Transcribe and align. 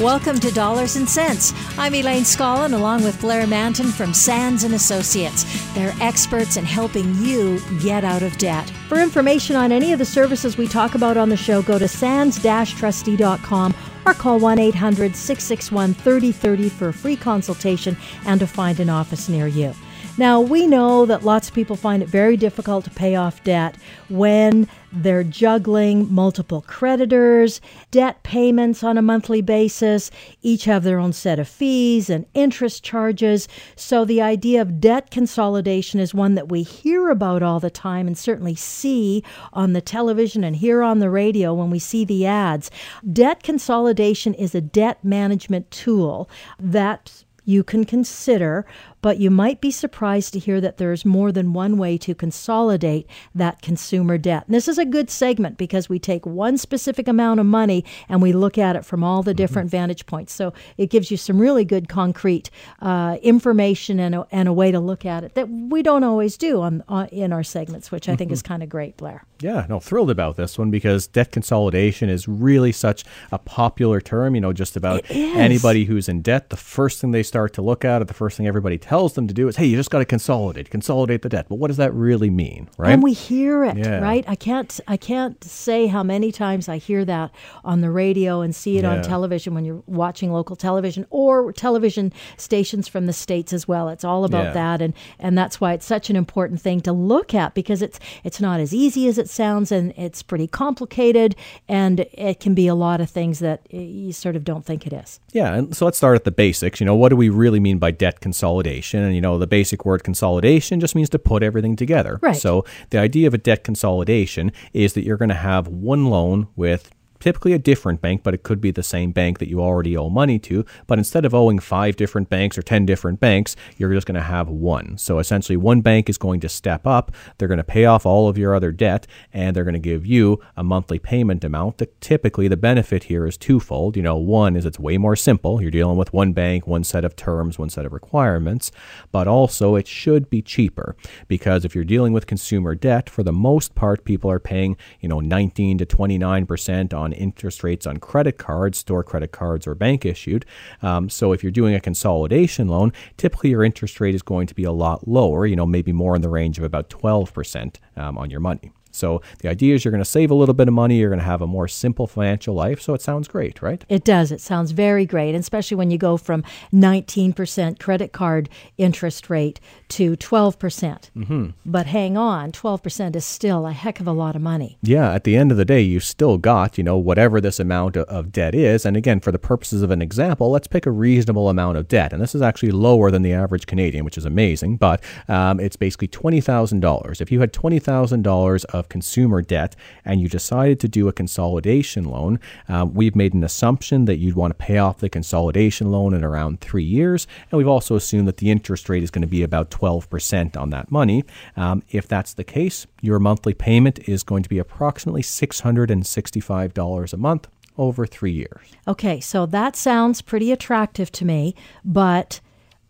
Welcome 0.00 0.40
to 0.40 0.50
Dollars 0.52 0.96
and 0.96 1.08
Cents. 1.08 1.54
I'm 1.78 1.94
Elaine 1.94 2.24
Scollin 2.24 2.74
along 2.74 3.02
with 3.02 3.18
Blair 3.18 3.46
Mantin 3.46 3.90
from 3.90 4.12
Sands 4.12 4.62
and 4.62 4.74
Associates. 4.74 5.46
They're 5.72 5.94
experts 6.02 6.58
in 6.58 6.66
helping 6.66 7.14
you 7.14 7.58
get 7.80 8.04
out 8.04 8.22
of 8.22 8.36
debt. 8.36 8.68
For 8.90 9.00
information 9.00 9.56
on 9.56 9.72
any 9.72 9.94
of 9.94 9.98
the 9.98 10.04
services 10.04 10.58
we 10.58 10.68
talk 10.68 10.96
about 10.96 11.16
on 11.16 11.30
the 11.30 11.36
show, 11.36 11.62
go 11.62 11.78
to 11.78 11.88
sands-trustee.com 11.88 13.74
or 14.04 14.12
call 14.12 14.38
1-800-661-3030 14.38 16.70
for 16.70 16.88
a 16.88 16.92
free 16.92 17.16
consultation 17.16 17.96
and 18.26 18.38
to 18.40 18.46
find 18.46 18.80
an 18.80 18.90
office 18.90 19.30
near 19.30 19.46
you. 19.46 19.74
Now, 20.18 20.40
we 20.40 20.66
know 20.66 21.04
that 21.04 21.24
lots 21.24 21.48
of 21.48 21.54
people 21.54 21.76
find 21.76 22.02
it 22.02 22.08
very 22.08 22.38
difficult 22.38 22.84
to 22.84 22.90
pay 22.90 23.16
off 23.16 23.44
debt 23.44 23.76
when 24.08 24.66
they're 24.90 25.22
juggling 25.22 26.10
multiple 26.10 26.62
creditors, 26.62 27.60
debt 27.90 28.22
payments 28.22 28.82
on 28.82 28.96
a 28.96 29.02
monthly 29.02 29.42
basis, 29.42 30.10
each 30.40 30.64
have 30.64 30.84
their 30.84 30.98
own 30.98 31.12
set 31.12 31.38
of 31.38 31.46
fees 31.46 32.08
and 32.08 32.24
interest 32.32 32.82
charges. 32.82 33.46
So, 33.74 34.06
the 34.06 34.22
idea 34.22 34.62
of 34.62 34.80
debt 34.80 35.10
consolidation 35.10 36.00
is 36.00 36.14
one 36.14 36.34
that 36.34 36.48
we 36.48 36.62
hear 36.62 37.10
about 37.10 37.42
all 37.42 37.60
the 37.60 37.68
time 37.68 38.06
and 38.06 38.16
certainly 38.16 38.54
see 38.54 39.22
on 39.52 39.74
the 39.74 39.82
television 39.82 40.44
and 40.44 40.56
hear 40.56 40.82
on 40.82 40.98
the 40.98 41.10
radio 41.10 41.52
when 41.52 41.68
we 41.68 41.78
see 41.78 42.06
the 42.06 42.24
ads. 42.24 42.70
Debt 43.12 43.42
consolidation 43.42 44.32
is 44.32 44.54
a 44.54 44.62
debt 44.62 45.04
management 45.04 45.70
tool 45.70 46.30
that 46.58 47.24
you 47.46 47.62
can 47.62 47.84
consider, 47.84 48.66
but 49.06 49.20
you 49.20 49.30
might 49.30 49.60
be 49.60 49.70
surprised 49.70 50.32
to 50.32 50.40
hear 50.40 50.60
that 50.60 50.78
there's 50.78 51.04
more 51.04 51.30
than 51.30 51.52
one 51.52 51.78
way 51.78 51.96
to 51.96 52.12
consolidate 52.12 53.06
that 53.36 53.62
consumer 53.62 54.18
debt. 54.18 54.42
And 54.46 54.52
this 54.56 54.66
is 54.66 54.78
a 54.78 54.84
good 54.84 55.10
segment 55.10 55.56
because 55.56 55.88
we 55.88 56.00
take 56.00 56.26
one 56.26 56.58
specific 56.58 57.06
amount 57.06 57.38
of 57.38 57.46
money 57.46 57.84
and 58.08 58.20
we 58.20 58.32
look 58.32 58.58
at 58.58 58.74
it 58.74 58.84
from 58.84 59.04
all 59.04 59.22
the 59.22 59.32
different 59.32 59.68
mm-hmm. 59.68 59.76
vantage 59.76 60.06
points. 60.06 60.32
So 60.32 60.52
it 60.76 60.90
gives 60.90 61.12
you 61.12 61.16
some 61.16 61.38
really 61.38 61.64
good 61.64 61.88
concrete 61.88 62.50
uh, 62.80 63.18
information 63.22 64.00
and 64.00 64.16
a, 64.16 64.26
and 64.32 64.48
a 64.48 64.52
way 64.52 64.72
to 64.72 64.80
look 64.80 65.06
at 65.06 65.22
it 65.22 65.36
that 65.36 65.48
we 65.48 65.84
don't 65.84 66.02
always 66.02 66.36
do 66.36 66.60
on, 66.60 66.82
on 66.88 67.06
in 67.10 67.32
our 67.32 67.44
segments, 67.44 67.92
which 67.92 68.08
I 68.08 68.16
think 68.16 68.30
mm-hmm. 68.30 68.34
is 68.34 68.42
kind 68.42 68.64
of 68.64 68.68
great, 68.68 68.96
Blair. 68.96 69.22
Yeah, 69.38 69.66
no, 69.68 69.78
thrilled 69.78 70.10
about 70.10 70.36
this 70.36 70.58
one 70.58 70.72
because 70.72 71.06
debt 71.06 71.30
consolidation 71.30 72.08
is 72.08 72.26
really 72.26 72.72
such 72.72 73.04
a 73.30 73.38
popular 73.38 74.00
term. 74.00 74.34
You 74.34 74.40
know, 74.40 74.52
just 74.52 74.76
about 74.76 75.08
anybody 75.10 75.84
who's 75.84 76.08
in 76.08 76.22
debt, 76.22 76.50
the 76.50 76.56
first 76.56 77.00
thing 77.00 77.12
they 77.12 77.22
start 77.22 77.52
to 77.52 77.62
look 77.62 77.84
at, 77.84 78.02
or 78.02 78.06
the 78.06 78.14
first 78.14 78.36
thing 78.36 78.48
everybody 78.48 78.78
tells 78.78 78.95
them 79.14 79.28
to 79.28 79.34
do 79.34 79.48
is, 79.48 79.56
hey, 79.56 79.66
you 79.66 79.76
just 79.76 79.90
got 79.90 79.98
to 79.98 80.04
consolidate, 80.04 80.70
consolidate 80.70 81.22
the 81.22 81.28
debt. 81.28 81.46
But 81.48 81.56
what 81.56 81.68
does 81.68 81.76
that 81.76 81.92
really 81.94 82.30
mean, 82.30 82.68
right? 82.78 82.92
And 82.92 83.02
we 83.02 83.12
hear 83.12 83.64
it, 83.64 83.76
yeah. 83.76 84.00
right? 84.00 84.24
I 84.28 84.34
can't, 84.34 84.80
I 84.88 84.96
can't 84.96 85.42
say 85.44 85.86
how 85.86 86.02
many 86.02 86.32
times 86.32 86.68
I 86.68 86.78
hear 86.78 87.04
that 87.04 87.30
on 87.64 87.80
the 87.80 87.90
radio 87.90 88.40
and 88.40 88.54
see 88.54 88.78
it 88.78 88.84
yeah. 88.84 88.96
on 88.96 89.02
television 89.02 89.54
when 89.54 89.64
you're 89.64 89.82
watching 89.86 90.32
local 90.32 90.56
television 90.56 91.06
or 91.10 91.52
television 91.52 92.12
stations 92.36 92.88
from 92.88 93.06
the 93.06 93.12
states 93.12 93.52
as 93.52 93.68
well. 93.68 93.88
It's 93.88 94.04
all 94.04 94.24
about 94.24 94.46
yeah. 94.46 94.52
that, 94.52 94.82
and 94.82 94.94
and 95.18 95.36
that's 95.36 95.60
why 95.60 95.72
it's 95.72 95.86
such 95.86 96.10
an 96.10 96.16
important 96.16 96.60
thing 96.60 96.80
to 96.82 96.92
look 96.92 97.34
at 97.34 97.54
because 97.54 97.82
it's 97.82 97.98
it's 98.24 98.40
not 98.40 98.60
as 98.60 98.74
easy 98.74 99.08
as 99.08 99.18
it 99.18 99.28
sounds, 99.28 99.72
and 99.72 99.92
it's 99.96 100.22
pretty 100.22 100.46
complicated, 100.46 101.36
and 101.68 102.00
it 102.12 102.40
can 102.40 102.54
be 102.54 102.66
a 102.66 102.74
lot 102.74 103.00
of 103.00 103.10
things 103.10 103.38
that 103.40 103.60
you 103.72 104.12
sort 104.12 104.36
of 104.36 104.44
don't 104.44 104.64
think 104.64 104.86
it 104.86 104.92
is. 104.92 105.20
Yeah, 105.32 105.54
and 105.54 105.76
so 105.76 105.84
let's 105.84 105.98
start 105.98 106.16
at 106.16 106.24
the 106.24 106.30
basics. 106.30 106.80
You 106.80 106.86
know, 106.86 106.94
what 106.94 107.10
do 107.10 107.16
we 107.16 107.28
really 107.28 107.60
mean 107.60 107.78
by 107.78 107.90
debt 107.90 108.20
consolidation? 108.20 108.85
And 108.94 109.14
you 109.14 109.20
know, 109.20 109.38
the 109.38 109.46
basic 109.46 109.84
word 109.84 110.04
consolidation 110.04 110.80
just 110.80 110.94
means 110.94 111.08
to 111.10 111.18
put 111.18 111.42
everything 111.42 111.76
together. 111.76 112.18
Right. 112.22 112.36
So 112.36 112.64
the 112.90 112.98
idea 112.98 113.26
of 113.26 113.34
a 113.34 113.38
debt 113.38 113.64
consolidation 113.64 114.52
is 114.72 114.94
that 114.94 115.04
you're 115.04 115.16
going 115.16 115.28
to 115.28 115.34
have 115.34 115.68
one 115.68 116.06
loan 116.06 116.48
with 116.56 116.90
typically 117.26 117.52
a 117.52 117.58
different 117.58 118.00
bank, 118.00 118.22
but 118.22 118.34
it 118.34 118.44
could 118.44 118.60
be 118.60 118.70
the 118.70 118.84
same 118.84 119.10
bank 119.10 119.40
that 119.40 119.48
you 119.48 119.60
already 119.60 119.96
owe 119.96 120.08
money 120.08 120.38
to. 120.38 120.64
But 120.86 120.96
instead 120.96 121.24
of 121.24 121.34
owing 121.34 121.58
five 121.58 121.96
different 121.96 122.30
banks 122.30 122.56
or 122.56 122.62
10 122.62 122.86
different 122.86 123.18
banks, 123.18 123.56
you're 123.76 123.92
just 123.92 124.06
going 124.06 124.14
to 124.14 124.20
have 124.20 124.48
one. 124.48 124.96
So 124.96 125.18
essentially, 125.18 125.56
one 125.56 125.80
bank 125.80 126.08
is 126.08 126.18
going 126.18 126.38
to 126.38 126.48
step 126.48 126.86
up. 126.86 127.10
They're 127.36 127.48
going 127.48 127.58
to 127.58 127.64
pay 127.64 127.84
off 127.84 128.06
all 128.06 128.28
of 128.28 128.38
your 128.38 128.54
other 128.54 128.70
debt, 128.70 129.08
and 129.32 129.56
they're 129.56 129.64
going 129.64 129.74
to 129.74 129.80
give 129.80 130.06
you 130.06 130.40
a 130.56 130.62
monthly 130.62 131.00
payment 131.00 131.42
amount. 131.42 131.78
That 131.78 132.00
typically, 132.00 132.46
the 132.46 132.56
benefit 132.56 133.02
here 133.04 133.26
is 133.26 133.36
twofold. 133.36 133.96
You 133.96 134.04
know, 134.04 134.16
one 134.16 134.54
is 134.54 134.64
it's 134.64 134.78
way 134.78 134.96
more 134.96 135.16
simple. 135.16 135.60
You're 135.60 135.72
dealing 135.72 135.96
with 135.96 136.12
one 136.12 136.32
bank, 136.32 136.68
one 136.68 136.84
set 136.84 137.04
of 137.04 137.16
terms, 137.16 137.58
one 137.58 137.70
set 137.70 137.84
of 137.86 137.92
requirements, 137.92 138.70
but 139.10 139.26
also 139.26 139.74
it 139.74 139.88
should 139.88 140.30
be 140.30 140.42
cheaper 140.42 140.94
because 141.26 141.64
if 141.64 141.74
you're 141.74 141.82
dealing 141.82 142.12
with 142.12 142.28
consumer 142.28 142.76
debt, 142.76 143.10
for 143.10 143.24
the 143.24 143.32
most 143.32 143.74
part, 143.74 144.04
people 144.04 144.30
are 144.30 144.38
paying, 144.38 144.76
you 145.00 145.08
know, 145.08 145.18
19 145.18 145.78
to 145.78 145.86
29% 145.86 146.94
on 146.94 147.15
interest 147.16 147.64
rates 147.64 147.86
on 147.86 147.98
credit 147.98 148.38
cards, 148.38 148.78
store 148.78 149.02
credit 149.02 149.32
cards, 149.32 149.66
or 149.66 149.74
bank 149.74 150.04
issued. 150.04 150.44
Um, 150.82 151.08
so 151.08 151.32
if 151.32 151.42
you're 151.42 151.52
doing 151.52 151.74
a 151.74 151.80
consolidation 151.80 152.68
loan, 152.68 152.92
typically 153.16 153.50
your 153.50 153.64
interest 153.64 154.00
rate 154.00 154.14
is 154.14 154.22
going 154.22 154.46
to 154.46 154.54
be 154.54 154.64
a 154.64 154.72
lot 154.72 155.08
lower, 155.08 155.46
you 155.46 155.56
know, 155.56 155.66
maybe 155.66 155.92
more 155.92 156.16
in 156.16 156.22
the 156.22 156.28
range 156.28 156.58
of 156.58 156.64
about 156.64 156.90
12% 156.90 157.76
um, 157.96 158.18
on 158.18 158.30
your 158.30 158.40
money. 158.40 158.72
So 158.96 159.22
the 159.40 159.48
idea 159.48 159.74
is 159.74 159.84
you're 159.84 159.92
going 159.92 160.02
to 160.02 160.10
save 160.10 160.30
a 160.30 160.34
little 160.34 160.54
bit 160.54 160.68
of 160.68 160.74
money, 160.74 160.98
you're 160.98 161.10
going 161.10 161.20
to 161.20 161.24
have 161.24 161.42
a 161.42 161.46
more 161.46 161.68
simple 161.68 162.06
financial 162.06 162.54
life. 162.54 162.80
So 162.80 162.94
it 162.94 163.02
sounds 163.02 163.28
great, 163.28 163.62
right? 163.62 163.84
It 163.88 164.04
does. 164.04 164.32
It 164.32 164.40
sounds 164.40 164.70
very 164.72 165.06
great, 165.06 165.34
especially 165.34 165.76
when 165.76 165.90
you 165.90 165.98
go 165.98 166.16
from 166.16 166.42
19% 166.72 167.78
credit 167.78 168.12
card 168.12 168.48
interest 168.78 169.30
rate 169.30 169.60
to 169.88 170.16
12%. 170.16 170.58
percent 170.58 171.10
mm 171.16 171.26
hmm 171.26 171.46
But 171.64 171.86
hang 171.86 172.16
on, 172.16 172.52
12% 172.52 173.16
is 173.16 173.24
still 173.24 173.66
a 173.66 173.72
heck 173.72 174.00
of 174.00 174.06
a 174.06 174.12
lot 174.12 174.36
of 174.36 174.42
money. 174.42 174.78
Yeah, 174.82 175.12
at 175.12 175.24
the 175.24 175.36
end 175.36 175.50
of 175.50 175.56
the 175.56 175.64
day, 175.64 175.80
you've 175.80 176.04
still 176.04 176.38
got, 176.38 176.78
you 176.78 176.84
know, 176.84 176.96
whatever 176.96 177.40
this 177.40 177.58
amount 177.58 177.96
of 177.96 178.32
debt 178.32 178.54
is. 178.54 178.86
And 178.86 178.96
again, 178.96 179.20
for 179.20 179.32
the 179.32 179.38
purposes 179.38 179.82
of 179.82 179.90
an 179.90 180.02
example, 180.02 180.50
let's 180.50 180.68
pick 180.68 180.86
a 180.86 180.90
reasonable 180.90 181.48
amount 181.48 181.78
of 181.78 181.88
debt. 181.88 182.12
And 182.12 182.22
this 182.22 182.34
is 182.34 182.42
actually 182.42 182.72
lower 182.72 183.10
than 183.10 183.22
the 183.22 183.32
average 183.32 183.66
Canadian, 183.66 184.04
which 184.04 184.18
is 184.18 184.24
amazing, 184.24 184.76
but 184.76 185.02
um, 185.28 185.58
it's 185.60 185.76
basically 185.76 186.08
$20,000. 186.08 187.20
If 187.20 187.32
you 187.32 187.40
had 187.40 187.52
$20,000 187.52 188.64
of 188.66 188.85
of 188.86 188.88
consumer 188.88 189.42
debt 189.42 189.76
and 190.04 190.20
you 190.20 190.28
decided 190.28 190.80
to 190.80 190.88
do 190.88 191.08
a 191.08 191.12
consolidation 191.12 192.04
loan, 192.04 192.40
uh, 192.68 192.86
we've 192.90 193.16
made 193.16 193.34
an 193.34 193.44
assumption 193.44 194.04
that 194.06 194.16
you'd 194.16 194.36
want 194.36 194.52
to 194.52 194.54
pay 194.54 194.78
off 194.78 194.98
the 194.98 195.08
consolidation 195.08 195.90
loan 195.90 196.14
in 196.14 196.24
around 196.24 196.60
three 196.60 196.84
years. 196.84 197.26
And 197.50 197.58
we've 197.58 197.68
also 197.68 197.96
assumed 197.96 198.28
that 198.28 198.38
the 198.38 198.50
interest 198.50 198.88
rate 198.88 199.02
is 199.02 199.10
going 199.10 199.22
to 199.22 199.28
be 199.28 199.42
about 199.42 199.70
12% 199.70 200.56
on 200.56 200.70
that 200.70 200.90
money. 200.90 201.24
Um, 201.56 201.82
if 201.90 202.06
that's 202.06 202.34
the 202.34 202.44
case, 202.44 202.86
your 203.00 203.18
monthly 203.18 203.54
payment 203.54 204.08
is 204.08 204.22
going 204.22 204.42
to 204.42 204.48
be 204.48 204.58
approximately 204.58 205.22
$665 205.22 207.12
a 207.12 207.16
month 207.16 207.48
over 207.78 208.06
three 208.06 208.32
years. 208.32 208.66
Okay, 208.88 209.20
so 209.20 209.46
that 209.46 209.76
sounds 209.76 210.22
pretty 210.22 210.50
attractive 210.50 211.12
to 211.12 211.24
me, 211.24 211.54
but 211.84 212.40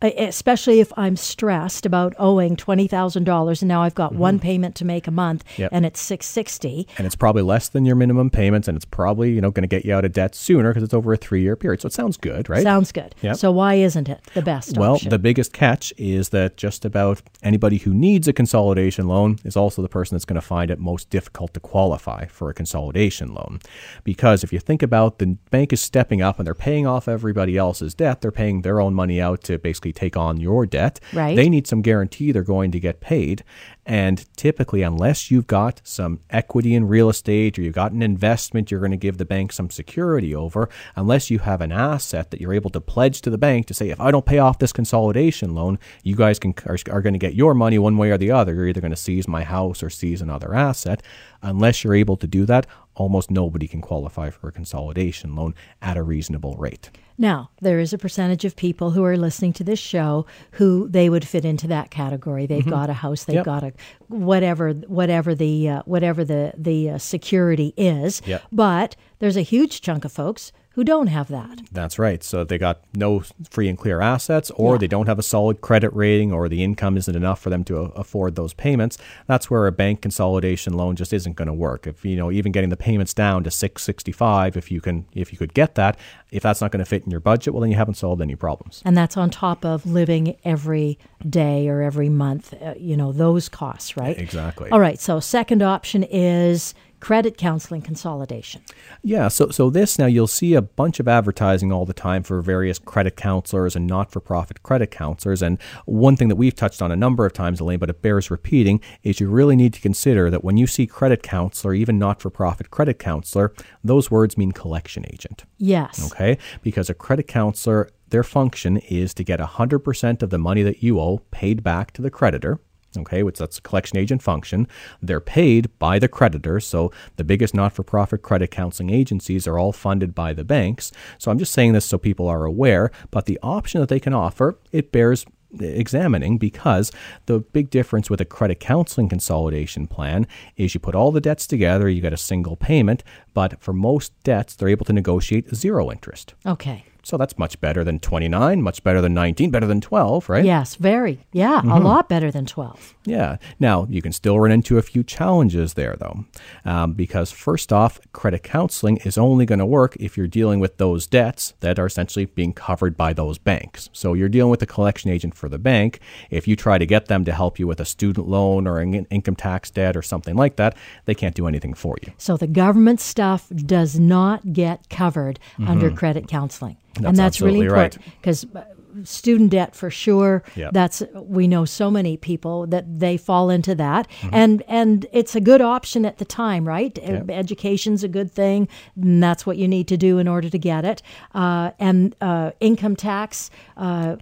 especially 0.03 0.81
if 0.81 0.93
I'm 0.97 1.17
stressed 1.17 1.87
about 1.87 2.15
owing 2.19 2.57
twenty 2.57 2.87
thousand 2.87 3.25
dollars, 3.25 3.63
and 3.63 3.69
now 3.69 3.83
I've 3.83 3.95
got 3.95 4.11
mm-hmm. 4.11 4.21
one 4.21 4.39
payment 4.39 4.75
to 4.77 4.85
make 4.85 5.07
a 5.07 5.11
month, 5.11 5.45
yep. 5.59 5.71
and 5.73 5.87
it's 5.87 6.01
six 6.01 6.27
sixty, 6.27 6.87
and 6.99 7.07
it's 7.07 7.17
probably 7.17 7.43
less 7.43 7.69
than 7.69 7.85
your 7.85 7.97
minimum 7.97 8.31
payments, 8.31 8.69
and 8.69 8.77
it's 8.77 8.85
probably 8.85 9.33
you 9.33 9.41
know 9.41 9.51
going 9.51 9.63
to 9.63 9.69
get 9.69 9.85
you 9.85 9.95
out 9.95 10.05
of 10.05 10.13
debt 10.13 10.35
sooner 10.35 10.71
because 10.71 10.83
it's 10.83 10.95
over 10.95 11.13
a 11.13 11.17
three 11.17 11.43
year 11.43 11.57
period. 11.57 11.81
So 11.81 11.87
it 11.87 11.93
sounds 11.93 12.17
good, 12.17 12.49
right? 12.49 12.63
Sounds 12.63 12.93
good. 12.93 13.15
Yep. 13.23 13.37
So 13.37 13.51
why 13.51 13.75
isn't 13.75 14.09
it 14.09 14.21
the 14.35 14.43
best? 14.43 14.71
Option? 14.71 14.81
Well, 14.81 14.95
option? 14.95 15.11
the 15.11 15.19
biggest 15.19 15.53
catch 15.53 15.93
is 15.97 16.29
that 16.31 16.57
just 16.57 16.85
about 16.85 17.23
anybody 17.43 17.79
who 17.79 17.95
needs 17.95 18.29
a 18.29 18.33
consolidation 18.33 19.09
loan 19.09 19.39
is 19.45 19.57
also 19.57 19.83
the 19.83 19.89
person 19.89 20.15
that's 20.15 20.25
going 20.25 20.41
to 20.41 20.47
find 20.47 20.71
it 20.71 20.79
most 20.79 21.11
difficult 21.11 21.55
to 21.55 21.61
qualify 21.61 22.27
for 22.27 22.51
a 22.51 22.55
consolidation 22.55 23.33
loan, 23.35 23.61
because 24.05 24.45
if 24.45 24.53
you 24.53 24.59
think 24.59 24.83
about 24.83 25.19
the 25.19 25.37
bank 25.51 25.73
is 25.73 25.81
stepping 25.81 26.21
up 26.21 26.39
and 26.39 26.47
they're 26.47 26.55
paying 26.55 26.87
off 26.87 27.09
everybody 27.09 27.57
else's 27.57 27.95
debt, 27.95 28.21
they're 28.21 28.31
paying 28.31 28.63
their 28.63 28.81
own 28.81 28.95
money 28.95 29.21
out 29.21 29.43
to 29.45 29.59
basically 29.59 29.86
take 29.93 30.17
on 30.17 30.39
your 30.39 30.67
debt. 30.67 31.01
Right. 31.13 31.37
They 31.37 31.49
need 31.49 31.67
some 31.67 31.83
guarantee 31.83 32.33
they're 32.33 32.43
going 32.43 32.71
to 32.73 32.81
get 32.81 33.01
paid. 33.01 33.45
And 33.87 34.27
typically, 34.37 34.83
unless 34.83 35.31
you've 35.31 35.47
got 35.47 35.81
some 35.85 36.19
equity 36.29 36.75
in 36.75 36.89
real 36.89 37.09
estate 37.09 37.57
or 37.57 37.63
you've 37.63 37.75
got 37.75 37.93
an 37.93 38.03
investment 38.03 38.71
you're 38.71 38.81
going 38.81 38.91
to 38.91 38.97
give 38.97 39.19
the 39.19 39.25
bank 39.25 39.53
some 39.53 39.71
security 39.71 40.35
over, 40.35 40.69
unless 40.97 41.31
you 41.31 41.39
have 41.39 41.61
an 41.61 41.71
asset 41.71 42.33
that 42.33 42.41
you're 42.41 42.53
able 42.53 42.71
to 42.71 42.81
pledge 42.81 43.23
to 43.23 43.31
the 43.31 43.39
bank 43.39 43.67
to 43.67 43.75
say, 43.75 43.91
if 43.91 44.01
I 44.01 44.11
don't 44.11 44.27
pay 44.27 44.39
off 44.39 44.59
this 44.59 44.73
consolidation 44.73 45.55
loan, 45.55 45.79
you 46.03 46.17
guys 46.17 46.41
can, 46.41 46.53
are, 46.67 46.79
are 46.91 47.01
going 47.01 47.13
to 47.13 47.19
get 47.19 47.35
your 47.35 47.55
money 47.55 47.79
one 47.79 47.97
way 47.97 48.11
or 48.11 48.19
the 48.19 48.33
other. 48.33 48.55
You're 48.55 48.69
either 48.69 48.81
going 48.81 48.91
to 48.91 48.97
seize 48.97 49.29
my 49.29 49.45
house 49.45 49.85
or 49.85 49.91
seize 49.91 50.21
another 50.21 50.53
asset. 50.53 51.01
Unless 51.43 51.85
you're 51.85 51.95
able 51.95 52.17
to 52.17 52.27
do 52.27 52.45
that, 52.47 52.67
almost 52.97 53.31
nobody 53.31 53.69
can 53.69 53.81
qualify 53.81 54.31
for 54.31 54.49
a 54.49 54.53
consolidation 54.53 55.37
loan 55.37 55.55
at 55.81 55.97
a 55.97 56.03
reasonable 56.03 56.57
rate. 56.57 56.91
Now, 57.19 57.51
there 57.63 57.79
is 57.79 57.93
a 57.93 57.99
percentage 57.99 58.45
of 58.45 58.57
people 58.57 58.91
who 58.91 59.03
are 59.05 59.17
listening 59.17 59.55
to 59.55 59.65
this 59.65 59.79
show 59.79 60.27
who 60.53 60.89
they 60.89 61.09
would 61.09 61.27
fit 61.27 61.45
into 61.45 61.67
that 61.69 61.91
category. 61.91 62.47
They've 62.47 62.61
mm-hmm. 62.61 62.71
got 62.71 62.91
a 62.91 62.95
house, 62.95 63.25
they've 63.25 63.37
yep. 63.37 63.45
got 63.45 63.63
a 63.63 63.73
whatever 64.09 64.73
whatever 64.73 65.35
the 65.35 65.69
uh, 65.69 65.83
whatever 65.87 66.25
the 66.25 66.53
the 66.57 66.91
uh, 66.91 66.99
security 66.99 67.73
is. 67.77 68.21
Yep. 68.27 68.43
But 68.53 68.97
there's 69.19 69.37
a 69.37 69.43
huge 69.43 69.81
chunk 69.81 70.05
of 70.05 70.13
folks 70.13 70.53
who 70.77 70.85
don't 70.85 71.07
have 71.07 71.29
that. 71.29 71.63
That's 71.73 71.99
right. 71.99 72.23
So 72.23 72.45
they 72.45 72.59
got 72.59 72.83
no 72.95 73.23
free 73.51 73.67
and 73.67 73.79
clear 73.79 74.03
assets, 74.03 74.51
or 74.51 74.75
yeah. 74.75 74.79
they 74.79 74.87
don't 74.87 75.07
have 75.07 75.19
a 75.19 75.23
solid 75.23 75.63
credit 75.63 75.91
rating, 75.95 76.35
or 76.35 76.51
the 76.51 76.63
income 76.63 76.99
isn't 76.99 77.17
enough 77.17 77.41
for 77.41 77.49
them 77.49 77.65
to 77.65 77.77
afford 77.77 78.37
those 78.37 78.53
payments. 78.53 78.99
That's 79.27 79.51
where 79.51 79.67
a 79.67 79.73
bank 79.73 80.03
consolidation 80.03 80.75
loan 80.75 80.95
just 80.95 81.15
isn't 81.15 81.35
going 81.35 81.49
to 81.49 81.55
work. 81.55 81.87
If 81.87 82.05
you 82.05 82.15
know, 82.15 82.31
even 82.31 82.53
getting 82.53 82.69
the 82.69 82.77
payments 82.77 83.15
down 83.15 83.43
to 83.45 83.51
six 83.51 83.83
sixty 83.85 84.13
five, 84.13 84.55
if 84.55 84.71
you 84.71 84.83
can, 84.83 85.07
if 85.15 85.33
you 85.33 85.39
could 85.39 85.55
get 85.55 85.77
that, 85.77 85.99
if 86.31 86.43
that's 86.43 86.61
not 86.61 86.73
going 86.73 86.85
to 86.85 86.89
fit 86.89 87.05
in 87.05 87.11
your 87.11 87.21
budget, 87.21 87.55
well, 87.55 87.63
then 87.63 87.71
you 87.71 87.77
haven't 87.77 87.95
solved 87.95 88.21
any 88.21 88.37
problems. 88.37 88.83
And 88.85 88.95
that's 88.95 89.17
on 89.17 89.31
top 89.31 89.65
of 89.65 89.87
living 89.87 90.37
every 90.45 90.99
day 91.27 91.69
or 91.69 91.81
every 91.81 92.11
month. 92.11 92.53
Uh, 92.53 92.75
you 92.77 92.99
know 92.99 93.13
those 93.13 93.49
costs, 93.49 93.97
right? 93.97 94.19
Exactly. 94.19 94.69
All 94.69 94.81
right. 94.81 95.01
So 95.01 95.21
second 95.21 95.63
option 95.63 96.03
is 96.03 96.75
credit 97.07 97.37
counseling 97.37 97.81
consolidation. 97.81 98.61
Yeah, 99.01 99.29
so 99.29 99.51
so 99.51 99.71
this 99.71 99.97
now 99.97 100.07
you'll 100.07 100.27
see 100.27 100.55
a 100.55 100.61
bunch 100.61 100.99
of 100.99 101.07
advertising 101.07 101.71
all 101.71 101.87
the 101.87 101.93
time 101.93 102.25
for 102.25 102.43
various 102.43 102.81
credit 102.81 103.15
counselors 103.15 103.77
and 103.77 103.87
not-for-profit 103.87 104.65
credit 104.65 104.91
counselors 104.91 105.41
and 105.41 105.63
one 105.85 106.17
thing 106.17 106.27
that 106.27 106.35
we've 106.35 106.57
touched 106.57 106.83
on 106.83 106.91
a 106.91 106.97
number 106.97 107.25
of 107.25 107.33
times 107.33 107.61
Elaine 107.61 107.79
but 107.79 107.91
it 107.91 108.03
bears 108.03 108.29
repeating 108.29 108.81
is 109.05 109.21
you 109.21 109.31
really 109.31 109.55
need 109.55 109.73
to 109.75 109.81
consider 109.81 110.31
that 110.31 110.43
when 110.43 110.57
you 110.57 110.67
see 110.67 110.85
credit 110.85 111.23
counselor 111.23 111.75
even 111.75 111.97
not-for-profit 111.97 112.73
credit 112.73 112.99
counselor 112.99 113.55
those 113.85 114.11
words 114.11 114.37
mean 114.37 114.51
collection 114.51 115.05
agent. 115.13 115.45
Yes. 115.59 116.11
Okay? 116.11 116.39
Because 116.61 116.91
a 116.91 116.95
credit 116.95 117.29
counselor 117.29 117.89
their 118.09 118.25
function 118.25 118.79
is 118.79 119.15
to 119.15 119.23
get 119.23 119.39
100% 119.39 120.23
of 120.23 120.31
the 120.31 120.39
money 120.39 120.65
that 120.65 120.83
you 120.83 120.99
owe 120.99 121.19
paid 121.31 121.63
back 121.63 121.93
to 121.93 122.03
the 122.03 122.11
creditor 122.11 122.59
okay, 122.97 123.23
which 123.23 123.39
that's 123.39 123.59
a 123.59 123.63
collection 123.63 123.99
agent 123.99 124.23
function. 124.23 124.67
They're 125.03 125.21
paid 125.21 125.71
by 125.79 125.99
the 125.99 126.09
creditor, 126.09 126.61
so 126.61 126.93
the 127.17 127.25
biggest 127.25 127.55
not-for-profit 127.55 128.23
credit 128.23 128.51
counseling 128.51 128.91
agencies 128.91 129.47
are 129.47 129.59
all 129.59 129.73
funded 129.73 130.15
by 130.15 130.33
the 130.33 130.45
banks. 130.45 130.93
So 131.19 131.31
I'm 131.31 131.39
just 131.39 131.53
saying 131.53 131.73
this 131.73 131.85
so 131.85 131.99
people 131.99 132.29
are 132.29 132.45
aware, 132.45 132.91
but 133.11 133.27
the 133.27 133.39
option 133.43 133.81
that 133.81 133.89
they 133.89 134.01
can 134.01 134.15
offer, 134.15 134.59
it 134.73 134.93
bears 134.93 135.27
examining 135.61 136.39
because 136.39 136.93
the 137.27 137.39
big 137.39 137.71
difference 137.71 138.11
with 138.11 138.21
a 138.21 138.25
credit 138.25 138.61
counseling 138.61 139.09
consolidation 139.09 139.87
plan 139.87 140.27
is 140.57 140.75
you 140.75 140.81
put 140.81 140.95
all 140.95 141.13
the 141.13 141.21
debts 141.21 141.47
together, 141.47 141.89
you 141.89 142.01
get 142.01 142.13
a 142.13 142.19
single 142.19 142.57
payment, 142.57 143.03
but 143.33 143.61
for 143.61 143.73
most 143.73 144.13
debts, 144.23 144.55
they're 144.55 144.69
able 144.69 144.85
to 144.85 144.93
negotiate 144.93 145.55
zero 145.55 145.91
interest. 145.91 146.35
Okay. 146.45 146.85
So 147.07 147.17
that's 147.17 147.39
much 147.39 147.61
better 147.61 147.85
than 147.85 148.01
29, 148.01 148.61
much 148.61 148.83
better 148.83 149.01
than 149.01 149.15
19, 149.15 149.53
better 149.53 149.69
than 149.69 149.81
12, 149.81 150.29
right? 150.29 150.45
Yes, 150.45 150.75
very. 150.75 151.25
Yeah, 151.31 151.59
mm-hmm. 151.61 151.71
a 151.71 151.79
lot 151.79 152.09
better 152.09 152.33
than 152.33 152.47
12. 152.47 152.97
Yeah. 153.05 153.37
Now, 153.61 153.87
you 153.89 154.03
can 154.03 154.11
still 154.11 154.41
run 154.41 154.51
into 154.51 154.77
a 154.77 154.83
few 154.83 155.05
challenges 155.05 155.75
there, 155.75 155.95
though, 155.97 156.25
um, 156.65 156.95
because 156.95 157.31
first 157.31 157.73
off, 157.73 158.01
credit 158.11 158.43
counseling 158.43 158.97
is 159.05 159.17
only 159.17 159.47
going 159.47 159.61
to 159.61 159.67
work 159.67 159.95
if 160.01 160.17
you're 160.17 160.27
dealing 160.27 160.59
with 160.59 160.79
those 160.79 161.07
debts 161.07 161.55
that 161.61 161.79
are 161.79 161.87
essentially 161.87 162.25
being 162.25 162.53
covered 162.53 162.97
by 162.97 163.13
those 163.13 163.39
banks. 163.39 163.89
So 163.93 164.15
you're 164.15 164.29
dealing 164.29 164.51
with 164.51 164.63
a 164.63 164.67
collection 164.67 165.09
agent 165.09 165.37
for 165.37 165.49
the 165.49 165.61
bank. 165.61 166.01
If 166.31 166.49
you 166.49 166.57
try 166.57 166.77
to 166.77 166.87
get 166.87 167.07
them 167.07 167.25
to 167.25 167.33
help 167.33 167.61
you 167.61 167.69
with 167.69 167.79
a 167.79 167.85
student 167.85 168.27
loan 168.27 168.67
or 168.67 168.81
an 168.81 169.07
income 169.11 169.37
tax 169.37 169.71
debt 169.71 169.97
or 169.97 170.03
something 170.03 170.35
like 170.35 170.57
that, 170.57 170.77
they 171.05 171.15
can't 171.15 171.37
do 171.37 171.47
anything 171.47 171.75
for 171.75 171.97
you. 172.05 172.13
So 172.19 172.37
the 172.37 172.49
government 172.49 173.01
stuff 173.01 173.49
does 173.55 173.97
not 173.97 174.53
get 174.53 174.89
covered 174.89 175.39
mm-hmm. 175.53 175.69
under 175.69 175.93
credit 175.93 176.27
counseling. 176.27 176.79
That's 176.97 177.07
and 177.07 177.17
that's 177.17 177.41
really 177.41 177.61
important 177.61 178.03
because 178.21 178.47
right. 178.53 178.65
Uh, 178.65 179.05
student 179.05 179.51
debt 179.51 179.75
for 179.75 179.91
sure. 179.91 180.43
Yep. 180.55 180.73
That's 180.73 181.03
we 181.15 181.49
know 181.49 181.65
so 181.65 181.91
many 181.91 182.17
people 182.17 182.67
that 182.69 182.99
they 182.99 183.17
fall 183.17 183.51
into 183.51 183.75
that, 183.75 184.09
mm-hmm. 184.09 184.35
and 184.35 184.63
and 184.69 185.07
it's 185.13 185.35
a 185.35 185.41
good 185.41 185.61
option 185.61 186.05
at 186.07 186.19
the 186.19 186.25
time, 186.25 186.67
right? 186.67 186.97
Yep. 186.97 187.31
Education's 187.31 188.05
a 188.05 188.09
good 188.09 188.31
thing, 188.31 188.69
and 189.01 189.23
that's 189.23 189.47
what 189.47 189.57
you 189.57 189.69
need 189.69 189.89
to 189.89 189.97
do 189.97 190.19
in 190.19 190.29
order 190.29 190.49
to 190.49 190.59
get 190.59 190.85
it. 190.85 191.03
Uh, 191.35 191.73
and 191.79 192.15
uh, 192.21 192.53
income 192.61 192.97
tax. 192.97 193.51
Uh, 193.77 194.17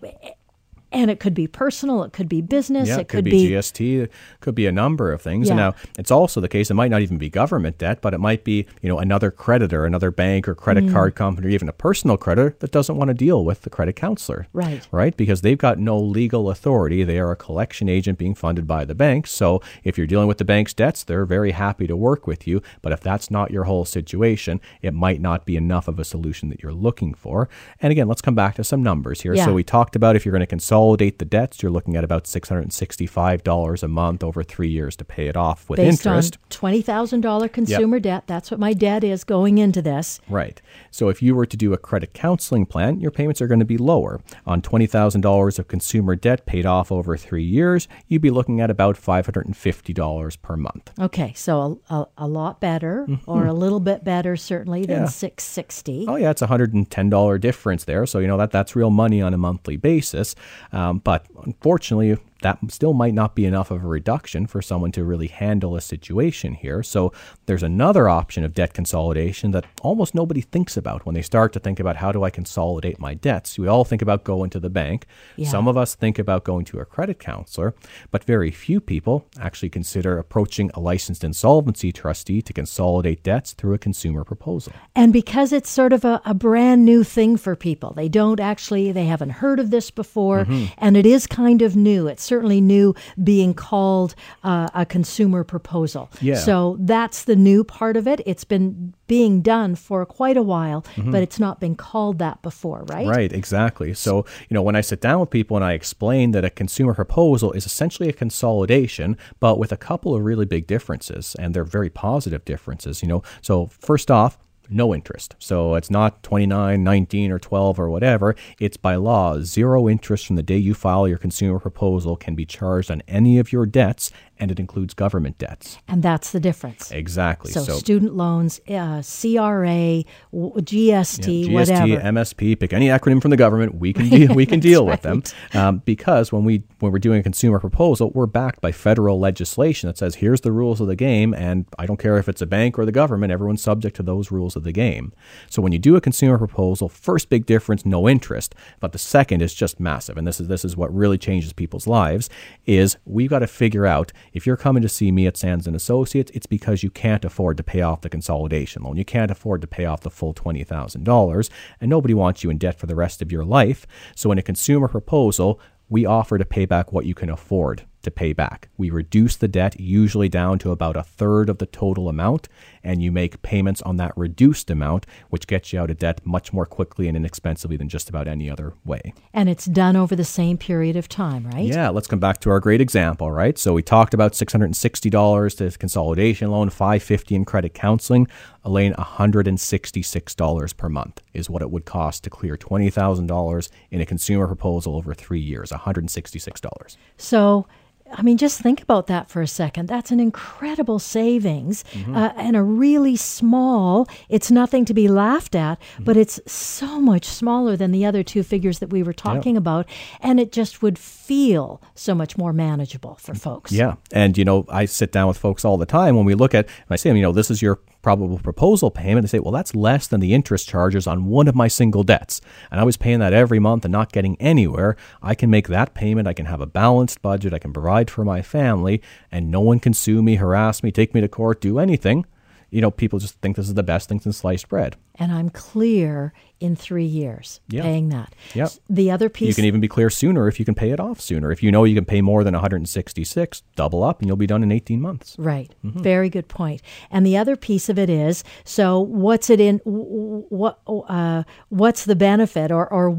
and 0.95 1.11
it 1.11 1.21
could 1.21 1.35
be 1.35 1.47
personal, 1.47 2.05
it 2.05 2.13
could 2.13 2.29
be 2.29 2.41
business, 2.41 2.89
yeah, 2.89 2.97
it, 2.97 3.01
it 3.03 3.09
could, 3.09 3.19
could, 3.19 3.25
be, 3.25 3.51
GST, 3.51 4.03
it 4.05 4.13
could 4.41 4.55
be 4.55 4.67
a 4.67 4.73
number 4.73 5.13
of 5.13 5.21
things. 5.21 5.49
Yeah. 5.49 5.53
And 5.53 5.59
now 5.59 5.75
it's 5.99 6.11
also 6.11 6.41
the 6.41 6.49
case; 6.49 6.71
it 6.71 6.75
might 6.75 6.91
not 6.91 7.03
even 7.03 7.19
be 7.19 7.29
government 7.29 7.79
debt, 7.79 8.01
but 8.01 8.15
it 8.15 8.19
might 8.19 8.45
be 8.45 8.67
you 8.81 8.89
know 8.89 8.99
another 8.99 9.31
creditor, 9.31 9.85
another 9.85 10.11
bank 10.11 10.49
or 10.49 10.55
credit 10.55 10.85
mm. 10.85 10.93
card 10.93 11.15
company, 11.15 11.49
or 11.49 11.51
even 11.51 11.69
a 11.69 11.73
personal 11.73 12.17
creditor 12.17 12.57
that 12.61 12.71
doesn't 12.71 12.97
want 12.97 13.09
to 13.09 13.15
deal 13.15 13.45
with 13.45 13.63
the 13.63 13.71
credit 13.71 13.97
counselor, 13.97 14.47
right? 14.53 14.87
Right, 14.91 15.17
because 15.17 15.41
they've 15.41 15.59
got 15.59 15.79
no 15.79 15.99
legal 15.99 16.49
authority; 16.49 17.03
they 17.03 17.19
are 17.19 17.33
a 17.33 17.37
collection 17.37 17.89
agent 17.89 18.19
being 18.19 18.35
funded 18.35 18.67
by 18.67 18.85
the 18.85 18.95
bank. 18.95 19.27
So 19.27 19.61
if 19.83 19.99
you're 19.99 20.07
dealing 20.07 20.29
with 20.29 20.39
the 20.39 20.45
bank's 20.45 20.73
debts, 20.73 21.03
they're 21.03 21.27
very 21.27 21.51
happy 21.51 21.87
to 21.87 21.97
work 21.97 22.27
with 22.27 22.47
you. 22.47 22.63
But 22.83 22.93
if 22.93 23.01
that's 23.01 23.31
not 23.31 23.51
your 23.51 23.65
whole 23.65 23.85
situation, 23.85 24.61
it 24.81 24.95
might 24.95 25.21
not 25.21 25.45
be 25.45 25.57
enough 25.57 25.89
of 25.89 25.99
a 25.99 26.05
solution 26.05 26.49
that 26.51 26.63
you're 26.63 26.73
looking 26.73 27.15
for. 27.15 27.49
And 27.81 27.91
again, 27.91 28.09
let's 28.09 28.23
come 28.23 28.35
back 28.35 28.55
to 28.57 28.65
some 28.65 28.83
numbers 28.83 29.23
here. 29.23 29.35
Yeah. 29.35 29.47
So 29.47 29.53
we 29.53 29.65
talked 29.65 29.97
about 29.97 30.17
if 30.17 30.25
you're 30.25 30.33
going 30.33 30.41
to 30.41 30.47
consult 30.47 30.84
consolidate 30.85 31.19
the 31.19 31.25
debts, 31.25 31.63
you're 31.63 31.73
looking 31.73 31.97
at 31.97 32.05
about 32.05 32.25
$665 32.25 33.83
a 33.83 33.89
month 33.89 34.23
over 34.23 34.43
three 34.43 34.69
years 34.69 34.97
to 34.97 35.05
pay 35.05 35.29
it 35.29 35.37
off 35.37 35.71
with 35.71 35.79
Based 35.79 36.05
interest. 36.05 36.37
On 36.63 36.73
$20,000 36.73 37.53
consumer 37.53 37.97
yep. 37.97 38.03
debt. 38.03 38.25
That's 38.27 38.51
what 38.51 38.61
my 38.61 38.75
debt 38.75 39.03
is 39.03 39.25
going 39.25 39.57
into 39.57 39.81
this. 39.81 40.21
Right. 40.29 40.61
So 40.91 41.09
if 41.09 41.23
you 41.23 41.35
were 41.35 41.47
to 41.47 41.57
do 41.57 41.73
a 41.73 41.79
credit 41.79 42.13
counseling 42.13 42.67
plan, 42.67 43.01
your 43.01 43.11
payments 43.11 43.41
are 43.41 43.47
going 43.47 43.61
to 43.61 43.65
be 43.65 43.79
lower. 43.79 44.21
On 44.47 44.61
$20,000 44.61 45.59
of 45.59 45.69
consumer 45.69 46.17
debt 46.17 46.45
paid 46.45 46.67
off 46.67 46.93
over 46.93 47.17
three 47.17 47.45
years, 47.45 47.89
you'd 48.07 48.21
be 48.21 48.31
looking 48.31 48.61
at 48.61 48.71
about 48.71 48.97
$550 48.97 50.43
per 50.43 50.57
month. 50.57 50.91
Okay. 51.01 51.33
So 51.35 51.81
a, 51.89 51.95
a, 51.95 52.09
a 52.19 52.29
lot 52.29 52.61
better 52.61 53.07
mm-hmm. 53.09 53.31
or 53.31 53.47
a 53.47 53.55
little 53.55 53.81
bit 53.81 54.05
better, 54.05 54.37
certainly, 54.37 54.85
than 54.85 55.03
yeah. 55.03 55.09
660 55.09 56.05
Oh, 56.09 56.17
yeah. 56.17 56.31
It's 56.31 56.43
a 56.43 56.47
$110 56.47 57.41
difference 57.41 57.85
there. 57.85 58.05
So, 58.05 58.19
you 58.19 58.27
know, 58.27 58.37
that 58.37 58.51
that's 58.51 58.77
real 58.77 58.91
money 58.91 59.23
on 59.23 59.33
a 59.33 59.39
monthly 59.39 59.77
basis. 59.77 60.35
Um, 60.75 60.99
but 60.99 61.25
unfortunately, 61.45 62.19
that 62.45 62.59
still 62.69 62.93
might 62.93 63.15
not 63.15 63.35
be 63.35 63.47
enough 63.47 63.71
of 63.71 63.83
a 63.83 63.89
reduction 63.89 64.47
for 64.47 64.61
someone 64.61 64.93
to 64.93 65.03
really 65.03 65.29
handle 65.29 65.75
a 65.75 65.81
situation 65.81 66.53
here. 66.53 66.83
So 66.83 67.11
there's 67.47 67.63
another 67.63 68.07
option 68.07 68.45
of 68.45 68.53
debt 68.53 68.75
consolidation 68.75 69.53
that 69.53 69.65
almost 69.81 70.15
nobody 70.15 70.43
thinks 70.43 70.77
about 70.77 71.07
when 71.07 71.15
they 71.15 71.23
start 71.23 71.55
to 71.55 71.59
think 71.59 71.81
about 71.81 71.97
how 71.97 72.13
do 72.13 72.23
I 72.23 72.29
consolidate 72.29 73.01
my 73.01 73.15
debts. 73.15 73.59
We 73.59 73.67
all 73.67 73.83
think 73.83 74.03
about 74.03 74.25
going 74.25 74.51
to 74.51 74.61
the 74.61 74.69
bank. 74.69 75.07
Yeah. 75.37 75.49
Some 75.49 75.67
of 75.67 75.79
us 75.79 75.95
think 75.95 76.19
about 76.19 76.45
going 76.45 76.67
to 76.67 76.81
a 76.81 76.85
credit 76.85 77.19
counselor, 77.19 77.75
but 78.11 78.25
very 78.25 78.51
few 78.51 78.79
people 78.79 79.27
actually 79.41 79.71
consider 79.71 80.19
approaching 80.19 80.71
a 80.75 80.81
licensed 80.81 81.25
insolvency 81.25 81.93
trustee 81.93 82.43
to 82.43 82.53
consolidate 82.53 83.23
debts 83.23 83.55
through 83.55 83.73
a 83.73 83.79
consumer 83.79 84.23
proposal. 84.23 84.75
And 84.95 85.15
because 85.15 85.51
it's 85.51 85.71
sort 85.71 85.95
of 85.95 86.05
a, 86.05 86.21
a 86.27 86.35
brand 86.35 86.85
new 86.85 87.05
thing 87.05 87.39
for 87.39 87.57
people, 87.57 87.95
they 87.95 88.11
don't 88.11 88.39
actually, 88.39 88.93
they 88.93 89.07
haven't 89.07 89.31
heard 89.31 89.59
of 89.61 89.71
this 89.71 89.91
before, 89.91 90.45
mm-hmm. 90.45 90.67
and 90.77 90.95
it 90.95 91.07
is 91.07 91.27
kind 91.27 91.63
of 91.63 91.75
new. 91.75 92.07
It's 92.07 92.34
certainly 92.35 92.61
new 92.61 92.93
being 93.23 93.55
called 93.55 94.17
uh, 94.43 94.69
a 94.75 94.85
consumer 94.85 95.45
proposal. 95.45 96.11
Yeah. 96.21 96.35
So 96.35 96.77
that's 96.81 97.25
the 97.25 97.37
new 97.37 97.63
part 97.63 97.97
of 97.97 98.09
it. 98.09 98.21
It's 98.27 98.43
been 98.43 98.93
being 99.07 99.41
done 99.41 99.77
for 99.77 100.05
quite 100.05 100.37
a 100.37 100.43
while, 100.43 100.83
mm-hmm. 100.97 101.13
but 101.13 101.23
it's 101.23 101.39
not 101.39 101.61
been 101.61 101.77
called 101.77 102.19
that 102.19 102.43
before, 102.43 102.83
right? 102.89 103.07
Right, 103.07 103.33
exactly. 103.33 103.95
So, 103.95 104.27
you 104.49 104.55
know, 104.55 104.63
when 104.63 104.75
I 104.75 104.81
sit 104.81 105.01
down 105.01 105.21
with 105.21 105.31
people 105.31 105.57
and 105.57 105.65
I 105.65 105.75
explain 105.75 106.33
that 106.33 106.45
a 106.45 106.51
consumer 106.51 106.95
proposal 106.95 107.53
is 107.53 107.67
essentially 107.67 108.09
a 108.09 108.13
consolidation, 108.13 109.17
but 109.39 109.57
with 109.57 109.71
a 109.71 109.77
couple 109.77 110.13
of 110.13 110.25
really 110.25 110.47
big 110.47 110.67
differences, 110.67 111.37
and 111.39 111.55
they're 111.55 111.65
very 111.65 111.91
positive 111.91 112.45
differences, 112.45 113.01
you 113.01 113.09
know. 113.09 113.23
So, 113.43 113.67
first 113.67 114.11
off, 114.11 114.39
no 114.69 114.95
interest. 114.95 115.35
So 115.39 115.75
it's 115.75 115.91
not 115.91 116.23
29, 116.23 116.83
19, 116.83 117.31
or 117.31 117.39
12 117.39 117.79
or 117.79 117.89
whatever. 117.89 118.35
It's 118.59 118.77
by 118.77 118.97
law, 118.97 119.41
zero 119.41 119.89
interest 119.89 120.27
from 120.27 120.37
the 120.37 120.43
day 120.43 120.57
you 120.57 120.75
file 120.75 121.09
your 121.09 121.19
consumer 121.19 121.59
proposal 121.59 122.17
can 122.17 122.35
be 122.35 122.47
charged 122.47 122.91
on 122.91 123.03
any 123.09 123.39
of 123.39 123.53
your 123.53 123.67
debts 123.67 124.11
and 124.39 124.51
it 124.51 124.61
includes 124.61 124.95
government 124.95 125.39
debts. 125.39 125.79
And 125.89 126.03
that's 126.03 126.31
the 126.31 126.41
difference. 126.41 126.91
Exactly. 126.91 127.51
So, 127.51 127.63
so 127.65 127.75
student 127.75 128.15
loans, 128.15 128.61
uh, 128.69 129.03
CRA, 129.03 130.05
GST, 130.33 131.49
yeah, 131.49 131.53
whatever. 131.53 131.87
GST, 131.87 132.03
MSP, 132.03 132.61
pick 132.61 132.73
any 132.73 132.87
acronym 132.89 133.21
from 133.21 133.31
the 133.31 133.37
government. 133.37 133.75
We 133.75 133.93
can 133.93 134.09
deal, 134.09 134.35
we 134.35 134.47
can 134.47 134.61
deal 134.61 134.87
with 134.87 135.03
them 135.03 135.23
um, 135.53 135.79
because 135.85 136.33
when 136.33 136.45
we 136.45 136.63
when 136.79 136.93
we're 136.93 136.99
doing 136.99 137.21
a 137.21 137.23
consumer 137.23 137.59
proposal, 137.59 138.11
we're 138.11 138.27
backed 138.27 138.61
by 138.61 138.73
federal 138.73 139.19
legislation 139.19 139.89
that 139.89 139.99
says 139.99 140.17
here's 140.17 140.43
the 140.43 140.53
rules 140.53 140.81
of 140.81 140.87
the 140.87 140.97
game, 140.97 141.35
and 141.35 141.67
I 141.79 141.87
don't 141.87 141.99
care 141.99 142.19
if 142.19 142.29
it's 142.29 142.43
a 142.43 142.47
bank 142.47 142.79
or 142.79 142.85
the 142.85 142.93
government, 142.93 143.33
everyone's 143.33 143.63
subject 143.63 143.97
to 143.97 144.03
those 144.03 144.31
rules 144.31 144.45
rules 144.45 144.57
of 144.57 144.65
the 144.65 144.73
game. 144.73 145.13
So 145.49 145.63
when 145.63 145.73
you 145.73 145.79
do 145.79 145.97
a 145.97 146.01
consumer 146.01 146.37
proposal, 146.39 146.89
first 146.89 147.31
big 147.31 147.47
difference, 147.47 147.87
no 147.87 148.09
interest. 148.09 148.55
But 148.81 148.93
the 148.93 148.99
second 148.99 149.41
is 149.41 149.55
just 149.55 149.81
massive. 149.81 150.19
And 150.19 150.27
this 150.27 150.41
is 150.41 150.49
this 150.49 150.65
is 150.65 150.77
what 150.77 150.95
really 150.95 151.19
changes 151.19 151.53
people's 151.53 151.87
lives 151.87 152.29
is 152.67 152.99
we've 153.07 153.31
got 153.31 153.41
to 153.41 153.47
figure 153.47 153.87
out 153.87 154.13
if 154.35 154.47
you're 154.47 154.57
coming 154.57 154.83
to 154.83 154.89
see 154.89 155.11
me 155.11 155.27
at 155.27 155.37
Sands 155.37 155.67
and 155.67 155.75
Associates, 155.75 156.31
it's 156.35 156.47
because 156.47 156.83
you 156.83 156.91
can't 156.91 157.25
afford 157.25 157.57
to 157.57 157.63
pay 157.63 157.81
off 157.81 158.03
the 158.03 158.11
consolidation 158.11 158.83
loan. 158.83 158.97
You 158.97 159.05
can't 159.05 159.31
afford 159.31 159.63
to 159.63 159.67
pay 159.67 159.87
off 159.87 160.01
the 160.01 160.11
full 160.11 160.35
$20,000 160.35 161.51
and 161.81 161.89
nobody 161.89 162.13
wants 162.13 162.45
you 162.45 162.51
in 162.51 162.59
debt 162.59 162.79
for 162.79 162.87
the 162.87 162.97
rest 162.97 163.23
of 163.23 163.33
your 163.33 163.45
life. 163.45 163.87
So 164.15 164.33
in 164.33 164.39
a 164.39 164.43
consumer 164.43 164.89
proposal, 164.89 165.61
we 165.89 166.05
offer 166.05 166.37
to 166.37 166.45
pay 166.45 166.67
back 166.67 166.93
what 166.93 167.07
you 167.07 167.15
can 167.15 167.31
afford 167.31 167.87
to 168.05 168.11
pay 168.11 168.33
back. 168.33 168.69
We 168.77 168.91
reduce 168.91 169.37
the 169.37 169.49
debt 169.49 169.79
usually 169.81 170.29
down 170.29 170.59
to 170.61 170.71
about 170.71 170.97
a 170.97 171.03
third 171.03 171.49
of 171.49 171.59
the 171.59 171.67
total 171.67 172.09
amount, 172.09 172.49
and 172.83 173.03
you 173.03 173.11
make 173.11 173.43
payments 173.43 173.83
on 173.83 173.97
that 173.97 174.17
reduced 174.17 174.71
amount, 174.71 175.07
which 175.31 175.47
gets 175.47 175.73
you 175.73 175.81
out 175.81 175.91
of 175.91 175.99
debt 175.99 176.25
much 176.25 176.53
more 176.53 176.67
quickly 176.67 177.09
and 177.09 177.17
inexpensively 177.17 177.77
than 177.77 177.89
just 177.89 178.09
about 178.09 178.29
any 178.29 178.49
other 178.49 178.75
way. 178.85 179.13
And 179.33 179.49
it's 179.49 179.67
done 179.67 179.97
over 179.97 180.15
the 180.15 180.25
same 180.25 180.59
period 180.59 180.97
of 180.97 181.09
time, 181.09 181.47
right? 181.47 181.65
Yeah, 181.65 181.89
let's 181.89 182.07
come 182.07 182.21
back 182.21 182.41
to 182.41 182.51
our 182.51 182.61
great 182.61 182.81
example, 182.81 183.31
right? 183.31 183.59
So 183.59 183.73
we 183.73 183.83
talked 183.83 184.15
about 184.15 184.33
$660 184.33 185.57
to 185.57 185.79
consolidation 185.79 186.51
loan, 186.51 186.71
550 186.71 187.35
in 187.35 187.45
credit 187.45 187.75
counseling. 187.75 188.29
Elaine, 188.65 188.95
$166 188.95 190.77
per 190.77 190.89
month 190.89 191.21
is 191.35 191.51
what 191.51 191.63
it 191.63 191.71
would 191.71 191.85
cost 191.85 192.25
to 192.25 192.31
clear 192.31 192.57
$20,000 192.57 193.69
in 193.91 194.01
a 194.01 194.07
consumer 194.07 194.47
proposal 194.47 194.97
over 194.97 195.15
three 195.15 195.41
years, 195.41 195.71
$166. 195.71 196.97
So 197.17 197.67
I 198.17 198.23
mean, 198.23 198.39
just 198.39 198.61
think 198.61 198.81
about 198.81 199.09
that 199.09 199.29
for 199.29 199.43
a 199.43 199.47
second. 199.47 199.89
That's 199.89 200.11
an 200.11 200.21
incredible 200.21 200.99
savings 200.99 201.85
mm-hmm. 201.91 202.17
uh, 202.17 202.33
and 202.37 202.57
a 202.57 202.63
really 202.63 203.17
small, 203.17 204.09
it's 204.29 204.51
nothing 204.51 204.85
to 204.85 204.95
be 204.95 205.09
laughed 205.09 205.55
at, 205.55 205.81
mm-hmm. 205.81 206.05
but 206.05 206.17
it's 206.17 206.41
so 206.47 207.01
much 207.01 207.25
smaller 207.25 207.77
than 207.77 207.91
the 207.91 208.07
other 208.07 208.23
two 208.23 208.43
figures 208.43 208.79
that 208.79 208.91
we 208.91 209.03
were 209.03 209.13
talking 209.13 209.57
about. 209.57 209.89
And 210.21 210.39
it 210.39 210.53
just 210.53 210.81
would 210.81 210.99
feel 210.99 211.83
so 211.95 212.15
much 212.15 212.39
more 212.39 212.53
manageable 212.53 213.17
for 213.17 213.35
folks. 213.35 213.73
Yeah. 213.73 213.97
And, 214.13 214.39
you 214.39 214.45
know, 214.45 214.65
I 214.69 214.85
sit 214.85 215.11
down 215.11 215.29
with 215.29 215.39
folks 215.39 215.65
all 215.65 215.77
the 215.77 215.87
time 215.87 216.17
when 216.17 216.25
we 216.25 216.35
look 216.35 216.55
at, 216.55 216.67
and 216.67 216.91
I 216.91 216.97
say, 216.97 217.15
you 217.15 217.23
know, 217.23 217.33
this 217.33 217.51
is 217.51 217.61
your 217.61 217.81
probable 218.05 218.39
proposal 218.39 218.91
payment, 218.91 219.25
they 219.25 219.29
say, 219.29 219.41
well, 219.41 219.51
that's 219.51 219.75
less 219.75 220.07
than 220.07 220.21
the 220.21 220.35
interest 220.35 220.69
charges 220.69 221.07
on 221.07 221.25
one 221.25 221.49
of 221.49 221.55
my 221.55 221.67
single 221.67 222.03
debts. 222.03 222.43
And 222.71 222.79
I 222.79 222.85
was 222.85 222.99
paying 222.99 223.19
that 223.21 223.33
every 223.33 223.59
month 223.59 223.87
and 223.87 223.93
not 223.93 224.13
getting 224.13 224.41
anywhere. 224.41 224.95
I 225.23 225.35
can 225.35 225.49
make 225.49 225.69
that 225.69 225.95
payment. 225.95 226.29
I 226.29 226.35
can 226.35 226.45
have 226.45 226.61
a 226.61 226.67
balanced 226.67 227.23
budget. 227.23 227.55
I 227.55 227.59
can 227.59 227.73
provide 227.73 228.11
for 228.11 228.23
my 228.23 228.43
family, 228.43 229.01
and 229.33 229.51
no 229.51 229.61
one 229.61 229.81
can 229.81 229.95
sue 229.95 230.23
me, 230.23 230.37
harass 230.37 230.83
me, 230.83 230.93
take 230.93 231.15
me 231.15 231.23
to 231.23 231.29
court, 231.29 231.63
do 231.63 231.79
anything. 231.79 232.27
You 232.71 232.83
know, 232.83 232.91
people 232.91 233.19
just 233.19 233.41
think 233.41 233.57
this 233.57 233.69
is 233.69 233.75
the 233.75 233.83
best 233.83 234.09
thing 234.09 234.21
since 234.21 234.37
sliced 234.37 234.69
bread. 234.69 234.97
And 235.17 235.33
I'm 235.33 235.51
clear 235.51 236.33
in 236.61 236.75
three 236.75 237.05
years 237.05 237.61
yep. 237.69 237.83
paying 237.83 238.09
that. 238.09 238.35
Yep. 238.55 238.71
The 238.89 239.11
other 239.11 239.29
piece 239.29 239.49
you 239.49 239.55
can 239.55 239.67
even 239.67 239.81
be 239.81 239.89
clear 239.89 240.09
sooner 240.09 240.49
if 240.49 240.59
you 240.59 240.65
can 240.65 240.75
pay 240.75 240.91
it 240.91 240.99
off 240.99 241.21
sooner. 241.21 241.53
If 241.53 241.63
you 241.63 241.71
know 241.71 241.85
you 241.85 241.95
can 241.95 242.07
pay 242.07 242.23
more 242.23 242.43
than 242.43 242.55
166, 242.55 243.63
double 243.77 244.03
up 244.03 244.21
and 244.21 244.29
you'll 244.29 244.37
be 244.37 244.47
done 244.47 244.63
in 244.63 244.73
18 244.73 245.01
months. 245.01 245.37
Right. 245.39 245.75
Mm-hmm. 245.85 246.01
Very 246.01 246.31
good 246.31 246.49
point. 246.49 246.81
And 247.11 247.27
the 247.27 247.37
other 247.37 247.55
piece 247.55 247.89
of 247.89 247.99
it 247.99 248.09
is 248.09 248.45
so 248.65 248.99
what's 248.99 249.51
it 249.51 249.61
in 249.61 249.79
what 249.85 250.79
uh, 250.87 251.43
what's 251.69 252.07
the 252.07 252.17
benefit 252.17 252.73
or 252.73 252.91
or 252.91 253.19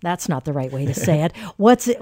that's 0.00 0.28
not 0.28 0.44
the 0.44 0.52
right 0.52 0.72
way 0.72 0.86
to 0.86 0.94
say 0.94 1.22
it. 1.22 1.32
What's 1.56 1.88
it 1.88 2.00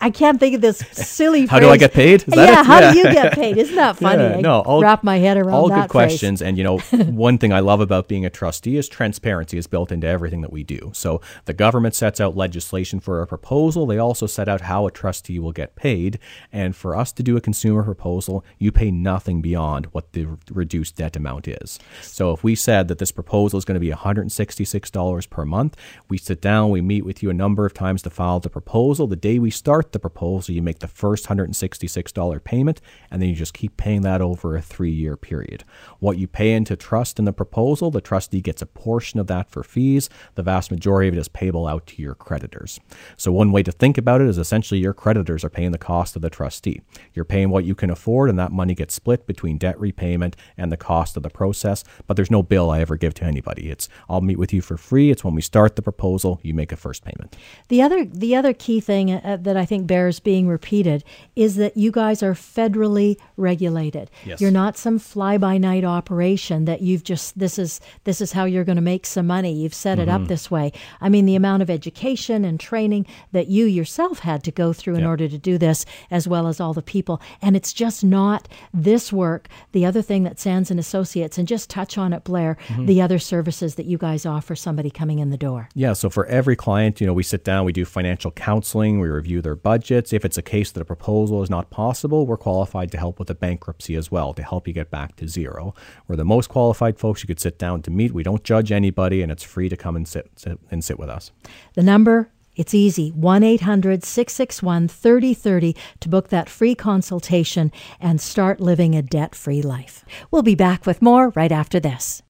I 0.00 0.10
can't 0.10 0.40
think 0.40 0.56
of 0.56 0.60
this 0.60 0.78
silly 0.92 1.46
How 1.46 1.58
phrase. 1.58 1.68
do 1.68 1.72
I 1.72 1.76
get 1.76 1.92
paid? 1.92 2.24
yeah, 2.26 2.64
how 2.64 2.80
yeah. 2.80 2.92
do 2.92 2.98
you 2.98 3.04
get 3.04 3.32
paid? 3.32 3.56
Isn't 3.56 3.76
that 3.76 3.96
funny? 4.00 4.22
Yeah, 4.22 4.40
no, 4.40 4.60
all, 4.60 4.82
wrap 4.82 5.04
my 5.04 5.18
head 5.18 5.36
around 5.36 5.54
all 5.54 5.68
good 5.68 5.82
good 5.82 5.90
questions 5.90 6.42
and 6.42 6.58
you 6.58 6.64
know 6.64 6.78
one 7.06 7.38
thing 7.38 7.52
I 7.52 7.60
love 7.60 7.80
about 7.80 8.08
being 8.08 8.24
a 8.24 8.30
trustee 8.30 8.67
is 8.76 8.88
transparency 8.88 9.58
is 9.58 9.66
built 9.66 9.92
into 9.92 10.06
everything 10.06 10.40
that 10.42 10.52
we 10.52 10.64
do. 10.64 10.90
So 10.94 11.20
the 11.44 11.52
government 11.52 11.94
sets 11.94 12.20
out 12.20 12.36
legislation 12.36 13.00
for 13.00 13.22
a 13.22 13.26
proposal. 13.26 13.86
They 13.86 13.98
also 13.98 14.26
set 14.26 14.48
out 14.48 14.62
how 14.62 14.86
a 14.86 14.90
trustee 14.90 15.38
will 15.38 15.52
get 15.52 15.76
paid. 15.76 16.18
And 16.52 16.74
for 16.74 16.96
us 16.96 17.12
to 17.12 17.22
do 17.22 17.36
a 17.36 17.40
consumer 17.40 17.82
proposal, 17.82 18.44
you 18.58 18.72
pay 18.72 18.90
nothing 18.90 19.40
beyond 19.40 19.86
what 19.86 20.12
the 20.12 20.26
reduced 20.50 20.96
debt 20.96 21.16
amount 21.16 21.48
is. 21.48 21.78
So 22.02 22.32
if 22.32 22.44
we 22.44 22.54
said 22.54 22.88
that 22.88 22.98
this 22.98 23.12
proposal 23.12 23.58
is 23.58 23.64
going 23.64 23.74
to 23.74 23.80
be 23.80 23.90
$166 23.90 25.30
per 25.30 25.44
month, 25.44 25.76
we 26.08 26.18
sit 26.18 26.40
down, 26.40 26.70
we 26.70 26.80
meet 26.80 27.04
with 27.04 27.22
you 27.22 27.30
a 27.30 27.34
number 27.34 27.64
of 27.66 27.74
times 27.74 28.02
to 28.02 28.10
file 28.10 28.40
the 28.40 28.50
proposal. 28.50 29.06
The 29.06 29.16
day 29.16 29.38
we 29.38 29.50
start 29.50 29.92
the 29.92 29.98
proposal, 29.98 30.54
you 30.54 30.62
make 30.62 30.80
the 30.80 30.88
first 30.88 31.26
$166 31.26 32.44
payment, 32.44 32.80
and 33.10 33.20
then 33.20 33.28
you 33.28 33.34
just 33.34 33.54
keep 33.54 33.76
paying 33.76 34.02
that 34.02 34.20
over 34.20 34.56
a 34.56 34.62
three 34.62 34.90
year 34.90 35.16
period. 35.16 35.64
What 35.98 36.18
you 36.18 36.26
pay 36.26 36.52
into 36.52 36.76
trust 36.76 37.18
in 37.18 37.24
the 37.24 37.32
proposal, 37.32 37.90
the 37.90 38.00
trustee 38.00 38.40
gets 38.40 38.57
a 38.62 38.66
portion 38.66 39.20
of 39.20 39.26
that 39.28 39.50
for 39.50 39.62
fees. 39.62 40.08
The 40.34 40.42
vast 40.42 40.70
majority 40.70 41.08
of 41.08 41.14
it 41.14 41.20
is 41.20 41.28
payable 41.28 41.66
out 41.66 41.86
to 41.88 42.02
your 42.02 42.14
creditors. 42.14 42.80
So, 43.16 43.32
one 43.32 43.52
way 43.52 43.62
to 43.62 43.72
think 43.72 43.98
about 43.98 44.20
it 44.20 44.28
is 44.28 44.38
essentially 44.38 44.80
your 44.80 44.94
creditors 44.94 45.44
are 45.44 45.50
paying 45.50 45.72
the 45.72 45.78
cost 45.78 46.16
of 46.16 46.22
the 46.22 46.30
trustee. 46.30 46.80
You're 47.14 47.24
paying 47.24 47.50
what 47.50 47.64
you 47.64 47.74
can 47.74 47.90
afford, 47.90 48.30
and 48.30 48.38
that 48.38 48.52
money 48.52 48.74
gets 48.74 48.94
split 48.94 49.26
between 49.26 49.58
debt 49.58 49.78
repayment 49.78 50.36
and 50.56 50.72
the 50.72 50.76
cost 50.76 51.16
of 51.16 51.22
the 51.22 51.30
process. 51.30 51.84
But 52.06 52.16
there's 52.16 52.30
no 52.30 52.42
bill 52.42 52.70
I 52.70 52.80
ever 52.80 52.96
give 52.96 53.14
to 53.14 53.24
anybody. 53.24 53.70
It's 53.70 53.88
I'll 54.08 54.20
meet 54.20 54.38
with 54.38 54.52
you 54.52 54.60
for 54.60 54.76
free. 54.76 55.10
It's 55.10 55.24
when 55.24 55.34
we 55.34 55.42
start 55.42 55.76
the 55.76 55.82
proposal, 55.82 56.40
you 56.42 56.54
make 56.54 56.72
a 56.72 56.76
first 56.76 57.04
payment. 57.04 57.36
The 57.68 57.82
other 57.82 58.04
the 58.04 58.34
other 58.36 58.52
key 58.52 58.80
thing 58.80 59.12
uh, 59.12 59.38
that 59.40 59.56
I 59.56 59.64
think 59.64 59.86
bears 59.86 60.20
being 60.20 60.48
repeated 60.48 61.04
is 61.36 61.56
that 61.56 61.76
you 61.76 61.90
guys 61.90 62.22
are 62.22 62.34
federally 62.34 63.16
regulated. 63.36 64.10
Yes. 64.24 64.40
You're 64.40 64.50
not 64.50 64.76
some 64.76 64.98
fly 64.98 65.38
by 65.38 65.58
night 65.58 65.84
operation 65.84 66.64
that 66.64 66.80
you've 66.80 67.04
just 67.04 67.38
this 67.38 67.58
is 67.58 67.80
this 68.04 68.20
is 68.20 68.32
how 68.32 68.44
you're 68.48 68.64
going 68.64 68.76
to 68.76 68.82
make 68.82 69.06
some 69.06 69.26
money. 69.26 69.52
You've 69.52 69.74
set 69.74 69.98
it 69.98 70.08
mm-hmm. 70.08 70.22
up 70.22 70.28
this 70.28 70.50
way. 70.50 70.72
I 71.00 71.08
mean, 71.08 71.26
the 71.26 71.36
amount 71.36 71.62
of 71.62 71.70
education 71.70 72.44
and 72.44 72.58
training 72.58 73.06
that 73.32 73.48
you 73.48 73.66
yourself 73.66 74.20
had 74.20 74.42
to 74.44 74.50
go 74.50 74.72
through 74.72 74.94
in 74.94 75.00
yep. 75.00 75.08
order 75.08 75.28
to 75.28 75.38
do 75.38 75.58
this, 75.58 75.84
as 76.10 76.26
well 76.26 76.46
as 76.46 76.60
all 76.60 76.72
the 76.72 76.82
people. 76.82 77.20
And 77.40 77.56
it's 77.56 77.72
just 77.72 78.02
not 78.04 78.48
this 78.74 79.12
work. 79.12 79.48
The 79.72 79.84
other 79.84 80.02
thing 80.02 80.24
that 80.24 80.40
Sands 80.40 80.70
and 80.70 80.80
Associates, 80.80 81.38
and 81.38 81.46
just 81.46 81.70
touch 81.70 81.98
on 81.98 82.12
it, 82.12 82.24
Blair, 82.24 82.56
mm-hmm. 82.68 82.86
the 82.86 83.02
other 83.02 83.18
services 83.18 83.74
that 83.76 83.86
you 83.86 83.98
guys 83.98 84.26
offer 84.26 84.56
somebody 84.56 84.90
coming 84.90 85.18
in 85.18 85.30
the 85.30 85.36
door. 85.36 85.68
Yeah. 85.74 85.92
So 85.92 86.10
for 86.10 86.26
every 86.26 86.56
client, 86.56 87.00
you 87.00 87.06
know, 87.06 87.12
we 87.12 87.22
sit 87.22 87.44
down, 87.44 87.64
we 87.64 87.72
do 87.72 87.84
financial 87.84 88.30
counseling, 88.30 89.00
we 89.00 89.08
review 89.08 89.42
their 89.42 89.56
budgets. 89.56 90.12
If 90.12 90.24
it's 90.24 90.38
a 90.38 90.42
case 90.42 90.72
that 90.72 90.80
a 90.80 90.84
proposal 90.84 91.42
is 91.42 91.50
not 91.50 91.70
possible, 91.70 92.26
we're 92.26 92.36
qualified 92.36 92.90
to 92.92 92.98
help 92.98 93.18
with 93.18 93.30
a 93.30 93.34
bankruptcy 93.34 93.94
as 93.94 94.10
well 94.10 94.32
to 94.34 94.42
help 94.42 94.66
you 94.66 94.74
get 94.74 94.90
back 94.90 95.16
to 95.16 95.28
zero. 95.28 95.74
We're 96.06 96.16
the 96.16 96.24
most 96.24 96.48
qualified 96.48 96.98
folks 96.98 97.22
you 97.22 97.26
could 97.26 97.40
sit 97.40 97.58
down 97.58 97.82
to 97.82 97.90
meet. 97.90 98.12
We 98.12 98.22
don't 98.22 98.37
judge 98.38 98.72
anybody, 98.72 99.22
and 99.22 99.30
it's 99.32 99.42
free 99.42 99.68
to 99.68 99.76
come 99.76 99.96
and 99.96 100.06
sit, 100.06 100.30
sit 100.36 100.58
and 100.70 100.82
sit 100.82 100.98
with 100.98 101.08
us. 101.08 101.32
The 101.74 101.82
number 101.82 102.30
it's 102.58 102.74
easy 102.74 103.10
1 103.10 103.44
800 103.44 104.02
661 104.02 104.88
3030 104.88 105.76
to 106.00 106.08
book 106.08 106.28
that 106.30 106.48
free 106.48 106.74
consultation 106.74 107.70
and 108.00 108.20
start 108.20 108.60
living 108.60 108.96
a 108.96 109.02
debt 109.02 109.36
free 109.36 109.62
life. 109.62 110.04
We'll 110.32 110.42
be 110.42 110.56
back 110.56 110.84
with 110.84 111.00
more 111.00 111.30
right 111.36 111.52
after 111.52 111.78
this. 111.78 112.20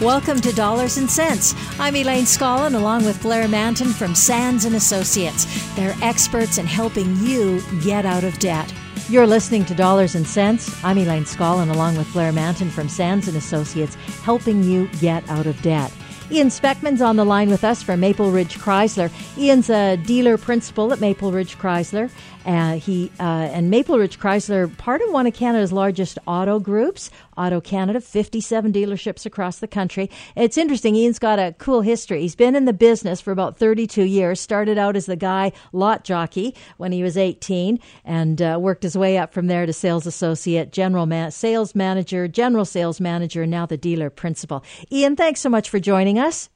Welcome 0.00 0.40
to 0.42 0.52
Dollars 0.52 0.96
and 0.96 1.10
Cents. 1.10 1.56
I'm 1.80 1.96
Elaine 1.96 2.22
Scollin 2.22 2.76
along 2.76 3.04
with 3.04 3.20
Blair 3.20 3.48
Mantin 3.48 3.92
from 3.92 4.14
Sands 4.14 4.64
and 4.64 4.76
Associates. 4.76 5.44
They're 5.74 5.96
experts 6.02 6.56
in 6.56 6.66
helping 6.66 7.16
you 7.16 7.60
get 7.82 8.06
out 8.06 8.22
of 8.22 8.38
debt. 8.38 8.72
You're 9.08 9.26
listening 9.26 9.64
to 9.64 9.74
Dollars 9.74 10.14
and 10.14 10.24
Cents. 10.24 10.72
I'm 10.84 10.98
Elaine 10.98 11.24
Scollin 11.24 11.74
along 11.74 11.96
with 11.96 12.12
Blair 12.12 12.30
Mantin 12.30 12.70
from 12.70 12.88
Sands 12.88 13.26
and 13.26 13.36
Associates, 13.36 13.96
helping 14.22 14.62
you 14.62 14.86
get 15.00 15.28
out 15.28 15.46
of 15.46 15.60
debt. 15.62 15.92
Ian 16.30 16.48
Speckman's 16.48 17.02
on 17.02 17.16
the 17.16 17.24
line 17.24 17.50
with 17.50 17.64
us 17.64 17.82
from 17.82 17.98
Maple 17.98 18.30
Ridge 18.30 18.56
Chrysler. 18.56 19.10
Ian's 19.36 19.68
a 19.68 19.96
dealer 19.96 20.38
principal 20.38 20.92
at 20.92 21.00
Maple 21.00 21.32
Ridge 21.32 21.58
Chrysler. 21.58 22.08
Uh, 22.48 22.78
he 22.78 23.12
uh, 23.20 23.50
and 23.52 23.68
Maple 23.68 23.98
Ridge 23.98 24.18
Chrysler, 24.18 24.74
part 24.78 25.02
of 25.02 25.10
one 25.10 25.26
of 25.26 25.34
Canada's 25.34 25.70
largest 25.70 26.18
auto 26.26 26.58
groups, 26.58 27.10
AutoCanada, 27.36 28.02
57 28.02 28.72
dealerships 28.72 29.26
across 29.26 29.58
the 29.58 29.68
country. 29.68 30.10
It's 30.34 30.56
interesting. 30.56 30.96
Ian's 30.96 31.18
got 31.18 31.38
a 31.38 31.54
cool 31.58 31.82
history. 31.82 32.22
He's 32.22 32.34
been 32.34 32.56
in 32.56 32.64
the 32.64 32.72
business 32.72 33.20
for 33.20 33.32
about 33.32 33.58
32 33.58 34.02
years. 34.04 34.40
Started 34.40 34.78
out 34.78 34.96
as 34.96 35.04
the 35.04 35.14
guy 35.14 35.52
lot 35.74 36.04
jockey 36.04 36.54
when 36.78 36.90
he 36.90 37.02
was 37.02 37.18
18, 37.18 37.78
and 38.06 38.40
uh, 38.40 38.56
worked 38.58 38.82
his 38.82 38.96
way 38.96 39.18
up 39.18 39.34
from 39.34 39.48
there 39.48 39.66
to 39.66 39.72
sales 39.74 40.06
associate, 40.06 40.72
general 40.72 41.04
man- 41.04 41.30
sales 41.30 41.74
manager, 41.74 42.28
general 42.28 42.64
sales 42.64 42.98
manager, 42.98 43.42
and 43.42 43.50
now 43.50 43.66
the 43.66 43.76
dealer 43.76 44.08
principal. 44.08 44.64
Ian, 44.90 45.16
thanks 45.16 45.40
so 45.40 45.50
much 45.50 45.68
for 45.68 45.78
joining 45.78 46.18
us. 46.18 46.48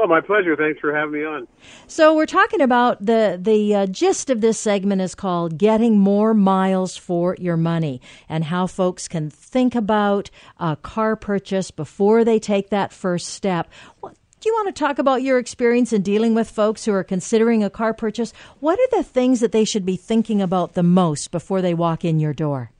Oh, 0.00 0.06
my 0.06 0.20
pleasure. 0.20 0.54
Thanks 0.54 0.78
for 0.78 0.94
having 0.94 1.14
me 1.14 1.24
on. 1.24 1.48
So 1.88 2.14
we're 2.14 2.26
talking 2.26 2.60
about 2.60 3.04
the 3.04 3.36
the 3.40 3.74
uh, 3.74 3.86
gist 3.86 4.30
of 4.30 4.40
this 4.40 4.58
segment 4.58 5.00
is 5.00 5.16
called 5.16 5.58
"Getting 5.58 5.98
More 5.98 6.34
Miles 6.34 6.96
for 6.96 7.34
Your 7.40 7.56
Money" 7.56 8.00
and 8.28 8.44
how 8.44 8.68
folks 8.68 9.08
can 9.08 9.28
think 9.28 9.74
about 9.74 10.30
a 10.58 10.76
car 10.76 11.16
purchase 11.16 11.72
before 11.72 12.24
they 12.24 12.38
take 12.38 12.70
that 12.70 12.92
first 12.92 13.28
step. 13.28 13.68
do 14.02 14.48
you 14.48 14.52
want 14.52 14.68
to 14.68 14.78
talk 14.78 15.00
about 15.00 15.22
your 15.22 15.36
experience 15.36 15.92
in 15.92 16.02
dealing 16.02 16.32
with 16.32 16.48
folks 16.48 16.84
who 16.84 16.92
are 16.92 17.02
considering 17.02 17.64
a 17.64 17.70
car 17.70 17.92
purchase? 17.92 18.32
What 18.60 18.78
are 18.78 18.98
the 18.98 19.02
things 19.02 19.40
that 19.40 19.50
they 19.50 19.64
should 19.64 19.84
be 19.84 19.96
thinking 19.96 20.40
about 20.40 20.74
the 20.74 20.84
most 20.84 21.32
before 21.32 21.60
they 21.60 21.74
walk 21.74 22.04
in 22.04 22.20
your 22.20 22.32
door? 22.32 22.70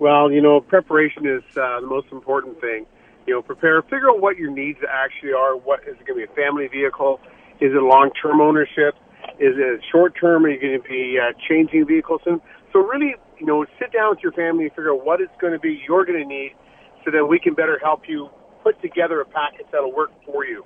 Well, 0.00 0.32
you 0.32 0.40
know, 0.40 0.60
preparation 0.60 1.24
is 1.26 1.44
uh, 1.56 1.80
the 1.80 1.86
most 1.86 2.08
important 2.10 2.60
thing. 2.60 2.86
You 3.30 3.36
know, 3.36 3.42
prepare, 3.42 3.80
figure 3.82 4.10
out 4.10 4.20
what 4.20 4.38
your 4.38 4.50
needs 4.50 4.80
actually 4.90 5.34
are. 5.34 5.56
What 5.56 5.82
is 5.86 5.94
it 6.00 6.04
going 6.04 6.18
to 6.18 6.26
be 6.26 6.32
a 6.32 6.34
family 6.34 6.66
vehicle? 6.66 7.20
Is 7.60 7.70
it 7.70 7.80
long 7.80 8.10
term 8.20 8.40
ownership? 8.40 8.96
Is 9.38 9.54
it 9.54 9.80
short 9.92 10.14
term? 10.20 10.46
Are 10.46 10.50
you 10.50 10.60
going 10.60 10.82
to 10.82 10.88
be 10.88 11.16
uh, 11.16 11.32
changing 11.48 11.86
vehicles 11.86 12.22
soon? 12.24 12.40
So 12.72 12.80
really, 12.80 13.14
you 13.38 13.46
know, 13.46 13.64
sit 13.78 13.92
down 13.92 14.10
with 14.10 14.18
your 14.20 14.32
family 14.32 14.64
and 14.64 14.72
figure 14.72 14.90
out 14.92 15.06
what 15.06 15.20
it's 15.20 15.30
going 15.40 15.52
to 15.52 15.60
be 15.60 15.80
you're 15.86 16.04
going 16.04 16.20
to 16.20 16.26
need, 16.26 16.56
so 17.04 17.12
that 17.12 17.24
we 17.26 17.38
can 17.38 17.54
better 17.54 17.78
help 17.80 18.08
you 18.08 18.30
put 18.64 18.82
together 18.82 19.20
a 19.20 19.24
package 19.24 19.66
that'll 19.70 19.94
work 19.94 20.10
for 20.26 20.44
you. 20.44 20.64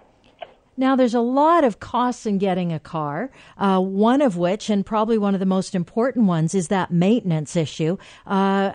Now, 0.78 0.96
there's 0.96 1.14
a 1.14 1.20
lot 1.20 1.64
of 1.64 1.80
costs 1.80 2.24
in 2.24 2.38
getting 2.38 2.72
a 2.72 2.80
car. 2.80 3.30
Uh, 3.58 3.78
one 3.78 4.22
of 4.22 4.38
which, 4.38 4.70
and 4.70 4.86
probably 4.86 5.18
one 5.18 5.34
of 5.34 5.40
the 5.40 5.46
most 5.46 5.74
important 5.74 6.24
ones, 6.24 6.54
is 6.54 6.68
that 6.68 6.90
maintenance 6.90 7.56
issue. 7.56 7.98
Uh, 8.26 8.72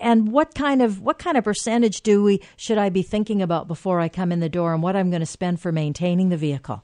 and 0.00 0.32
what 0.32 0.54
kind 0.54 0.82
of 0.82 1.00
what 1.00 1.18
kind 1.18 1.36
of 1.36 1.44
percentage 1.44 2.00
do 2.00 2.22
we 2.22 2.40
should 2.56 2.78
I 2.78 2.88
be 2.88 3.02
thinking 3.02 3.42
about 3.42 3.68
before 3.68 4.00
I 4.00 4.08
come 4.08 4.32
in 4.32 4.40
the 4.40 4.48
door, 4.48 4.72
and 4.72 4.82
what 4.82 4.96
I'm 4.96 5.10
going 5.10 5.20
to 5.20 5.26
spend 5.26 5.60
for 5.60 5.70
maintaining 5.70 6.30
the 6.30 6.36
vehicle? 6.36 6.82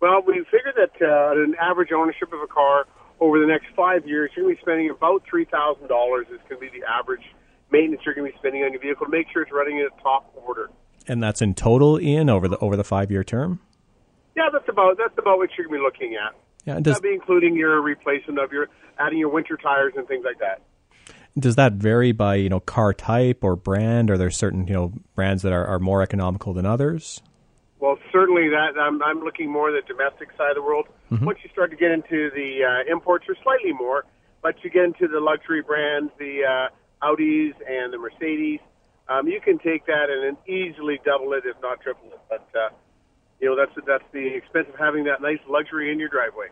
Well, 0.00 0.22
we 0.26 0.44
figure 0.44 0.72
that 0.76 1.02
uh, 1.02 1.42
an 1.42 1.56
average 1.60 1.90
ownership 1.92 2.32
of 2.32 2.40
a 2.40 2.46
car 2.46 2.86
over 3.20 3.40
the 3.40 3.46
next 3.46 3.66
five 3.74 4.06
years, 4.06 4.30
you're 4.36 4.44
going 4.44 4.54
to 4.54 4.60
be 4.60 4.62
spending 4.62 4.90
about 4.90 5.24
three 5.28 5.44
thousand 5.44 5.88
dollars. 5.88 6.26
Is 6.30 6.38
going 6.48 6.60
to 6.60 6.70
be 6.70 6.80
the 6.80 6.86
average 6.86 7.24
maintenance 7.70 8.02
you're 8.06 8.14
going 8.14 8.26
to 8.26 8.32
be 8.32 8.38
spending 8.38 8.62
on 8.62 8.72
your 8.72 8.80
vehicle 8.80 9.06
to 9.06 9.12
make 9.12 9.26
sure 9.32 9.42
it's 9.42 9.52
running 9.52 9.78
in 9.78 9.88
top 10.02 10.32
order. 10.46 10.70
And 11.06 11.22
that's 11.22 11.42
in 11.42 11.54
total, 11.54 11.96
in 11.96 12.30
over 12.30 12.48
the 12.48 12.58
over 12.58 12.76
the 12.76 12.84
five 12.84 13.10
year 13.10 13.24
term. 13.24 13.60
Yeah, 14.36 14.48
that's 14.52 14.68
about 14.68 14.98
that's 14.98 15.18
about 15.18 15.38
what 15.38 15.50
you're 15.58 15.66
going 15.66 15.80
to 15.80 15.82
be 15.82 15.84
looking 15.84 16.16
at. 16.16 16.34
Yeah, 16.64 16.80
does, 16.80 16.96
that 16.96 17.02
be 17.02 17.12
including 17.14 17.56
your 17.56 17.80
replacement 17.80 18.38
of 18.38 18.52
your 18.52 18.68
adding 18.98 19.18
your 19.18 19.30
winter 19.30 19.56
tires 19.56 19.94
and 19.96 20.06
things 20.06 20.24
like 20.24 20.38
that. 20.38 20.62
Does 21.38 21.56
that 21.56 21.74
vary 21.74 22.12
by 22.12 22.36
you 22.36 22.48
know 22.48 22.60
car 22.60 22.92
type 22.92 23.44
or 23.44 23.56
brand? 23.56 24.10
Are 24.10 24.18
there 24.18 24.30
certain 24.30 24.66
you 24.66 24.74
know 24.74 24.92
brands 25.14 25.42
that 25.42 25.52
are, 25.52 25.66
are 25.66 25.78
more 25.78 26.02
economical 26.02 26.52
than 26.52 26.66
others? 26.66 27.20
Well, 27.80 27.98
certainly 28.10 28.48
that 28.48 28.78
I'm, 28.80 29.00
I'm 29.02 29.20
looking 29.20 29.50
more 29.50 29.74
at 29.74 29.86
the 29.86 29.94
domestic 29.94 30.30
side 30.36 30.50
of 30.50 30.56
the 30.56 30.62
world. 30.62 30.86
Mm-hmm. 31.12 31.24
Once 31.24 31.38
you 31.44 31.50
start 31.50 31.70
to 31.70 31.76
get 31.76 31.92
into 31.92 32.30
the 32.34 32.64
uh, 32.64 32.92
imports, 32.92 33.26
are 33.28 33.36
slightly 33.42 33.72
more, 33.72 34.04
but 34.42 34.56
you 34.64 34.70
get 34.70 34.84
into 34.84 35.06
the 35.06 35.20
luxury 35.20 35.62
brands, 35.62 36.10
the 36.18 36.42
uh, 36.42 37.06
Audis 37.06 37.54
and 37.68 37.92
the 37.92 37.98
Mercedes. 37.98 38.60
Um, 39.08 39.28
you 39.28 39.40
can 39.40 39.58
take 39.58 39.86
that 39.86 40.10
and 40.10 40.36
easily 40.48 41.00
double 41.04 41.32
it, 41.34 41.44
if 41.46 41.56
not 41.62 41.80
triple 41.80 42.08
it. 42.08 42.20
But 42.28 42.48
uh, 42.58 42.70
you 43.40 43.48
know 43.48 43.56
that's 43.56 43.72
that's 43.86 44.04
the 44.12 44.26
expense 44.34 44.66
of 44.72 44.78
having 44.78 45.04
that 45.04 45.22
nice 45.22 45.40
luxury 45.48 45.92
in 45.92 45.98
your 45.98 46.08
driveway. 46.08 46.48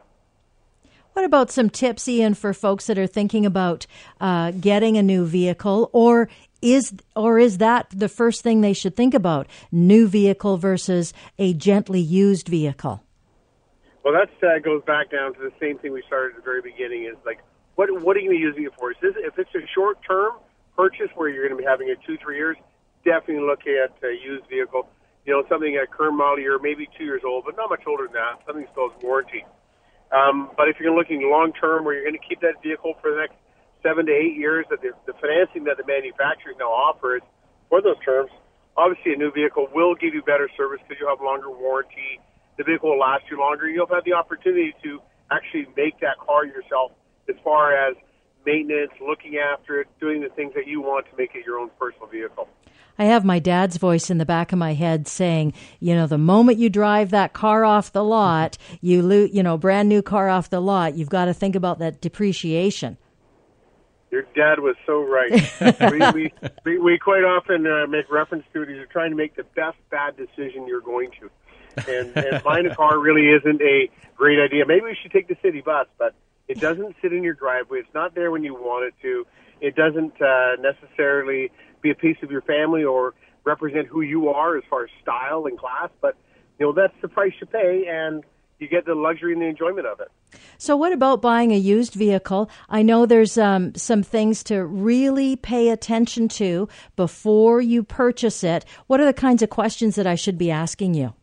What 1.17 1.25
about 1.25 1.51
some 1.51 1.71
tips, 1.71 2.07
Ian, 2.09 2.35
for 2.35 2.53
folks 2.53 2.89
that 2.89 2.99
are 2.99 3.07
thinking 3.07 3.47
about 3.47 3.87
uh, 4.21 4.51
getting 4.51 4.99
a 4.99 5.03
new 5.03 5.25
vehicle, 5.25 5.89
or 5.95 6.29
is 6.61 6.93
or 7.17 7.39
is 7.39 7.57
that 7.57 7.87
the 7.89 8.11
first 8.11 8.43
thing 8.43 8.61
they 8.61 8.75
should 8.75 8.95
think 8.95 9.15
about? 9.15 9.47
New 9.73 10.09
vehicle 10.09 10.59
versus 10.59 11.15
a 11.39 11.55
gently 11.55 12.01
used 12.01 12.49
vehicle. 12.49 13.03
Well, 14.05 14.13
that 14.13 14.29
uh, 14.47 14.59
goes 14.59 14.83
back 14.85 15.11
down 15.11 15.33
to 15.33 15.41
the 15.41 15.53
same 15.59 15.79
thing 15.79 15.95
we 15.95 16.03
started 16.07 16.37
at 16.37 16.37
the 16.37 16.43
very 16.43 16.61
beginning. 16.61 17.05
Is 17.05 17.17
like, 17.25 17.41
what 17.77 17.89
what 18.03 18.19
are 18.19 18.21
you 18.21 18.33
using 18.33 18.65
it 18.65 18.75
for? 18.79 18.91
Is 18.91 18.99
this, 19.01 19.15
if 19.17 19.39
it's 19.39 19.55
a 19.55 19.67
short 19.75 19.97
term 20.07 20.33
purchase 20.77 21.09
where 21.15 21.31
you're 21.31 21.49
going 21.49 21.57
to 21.57 21.65
be 21.65 21.67
having 21.67 21.89
it 21.89 21.97
two 22.07 22.19
three 22.19 22.37
years, 22.37 22.59
definitely 23.07 23.43
look 23.43 23.61
at 23.61 23.97
a 24.05 24.13
used 24.23 24.47
vehicle. 24.51 24.87
You 25.25 25.33
know, 25.33 25.45
something 25.49 25.77
at 25.77 25.91
current 25.91 26.19
model 26.19 26.41
year, 26.41 26.59
maybe 26.59 26.87
two 26.99 27.05
years 27.05 27.23
old, 27.25 27.47
but 27.47 27.57
not 27.57 27.71
much 27.71 27.85
older 27.87 28.05
than 28.05 28.13
that. 28.13 28.45
Something 28.45 28.67
still 28.71 28.91
has 28.91 29.03
warranty. 29.03 29.47
Um, 30.13 30.51
but 30.57 30.69
if 30.69 30.77
you're 30.79 30.95
looking 30.95 31.31
long 31.31 31.53
term, 31.53 31.85
where 31.85 31.95
you're 31.95 32.05
going 32.05 32.19
to 32.19 32.27
keep 32.27 32.41
that 32.41 32.63
vehicle 32.63 32.95
for 33.03 33.11
the 33.11 33.19
next 33.19 33.35
seven 33.83 34.07
to 34.07 34.13
eight 34.13 34.37
years, 34.37 34.67
that 34.71 34.81
the, 34.81 34.91
the 35.07 35.15
financing 35.19 35.65
that 35.65 35.77
the 35.77 35.87
manufacturers 35.87 36.55
now 36.59 36.71
offers 36.71 37.23
for 37.69 37.83
those 37.83 37.99
terms, 38.05 38.31
obviously 38.77 39.15
a 39.15 39.17
new 39.17 39.33
vehicle 39.33 39.67
will 39.75 39.95
give 39.95 40.15
you 40.15 40.23
better 40.23 40.49
service 40.57 40.79
because 40.87 40.99
you'll 41.01 41.11
have 41.11 41.23
longer 41.23 41.51
warranty. 41.51 42.21
The 42.59 42.65
vehicle 42.65 42.91
will 42.91 43.03
last 43.03 43.25
you 43.31 43.39
longer. 43.39 43.69
You'll 43.69 43.91
have 43.91 44.05
the 44.05 44.15
opportunity 44.15 44.75
to 44.83 45.01
actually 45.31 45.67
make 45.77 45.99
that 46.01 46.19
car 46.23 46.47
yourself 46.47 46.93
as 47.29 47.35
far 47.43 47.75
as 47.75 47.97
maintenance, 48.47 48.93
looking 49.03 49.39
after 49.39 49.81
it, 49.83 49.89
doing 50.01 50.23
the 50.23 50.31
things 50.31 50.55
that 50.55 50.67
you 50.67 50.81
want 50.81 51.07
to 51.11 51.17
make 51.19 51.35
it 51.35 51.45
your 51.45 51.59
own 51.59 51.71
personal 51.79 52.07
vehicle. 52.07 52.49
I 52.99 53.05
have 53.05 53.25
my 53.25 53.39
dad's 53.39 53.77
voice 53.77 54.11
in 54.11 54.19
the 54.19 54.27
back 54.27 54.53
of 54.53 54.59
my 54.59 54.75
head 54.75 55.07
saying, 55.07 55.53
you 55.81 55.95
know, 55.95 56.07
the 56.07 56.19
moment 56.19 56.59
you 56.59 56.71
drive 56.71 57.11
that 57.11 57.33
car 57.33 57.65
off 57.65 57.93
the 57.93 58.05
lot, 58.05 58.57
you 58.81 59.03
loot, 59.03 59.33
you 59.33 59.43
know, 59.43 59.57
brand 59.59 59.89
new 59.89 60.03
car 60.03 60.29
off 60.29 60.51
the 60.51 60.61
lot, 60.61 60.97
you've 60.97 61.11
got 61.11 61.27
to 61.27 61.35
think 61.35 61.55
about 61.55 61.79
that 61.79 62.01
depreciation. 62.01 62.97
Your 64.11 64.23
dad 64.35 64.61
was 64.61 64.77
so 64.87 65.03
right. 65.03 65.31
we, 66.15 66.33
we, 66.65 66.79
we, 66.79 66.99
quite 66.99 67.25
often 67.25 67.67
uh, 67.67 67.87
make 67.87 68.11
reference 68.11 68.45
to 68.55 68.63
it. 68.63 68.69
You're 68.69 68.87
trying 68.87 69.11
to 69.11 69.17
make 69.17 69.35
the 69.35 69.43
best 69.43 69.77
bad 69.91 70.17
decision 70.17 70.67
you're 70.67 70.81
going 70.81 71.11
to. 71.21 71.31
And, 71.91 72.17
and 72.17 72.43
buying 72.43 72.67
a 72.67 72.75
car 72.75 72.99
really 72.99 73.29
isn't 73.29 73.61
a 73.61 73.91
great 74.17 74.39
idea. 74.39 74.65
Maybe 74.65 74.83
we 74.83 74.97
should 75.03 75.13
take 75.13 75.29
the 75.29 75.37
city 75.43 75.61
bus, 75.61 75.89
but 75.99 76.15
it 76.49 76.61
doesn't 76.61 76.97
sit 77.03 77.13
in 77.13 77.23
your 77.23 77.35
driveway. 77.35 77.81
It's 77.81 77.95
not 77.95 78.15
there 78.15 78.31
when 78.31 78.45
you 78.45 78.55
want 78.55 78.87
it 78.87 78.95
to. 79.03 79.27
It 79.61 79.75
doesn't 79.75 80.21
uh, 80.23 80.57
necessarily 80.61 81.51
be 81.87 81.91
a 81.91 81.95
piece 81.95 82.23
of 82.23 82.31
your 82.31 82.43
family 82.43 82.85
or 82.85 83.15
represent 83.45 83.87
who 83.87 84.01
you 84.01 84.29
are 84.29 84.57
as 84.57 84.65
far 84.69 84.85
as 84.85 84.91
style 85.03 85.47
and 85.47 85.59
class, 85.59 85.91
but 86.01 86.17
you 86.59 86.67
know 86.67 86.73
that's 86.73 86.95
the 87.01 87.09
price 87.09 87.33
you 87.41 87.47
pay, 87.47 87.85
and 87.89 88.25
you 88.59 88.69
get 88.69 88.87
the 88.87 88.95
luxury 88.95 89.33
and 89.33 89.43
the 89.43 89.47
enjoyment 89.47 89.87
of 89.87 90.01
it. 90.01 90.09
So, 90.59 90.77
what 90.77 90.93
about 90.93 91.23
buying 91.23 91.53
a 91.53 91.57
used 91.57 91.95
vehicle? 91.95 92.51
I 92.69 92.83
know 92.83 93.07
there's 93.07 93.39
um, 93.39 93.75
some 93.75 94.03
things 94.03 94.43
to 94.45 94.65
really 94.65 95.37
pay 95.37 95.69
attention 95.69 96.29
to 96.29 96.69
before 96.97 97.61
you 97.61 97.83
purchase 97.83 98.43
it. 98.43 98.65
What 98.87 99.01
are 99.01 99.05
the 99.05 99.13
kinds 99.13 99.43
of 99.43 99.51
questions 99.51 99.95
that 99.97 100.07
I 100.07 100.15
should 100.15 100.39
be 100.39 100.51
asking 100.51 100.95
you? 100.95 101.15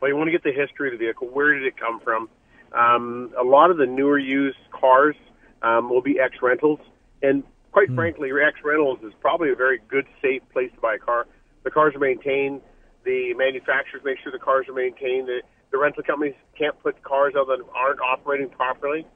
Well, 0.00 0.10
you 0.10 0.16
want 0.16 0.28
to 0.28 0.32
get 0.32 0.42
the 0.42 0.52
history 0.52 0.92
of 0.92 0.98
the 0.98 1.04
vehicle. 1.04 1.28
Where 1.28 1.54
did 1.54 1.64
it 1.64 1.76
come 1.76 2.00
from? 2.00 2.28
Um, 2.72 3.32
a 3.38 3.44
lot 3.44 3.70
of 3.70 3.76
the 3.76 3.86
newer 3.86 4.18
used 4.18 4.58
cars 4.72 5.14
um, 5.62 5.88
will 5.90 6.02
be 6.02 6.18
ex 6.18 6.36
rentals, 6.42 6.80
and 7.22 7.44
quite 7.72 7.88
mm. 7.88 7.94
frankly, 7.94 8.30
Rex 8.32 8.58
Rentals 8.62 9.00
is 9.02 9.12
probably 9.20 9.50
a 9.50 9.56
very 9.56 9.80
good, 9.88 10.06
safe 10.20 10.42
place 10.52 10.70
to 10.74 10.80
buy 10.80 10.94
a 10.94 10.98
car. 10.98 11.26
The 11.64 11.70
cars 11.70 11.94
are 11.94 11.98
maintained. 11.98 12.60
The 13.04 13.34
manufacturers 13.34 14.02
make 14.04 14.18
sure 14.22 14.30
the 14.30 14.38
cars 14.38 14.66
are 14.68 14.74
maintained. 14.74 15.28
The, 15.28 15.42
the 15.72 15.78
rental 15.78 16.02
companies 16.02 16.34
can't 16.56 16.78
put 16.82 17.02
cars 17.02 17.34
out 17.36 17.48
that 17.48 17.58
aren't 17.74 18.00
operating 18.00 18.50
properly. 18.50 19.06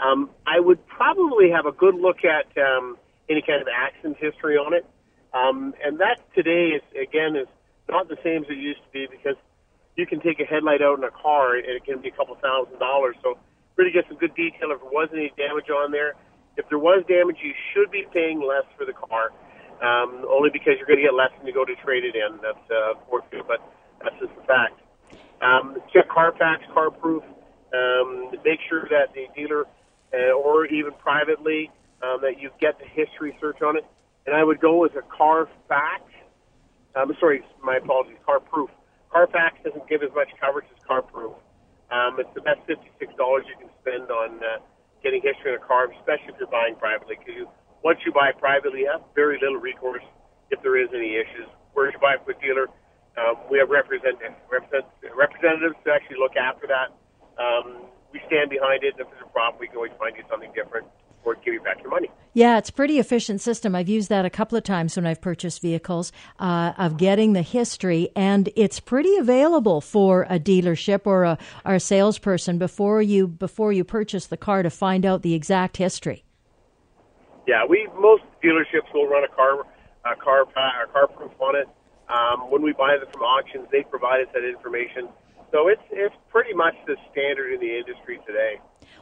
Um, 0.00 0.30
I 0.46 0.60
would 0.60 0.84
probably 0.86 1.50
have 1.50 1.66
a 1.66 1.72
good 1.72 1.94
look 1.94 2.18
at 2.24 2.46
um, 2.58 2.96
any 3.28 3.42
kind 3.42 3.60
of 3.60 3.68
accident 3.68 4.16
history 4.18 4.56
on 4.56 4.72
it. 4.74 4.86
Um, 5.34 5.74
and 5.84 6.00
that 6.00 6.20
today 6.34 6.72
is 6.76 6.82
again 6.96 7.36
is 7.36 7.48
not 7.88 8.08
the 8.08 8.16
same 8.24 8.44
as 8.44 8.50
it 8.50 8.56
used 8.56 8.80
to 8.80 8.90
be 8.92 9.06
because 9.10 9.36
you 9.96 10.06
can 10.06 10.20
take 10.20 10.40
a 10.40 10.44
headlight 10.44 10.80
out 10.80 10.98
in 10.98 11.04
a 11.04 11.10
car 11.10 11.56
and 11.56 11.66
it 11.66 11.84
can 11.84 12.00
be 12.00 12.08
a 12.08 12.12
couple 12.12 12.34
thousand 12.36 12.78
dollars. 12.78 13.16
So 13.22 13.36
really 13.76 13.90
get 13.90 14.04
some 14.08 14.16
good 14.16 14.34
detail 14.34 14.70
if 14.72 14.80
there 14.80 14.90
was 14.90 15.08
any 15.12 15.32
damage 15.36 15.68
on 15.68 15.92
there. 15.92 16.14
If 16.58 16.68
there 16.68 16.82
was 16.82 17.06
damage, 17.06 17.38
you 17.40 17.54
should 17.72 17.90
be 17.94 18.04
paying 18.12 18.42
less 18.42 18.66
for 18.76 18.84
the 18.84 18.92
car, 18.92 19.30
um, 19.78 20.26
only 20.26 20.50
because 20.50 20.74
you're 20.76 20.90
going 20.90 20.98
to 20.98 21.06
get 21.06 21.14
less 21.14 21.30
when 21.38 21.46
you 21.46 21.54
go 21.54 21.64
to 21.64 21.74
trade 21.86 22.02
it 22.02 22.18
in. 22.18 22.42
That's 22.42 22.66
uh, 22.66 22.98
but 23.46 23.62
that's 24.02 24.18
just 24.18 24.34
the 24.34 24.42
fact. 24.42 24.74
Um, 25.40 25.78
check 25.94 26.10
Carfax, 26.10 26.66
CarProof. 26.74 27.22
Um, 27.70 28.34
make 28.44 28.58
sure 28.68 28.90
that 28.90 29.14
the 29.14 29.30
dealer, 29.36 29.66
uh, 30.12 30.34
or 30.34 30.66
even 30.66 30.92
privately, 30.98 31.70
um, 32.02 32.18
that 32.22 32.40
you 32.40 32.50
get 32.60 32.78
the 32.78 32.86
history 32.90 33.36
search 33.40 33.62
on 33.62 33.76
it. 33.76 33.86
And 34.26 34.34
I 34.34 34.42
would 34.42 34.60
go 34.60 34.82
with 34.82 34.92
a 34.96 35.02
Carfax. 35.02 36.02
I'm 36.96 37.10
um, 37.10 37.16
sorry, 37.20 37.44
my 37.62 37.76
apologies. 37.76 38.18
CarProof. 38.26 38.68
Carfax 39.12 39.56
doesn't 39.62 39.88
give 39.88 40.02
as 40.02 40.10
much 40.14 40.28
coverage 40.40 40.66
as 40.74 40.82
CarProof. 40.82 41.38
Um, 41.94 42.18
it's 42.18 42.34
the 42.34 42.42
best 42.42 42.60
fifty-six 42.66 43.14
dollars 43.14 43.44
you 43.46 43.56
can 43.56 43.70
spend 43.80 44.10
on 44.10 44.42
uh, 44.42 44.58
getting 45.02 45.22
history 45.22 45.54
in 45.54 45.58
a 45.58 45.64
car, 45.64 45.90
especially 45.92 46.34
if 46.34 46.36
you're 46.38 46.50
buying 46.50 46.74
privately, 46.76 47.16
because 47.18 47.34
you, 47.34 47.46
once 47.84 47.98
you 48.04 48.12
buy 48.12 48.32
privately, 48.34 48.86
you 48.86 48.90
have 48.90 49.02
very 49.14 49.38
little 49.40 49.60
recourse 49.60 50.04
if 50.50 50.60
there 50.62 50.76
is 50.76 50.88
any 50.94 51.14
issues. 51.14 51.48
Whereas 51.72 51.94
you 51.94 52.00
buy 52.00 52.18
from 52.18 52.34
a 52.34 52.38
dealer, 52.42 52.66
um, 53.18 53.46
we 53.50 53.58
have 53.58 53.70
represent, 53.70 54.18
represent, 54.50 54.86
representatives 55.14 55.78
to 55.86 55.92
actually 55.94 56.18
look 56.18 56.34
after 56.34 56.66
that. 56.66 56.94
Um, 57.38 57.90
we 58.10 58.20
stand 58.26 58.50
behind 58.50 58.82
it, 58.82 58.98
and 58.98 59.04
if 59.04 59.08
there's 59.12 59.26
a 59.26 59.32
problem, 59.34 59.60
we 59.60 59.68
can 59.68 59.76
always 59.76 59.94
find 59.98 60.16
you 60.16 60.24
something 60.30 60.50
different 60.54 60.86
or 61.24 61.34
give 61.36 61.54
you 61.54 61.60
back 61.60 61.80
your 61.82 61.90
money. 61.90 62.10
Yeah, 62.34 62.58
it's 62.58 62.70
a 62.70 62.72
pretty 62.72 62.98
efficient 62.98 63.40
system. 63.40 63.74
I've 63.74 63.88
used 63.88 64.10
that 64.10 64.24
a 64.24 64.30
couple 64.30 64.56
of 64.56 64.64
times 64.64 64.96
when 64.96 65.06
I've 65.06 65.20
purchased 65.20 65.60
vehicles 65.60 66.12
uh, 66.38 66.72
of 66.78 66.96
getting 66.96 67.32
the 67.32 67.42
history, 67.42 68.10
and 68.14 68.48
it's 68.54 68.80
pretty 68.80 69.16
available 69.16 69.80
for 69.80 70.26
a 70.30 70.38
dealership 70.38 71.00
or 71.04 71.24
a, 71.24 71.38
or 71.64 71.74
a 71.74 71.80
salesperson 71.80 72.58
before 72.58 73.02
you 73.02 73.26
before 73.26 73.72
you 73.72 73.82
purchase 73.82 74.26
the 74.26 74.36
car 74.36 74.62
to 74.62 74.70
find 74.70 75.04
out 75.04 75.22
the 75.22 75.34
exact 75.34 75.78
history. 75.78 76.24
Yeah, 77.46 77.64
we 77.68 77.88
most 77.98 78.22
dealerships 78.44 78.92
will 78.92 79.08
run 79.08 79.24
a 79.24 79.34
car 79.34 79.64
a 80.04 80.16
car 80.16 80.42
a 80.42 80.86
CarProof 80.92 81.32
on 81.40 81.56
it. 81.56 81.68
Um, 82.08 82.50
when 82.50 82.62
we 82.62 82.72
buy 82.72 82.96
them 82.98 83.08
from 83.12 83.22
auctions, 83.22 83.66
they 83.72 83.82
provide 83.82 84.20
us 84.20 84.28
that 84.32 84.44
information. 84.44 85.08
So 85.50 85.68
it's 85.68 85.82
it's 85.90 86.14
pretty 86.30 86.54
much 86.54 86.74
the 86.86 86.96
standard 87.10 87.52
in 87.52 87.60
the 87.60 87.78
industry 87.78 88.20
today. 88.26 88.60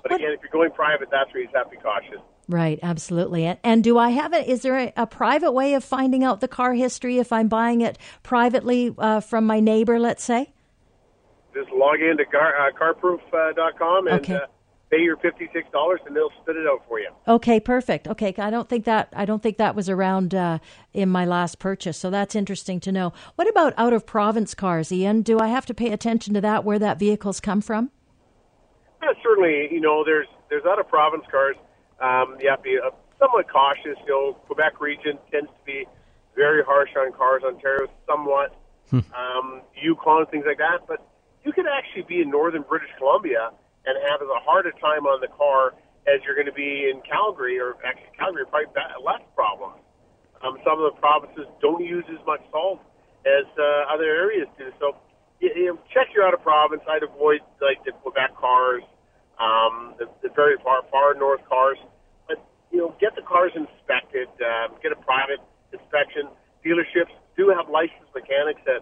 But 0.09 0.16
again, 0.21 0.33
if 0.33 0.40
you're 0.42 0.51
going 0.51 0.71
private, 0.71 1.09
that's 1.11 1.33
where 1.33 1.42
you 1.42 1.49
have 1.55 1.71
to 1.71 1.77
be 1.77 1.83
cautious. 1.83 2.21
Right, 2.49 2.79
absolutely. 2.83 3.45
And, 3.45 3.59
and 3.64 3.83
do 3.83 3.99
I 3.99 4.11
have 4.11 4.33
it? 4.33 4.47
Is 4.47 4.62
there 4.62 4.79
a, 4.79 4.92
a 4.97 5.07
private 5.07 5.53
way 5.53 5.75
of 5.75 5.83
finding 5.83 6.23
out 6.23 6.40
the 6.40 6.49
car 6.49 6.75
history 6.75 7.19
if 7.19 7.33
I'm 7.33 7.49
buying 7.49 7.81
it 7.81 7.99
privately 8.23 8.95
uh, 8.99 9.21
from 9.21 9.47
my 9.47 9.59
neighbor, 9.61 9.99
let's 9.99 10.23
say? 10.23 10.53
Just 11.55 11.71
log 11.73 12.01
into 12.01 12.25
car, 12.27 12.55
uh, 12.57 12.71
carproof.com 12.73 14.07
and 14.07 14.16
Okay. 14.21 14.35
uh, 14.35 14.40
pay 14.90 14.99
your 15.01 15.16
fifty-six 15.16 15.69
dollars, 15.73 16.01
and 16.07 16.14
they'll 16.14 16.31
spit 16.42 16.55
it 16.55 16.66
out 16.69 16.83
for 16.87 17.01
you. 17.01 17.09
Okay, 17.27 17.59
perfect. 17.59 18.07
Okay, 18.07 18.33
I 18.38 18.51
don't 18.51 18.69
think 18.69 18.85
that 18.85 19.09
I 19.16 19.25
don't 19.25 19.42
think 19.42 19.57
that 19.57 19.75
was 19.75 19.88
around 19.88 20.35
uh, 20.35 20.59
in 20.92 21.09
my 21.09 21.25
last 21.25 21.59
purchase, 21.59 21.97
so 21.97 22.11
that's 22.11 22.35
interesting 22.37 22.79
to 22.81 22.92
know. 22.92 23.12
What 23.37 23.49
about 23.49 23.75
out 23.77 23.92
of 23.92 24.07
province 24.07 24.55
cars, 24.55 24.92
Ian? 24.92 25.23
Do 25.23 25.40
I 25.40 25.49
have 25.49 25.66
to 25.66 25.75
pay 25.75 25.90
attention 25.92 26.35
to 26.35 26.40
that 26.42 26.62
where 26.62 26.79
that 26.79 26.99
vehicle's 26.99 27.40
come 27.40 27.61
from? 27.62 27.90
Yeah, 29.02 29.12
certainly. 29.22 29.68
You 29.70 29.80
know, 29.80 30.04
there's 30.04 30.28
there's 30.48 30.64
out 30.64 30.78
of 30.78 30.88
province 30.88 31.24
cars. 31.30 31.56
Um, 32.00 32.37
you 32.40 32.48
have 32.50 32.59
to 32.61 32.62
be 32.62 32.78
uh, 32.78 32.90
somewhat 33.18 33.48
cautious. 33.50 33.96
You 34.06 34.12
know, 34.12 34.35
Quebec 34.46 34.80
region 34.80 35.18
tends 35.30 35.48
to 35.48 35.64
be 35.64 35.87
very 36.35 36.62
harsh 36.64 36.90
on 36.96 37.12
cars. 37.12 37.42
Ontario 37.44 37.88
somewhat. 38.06 38.54
um, 38.92 39.62
Yukon 39.74 40.26
things 40.26 40.44
like 40.46 40.59
that. 40.59 40.87
But 40.87 41.02
you 41.44 41.52
could 41.52 41.66
actually 41.66 42.02
be 42.02 42.20
in 42.20 42.30
northern 42.30 42.62
British 42.62 42.90
Columbia 42.98 43.50
and 43.85 43.94
have 44.09 44.22
as 44.22 44.28
hard 44.44 44.66
a 44.66 44.72
time 44.78 45.06
on 45.06 45.20
the 45.20 45.28
car 45.28 45.74
as 46.06 46.22
you're 46.24 46.35
going 46.35 46.46
to 46.46 46.52
be 46.54 46.88
in 46.90 47.02
Calgary, 47.02 47.59
or 47.59 47.74
actually 47.85 48.11
Calgary 48.16 48.46
probably 48.46 48.70
ba- 48.74 48.94
less 49.02 49.22
problems. 49.35 49.82
Um, 50.42 50.59
some 50.62 50.78
of 50.78 50.94
the 50.94 51.00
provinces 51.00 51.46
don't 51.61 51.82
use 51.85 52.04
as 52.11 52.24
much 52.26 52.40
salt 52.50 52.78
as 53.26 53.46
uh, 53.59 53.90
other 53.92 54.04
areas 54.06 54.46
do. 54.59 54.70
So 54.78 54.94
you, 55.40 55.51
you 55.55 55.79
check 55.92 56.09
your 56.14 56.27
out 56.27 56.35
of 56.35 56.42
province. 56.42 56.83
I'd 56.88 57.03
avoid 57.03 57.40
like 57.61 57.83
the 57.85 57.92
Quebec 57.92 58.37
cars, 58.37 58.83
um, 59.38 59.94
the, 59.99 60.07
the 60.22 60.31
very 60.35 60.57
far 60.62 60.83
far 60.90 61.14
north 61.14 61.44
cars. 61.49 61.79
But 62.29 62.42
you 62.70 62.79
know, 62.79 62.94
get 63.01 63.14
the 63.16 63.22
cars 63.22 63.53
inspected. 63.55 64.29
Um, 64.40 64.77
get 64.83 64.92
a 64.92 65.01
private 65.01 65.40
inspection. 65.72 66.29
Dealerships 66.64 67.12
do 67.37 67.53
have 67.53 67.68
licensed 67.68 68.11
mechanics 68.14 68.61
that 68.66 68.81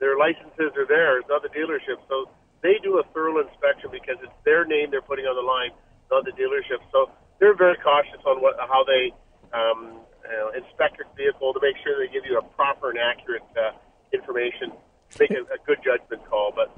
their 0.00 0.18
licenses 0.18 0.74
are 0.76 0.86
theirs, 0.86 1.24
not 1.30 1.42
the 1.42 1.52
dealership. 1.54 2.02
So 2.08 2.28
they 2.62 2.78
do 2.82 2.98
a 2.98 3.04
thorough 3.14 3.38
inspection 3.38 3.90
because 3.90 4.18
it's 4.22 4.34
their 4.44 4.66
name 4.66 4.90
they're 4.90 5.06
putting 5.06 5.26
on 5.26 5.38
the 5.38 5.46
line, 5.46 5.70
not 6.10 6.24
the 6.26 6.34
dealership. 6.34 6.82
So 6.90 7.10
they're 7.38 7.56
very 7.56 7.78
cautious 7.78 8.20
on 8.26 8.42
what 8.42 8.58
how 8.58 8.82
they 8.84 9.14
um, 9.54 10.02
you 10.26 10.38
know, 10.38 10.50
inspect 10.54 10.98
your 10.98 11.06
vehicle 11.16 11.52
to 11.52 11.60
make 11.62 11.76
sure 11.84 11.98
they 11.98 12.10
give 12.12 12.24
you 12.26 12.38
a 12.38 12.44
proper 12.54 12.90
and 12.90 12.98
accurate 12.98 13.46
uh, 13.54 13.76
information, 14.12 14.72
make 15.18 15.30
a, 15.30 15.42
a 15.52 15.58
good 15.66 15.78
judgment 15.84 16.24
call. 16.28 16.52
But 16.54 16.70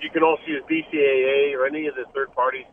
you 0.00 0.10
can 0.10 0.22
also 0.22 0.42
use 0.46 0.62
BCAA 0.68 1.54
or 1.56 1.66
any 1.66 1.86
of 1.86 1.94
the 1.94 2.04
third 2.14 2.32
parties 2.32 2.66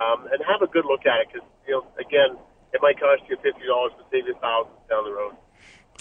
um, 0.00 0.26
and 0.30 0.40
have 0.46 0.62
a 0.62 0.70
good 0.70 0.84
look 0.84 1.06
at 1.06 1.20
it 1.22 1.26
because 1.32 1.46
you 1.66 1.74
know 1.74 1.84
again 1.98 2.36
it 2.72 2.80
might 2.82 2.98
cost 2.98 3.22
you 3.28 3.36
fifty 3.42 3.66
dollars 3.66 3.92
to 3.98 4.04
save 4.10 4.26
you 4.26 4.34
thousands 4.40 4.80
down 4.90 5.04
the 5.04 5.14
road. 5.14 5.34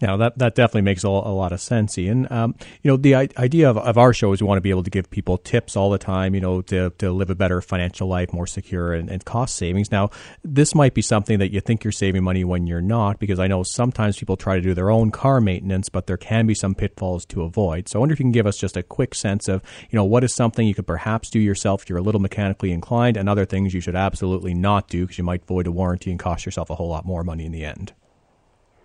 Yeah, 0.01 0.17
that 0.17 0.37
that 0.39 0.55
definitely 0.55 0.81
makes 0.81 1.03
a, 1.03 1.07
a 1.07 1.09
lot 1.09 1.51
of 1.51 1.61
sense, 1.61 1.97
Ian. 1.97 2.27
Um, 2.31 2.55
you 2.81 2.89
know, 2.89 2.97
the 2.97 3.15
I- 3.15 3.29
idea 3.37 3.69
of, 3.69 3.77
of 3.77 3.97
our 3.97 4.11
show 4.11 4.33
is 4.33 4.41
we 4.41 4.47
want 4.47 4.57
to 4.57 4.61
be 4.61 4.71
able 4.71 4.83
to 4.83 4.89
give 4.89 5.09
people 5.09 5.37
tips 5.37 5.77
all 5.77 5.91
the 5.91 5.99
time, 5.99 6.33
you 6.33 6.41
know, 6.41 6.61
to, 6.63 6.89
to 6.97 7.11
live 7.11 7.29
a 7.29 7.35
better 7.35 7.61
financial 7.61 8.07
life, 8.07 8.33
more 8.33 8.47
secure, 8.47 8.93
and, 8.93 9.09
and 9.09 9.23
cost 9.23 9.55
savings. 9.55 9.91
Now, 9.91 10.09
this 10.43 10.73
might 10.73 10.93
be 10.93 11.03
something 11.03 11.37
that 11.39 11.51
you 11.53 11.61
think 11.61 11.83
you're 11.83 11.91
saving 11.91 12.23
money 12.23 12.43
when 12.43 12.65
you're 12.65 12.81
not, 12.81 13.19
because 13.19 13.39
I 13.39 13.47
know 13.47 13.61
sometimes 13.63 14.17
people 14.17 14.35
try 14.35 14.55
to 14.55 14.61
do 14.61 14.73
their 14.73 14.89
own 14.89 15.11
car 15.11 15.39
maintenance, 15.39 15.89
but 15.89 16.07
there 16.07 16.17
can 16.17 16.47
be 16.47 16.55
some 16.55 16.73
pitfalls 16.73 17.23
to 17.27 17.43
avoid. 17.43 17.87
So 17.87 17.97
I 17.97 18.01
wonder 18.01 18.13
if 18.13 18.19
you 18.19 18.25
can 18.25 18.31
give 18.31 18.47
us 18.47 18.57
just 18.57 18.75
a 18.75 18.83
quick 18.83 19.13
sense 19.13 19.47
of, 19.47 19.61
you 19.89 19.95
know, 19.95 20.05
what 20.05 20.23
is 20.23 20.33
something 20.33 20.67
you 20.67 20.75
could 20.75 20.87
perhaps 20.87 21.29
do 21.29 21.39
yourself 21.39 21.83
if 21.83 21.89
you're 21.89 21.99
a 21.99 22.03
little 22.03 22.21
mechanically 22.21 22.71
inclined, 22.71 23.15
and 23.15 23.29
other 23.29 23.45
things 23.45 23.73
you 23.73 23.79
should 23.79 23.95
absolutely 23.95 24.55
not 24.55 24.89
do 24.89 25.03
because 25.03 25.19
you 25.19 25.23
might 25.23 25.45
void 25.45 25.67
a 25.67 25.71
warranty 25.71 26.09
and 26.09 26.19
cost 26.19 26.45
yourself 26.45 26.71
a 26.71 26.75
whole 26.75 26.89
lot 26.89 27.05
more 27.05 27.23
money 27.23 27.45
in 27.45 27.51
the 27.51 27.63
end. 27.63 27.93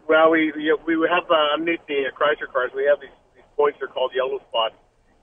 Well, 0.09 0.31
we 0.31 0.51
we 0.57 0.73
we 0.97 1.09
have 1.13 1.29
uh, 1.31 1.53
underneath 1.53 1.85
the 1.87 2.09
uh, 2.09 2.17
Chrysler 2.17 2.51
cars. 2.51 2.71
We 2.75 2.89
have 2.89 2.99
these, 2.99 3.13
these 3.37 3.45
points. 3.57 3.77
They're 3.79 3.93
called 3.93 4.13
yellow 4.17 4.41
spots, 4.49 4.75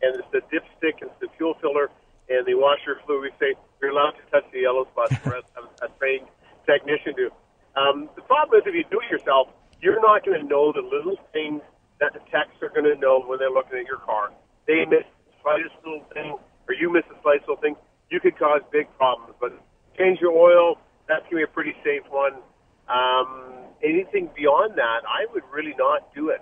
and 0.03 0.13
it's 0.13 0.29
the 0.29 0.45
dipstick, 0.53 1.01
it's 1.01 1.17
the 1.19 1.27
fuel 1.37 1.57
filler, 1.59 1.89
and 2.29 2.45
the 2.45 2.53
washer 2.53 3.01
fluid. 3.03 3.23
We 3.23 3.31
say 3.41 3.57
you're 3.81 3.89
allowed 3.89 4.13
to 4.21 4.23
touch 4.29 4.45
the 4.53 4.61
yellow 4.61 4.85
spots 4.93 5.17
for 5.25 5.41
a, 5.41 5.41
a 5.81 5.89
trained 5.97 6.29
technician 6.69 7.17
to. 7.17 7.33
Um, 7.73 8.09
the 8.15 8.21
problem 8.21 8.61
is 8.61 8.67
if 8.67 8.75
you 8.75 8.85
do 8.91 9.01
it 9.01 9.09
yourself, 9.09 9.49
you're 9.81 9.99
not 9.99 10.23
going 10.23 10.39
to 10.39 10.45
know 10.45 10.71
the 10.71 10.85
little 10.85 11.17
things 11.33 11.61
that 11.99 12.13
the 12.13 12.21
techs 12.29 12.53
are 12.61 12.69
going 12.69 12.85
to 12.85 12.95
know 13.01 13.25
when 13.25 13.39
they're 13.39 13.49
looking 13.49 13.79
at 13.79 13.87
your 13.89 14.05
car. 14.05 14.31
They 14.67 14.85
miss 14.85 15.03
the 15.25 15.33
slightest 15.41 15.73
little 15.83 16.05
thing, 16.13 16.37
or 16.69 16.73
you 16.77 16.93
miss 16.93 17.03
the 17.09 17.17
slightest 17.25 17.49
little 17.49 17.61
thing. 17.61 17.75
You 18.11 18.19
could 18.19 18.37
cause 18.37 18.61
big 18.71 18.85
problems. 19.01 19.33
But 19.41 19.57
change 19.97 20.21
your 20.21 20.37
oil. 20.37 20.77
That's 21.09 21.25
going 21.25 21.41
to 21.41 21.49
be 21.49 21.49
a 21.49 21.53
pretty 21.53 21.73
safe 21.83 22.05
one. 22.13 22.37
Um, 22.85 23.64
anything 23.85 24.29
beyond 24.35 24.77
that, 24.77 25.05
I 25.05 25.29
would 25.33 25.43
really 25.53 25.75
not 25.77 26.13
do 26.13 26.29
it. 26.29 26.41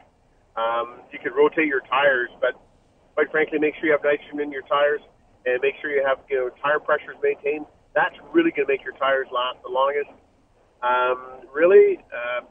Um, 0.56 1.02
you 1.12 1.20
could 1.20 1.36
rotate 1.36 1.68
your 1.68 1.82
tires, 1.82 2.30
but 2.40 2.56
quite 3.16 3.30
frankly, 3.32 3.60
make 3.60 3.76
sure 3.76 3.86
you 3.86 3.92
have 3.92 4.04
nitrogen 4.04 4.40
in 4.40 4.52
your 4.52 4.64
tires 4.64 5.02
and 5.46 5.60
make 5.62 5.76
sure 5.82 5.92
you 5.92 6.04
have 6.08 6.20
you 6.30 6.38
know 6.40 6.50
tire 6.62 6.80
pressures 6.80 7.18
maintained. 7.22 7.66
That's 7.94 8.16
really 8.32 8.50
going 8.50 8.66
to 8.66 8.72
make 8.72 8.84
your 8.84 8.98
tires 8.98 9.28
last 9.32 9.62
the 9.62 9.70
longest. 9.70 10.10
Um, 10.82 11.46
really, 11.54 12.00
uh, 12.10 12.42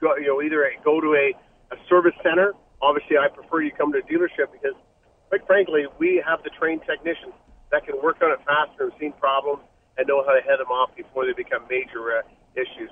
go, 0.00 0.16
you 0.16 0.26
know, 0.26 0.42
either 0.42 0.64
go 0.84 1.00
to 1.00 1.14
a, 1.14 1.34
a 1.74 1.78
service 1.88 2.16
center. 2.22 2.54
Obviously, 2.82 3.16
I 3.18 3.28
prefer 3.28 3.62
you 3.62 3.70
come 3.72 3.92
to 3.92 3.98
a 3.98 4.06
dealership 4.06 4.50
because, 4.52 4.74
quite 5.28 5.46
frankly, 5.46 5.86
we 5.98 6.22
have 6.26 6.42
the 6.42 6.50
trained 6.50 6.82
technicians 6.86 7.34
that 7.70 7.86
can 7.86 8.00
work 8.02 8.18
on 8.22 8.32
it 8.32 8.40
faster 8.46 8.90
and 8.90 8.92
seen 9.00 9.12
problems 9.18 9.62
and 9.96 10.06
know 10.06 10.24
how 10.24 10.32
to 10.32 10.40
head 10.40 10.58
them 10.58 10.70
off 10.70 10.94
before 10.96 11.26
they 11.26 11.32
become 11.32 11.66
major 11.68 12.18
uh, 12.18 12.22
issues. 12.54 12.90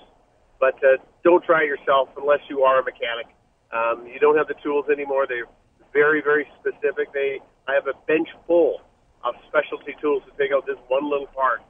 But 0.58 0.74
uh, 0.82 0.96
don't 1.22 1.44
try 1.44 1.62
yourself 1.64 2.08
unless 2.16 2.40
you 2.48 2.62
are 2.62 2.80
a 2.80 2.84
mechanic. 2.84 3.26
Um, 3.72 4.06
you 4.06 4.18
don't 4.18 4.36
have 4.36 4.48
the 4.48 4.56
tools 4.62 4.86
anymore. 4.90 5.26
They're 5.28 5.48
very, 5.92 6.22
very 6.22 6.46
specific. 6.60 7.12
They, 7.12 7.40
I 7.68 7.74
have 7.74 7.86
a 7.86 7.94
bench 8.06 8.28
full 8.46 8.80
of 9.24 9.34
specialty 9.48 9.94
tools 10.00 10.22
to 10.24 10.32
take 10.38 10.52
out 10.52 10.66
this 10.66 10.78
one 10.88 11.10
little 11.10 11.26
part. 11.28 11.62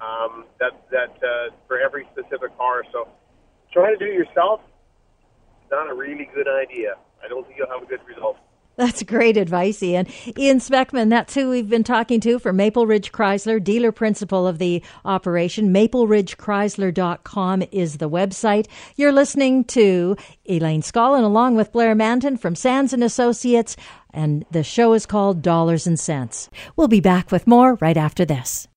Um, 0.00 0.44
that 0.60 0.72
that 0.90 1.12
uh, 1.22 1.50
for 1.66 1.78
every 1.78 2.08
specific 2.12 2.56
car. 2.56 2.84
So 2.92 3.08
trying 3.72 3.98
to 3.98 4.04
do 4.04 4.10
it 4.10 4.14
yourself, 4.14 4.60
not 5.70 5.90
a 5.90 5.94
really 5.94 6.28
good 6.34 6.48
idea. 6.48 6.94
I 7.22 7.28
don't 7.28 7.46
think 7.46 7.58
you'll 7.58 7.68
have 7.70 7.82
a 7.82 7.86
good 7.86 8.00
result. 8.06 8.38
That's 8.78 9.02
great 9.02 9.36
advice, 9.36 9.82
Ian. 9.82 10.06
Ian 10.38 10.60
Speckman, 10.60 11.10
that's 11.10 11.34
who 11.34 11.50
we've 11.50 11.68
been 11.68 11.82
talking 11.82 12.20
to 12.20 12.38
for 12.38 12.52
Maple 12.52 12.86
Ridge 12.86 13.10
Chrysler, 13.10 13.62
dealer 13.62 13.90
principal 13.90 14.46
of 14.46 14.58
the 14.58 14.84
operation. 15.04 15.74
MapleRidgeChrysler.com 15.74 17.64
is 17.72 17.96
the 17.98 18.08
website. 18.08 18.68
You're 18.94 19.10
listening 19.10 19.64
to 19.64 20.16
Elaine 20.48 20.82
Scollin 20.82 21.24
along 21.24 21.56
with 21.56 21.72
Blair 21.72 21.96
Mantin 21.96 22.36
from 22.38 22.54
Sands 22.54 22.92
and 22.92 23.02
Associates, 23.02 23.76
and 24.10 24.46
the 24.52 24.62
show 24.62 24.92
is 24.92 25.06
called 25.06 25.42
Dollars 25.42 25.88
and 25.88 25.98
Cents. 25.98 26.48
We'll 26.76 26.86
be 26.86 27.00
back 27.00 27.32
with 27.32 27.48
more 27.48 27.74
right 27.80 27.96
after 27.96 28.24
this. 28.24 28.68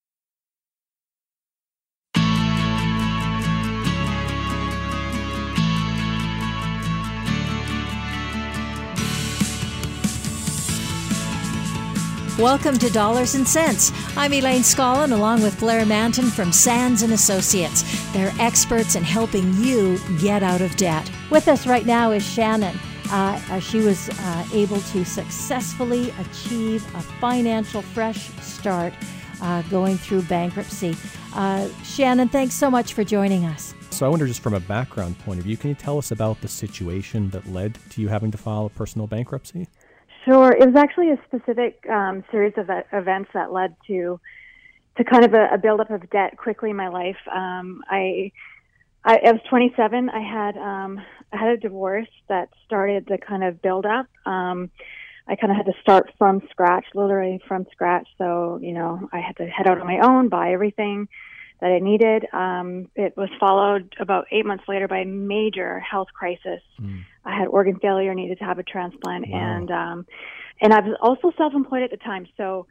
Welcome 12.39 12.77
to 12.79 12.89
Dollars 12.89 13.35
and 13.35 13.45
Cents. 13.45 13.91
I'm 14.15 14.31
Elaine 14.31 14.61
Scollin 14.61 15.11
along 15.11 15.41
with 15.43 15.59
Blair 15.59 15.85
Mantin 15.85 16.31
from 16.31 16.53
Sands 16.53 17.01
and 17.01 17.11
Associates. 17.11 17.83
They're 18.13 18.31
experts 18.39 18.95
in 18.95 19.03
helping 19.03 19.53
you 19.55 19.99
get 20.17 20.41
out 20.41 20.61
of 20.61 20.73
debt. 20.77 21.11
With 21.29 21.49
us 21.49 21.67
right 21.67 21.85
now 21.85 22.11
is 22.11 22.25
Shannon. 22.25 22.79
Uh, 23.11 23.59
she 23.59 23.79
was 23.79 24.09
uh, 24.09 24.47
able 24.53 24.79
to 24.79 25.03
successfully 25.03 26.13
achieve 26.21 26.85
a 26.95 27.01
financial 27.01 27.81
fresh 27.81 28.29
start 28.39 28.93
uh, 29.41 29.61
going 29.63 29.97
through 29.97 30.21
bankruptcy. 30.21 30.95
Uh, 31.35 31.67
Shannon, 31.83 32.29
thanks 32.29 32.55
so 32.55 32.71
much 32.71 32.93
for 32.93 33.03
joining 33.03 33.43
us. 33.45 33.73
So 33.89 34.05
I 34.05 34.09
wonder, 34.09 34.25
just 34.25 34.41
from 34.41 34.53
a 34.53 34.59
background 34.61 35.19
point 35.19 35.39
of 35.39 35.45
view, 35.45 35.57
can 35.57 35.69
you 35.69 35.75
tell 35.75 35.97
us 35.97 36.11
about 36.11 36.39
the 36.39 36.47
situation 36.47 37.29
that 37.31 37.45
led 37.51 37.77
to 37.89 38.01
you 38.01 38.07
having 38.07 38.31
to 38.31 38.37
file 38.37 38.67
a 38.67 38.69
personal 38.69 39.05
bankruptcy? 39.05 39.67
Sure. 40.25 40.51
It 40.51 40.65
was 40.65 40.75
actually 40.75 41.11
a 41.11 41.19
specific 41.25 41.83
um, 41.89 42.23
series 42.31 42.53
of 42.57 42.69
events 42.93 43.29
that 43.33 43.51
led 43.51 43.75
to 43.87 44.19
to 44.97 45.03
kind 45.05 45.23
of 45.23 45.33
a, 45.33 45.53
a 45.53 45.57
buildup 45.57 45.89
of 45.89 46.09
debt 46.09 46.37
quickly 46.37 46.69
in 46.69 46.75
my 46.75 46.89
life. 46.89 47.17
Um, 47.33 47.81
I, 47.89 48.31
I 49.03 49.17
I 49.25 49.31
was 49.31 49.41
27. 49.49 50.09
I 50.09 50.19
had 50.21 50.57
um, 50.57 50.99
I 51.31 51.37
had 51.37 51.49
a 51.49 51.57
divorce 51.57 52.09
that 52.29 52.49
started 52.65 53.05
the 53.07 53.17
kind 53.17 53.43
of 53.43 53.61
build 53.61 53.85
up. 53.85 54.07
Um, 54.25 54.69
I 55.27 55.35
kind 55.35 55.51
of 55.51 55.57
had 55.57 55.65
to 55.67 55.81
start 55.81 56.11
from 56.17 56.41
scratch, 56.51 56.85
literally 56.93 57.41
from 57.47 57.65
scratch. 57.71 58.07
So 58.17 58.59
you 58.61 58.73
know, 58.73 59.09
I 59.11 59.19
had 59.19 59.37
to 59.37 59.47
head 59.47 59.67
out 59.67 59.79
on 59.79 59.87
my 59.87 59.99
own, 60.03 60.29
buy 60.29 60.51
everything 60.51 61.07
that 61.61 61.71
I 61.71 61.79
needed. 61.79 62.25
Um, 62.33 62.89
it 62.95 63.15
was 63.15 63.29
followed 63.39 63.95
about 63.99 64.25
eight 64.31 64.45
months 64.45 64.63
later 64.67 64.87
by 64.87 64.99
a 64.99 65.05
major 65.05 65.79
health 65.79 66.07
crisis. 66.13 66.61
Mm. 66.79 67.03
I 67.23 67.37
had 67.37 67.47
organ 67.47 67.77
failure, 67.79 68.13
needed 68.13 68.39
to 68.39 68.45
have 68.45 68.59
a 68.59 68.63
transplant, 68.63 69.27
wow. 69.29 69.37
and 69.37 69.71
um, 69.71 70.05
and 70.59 70.73
I 70.73 70.79
was 70.79 70.97
also 71.01 71.31
self-employed 71.37 71.83
at 71.83 71.91
the 71.91 71.97
time. 71.97 72.27
So 72.35 72.65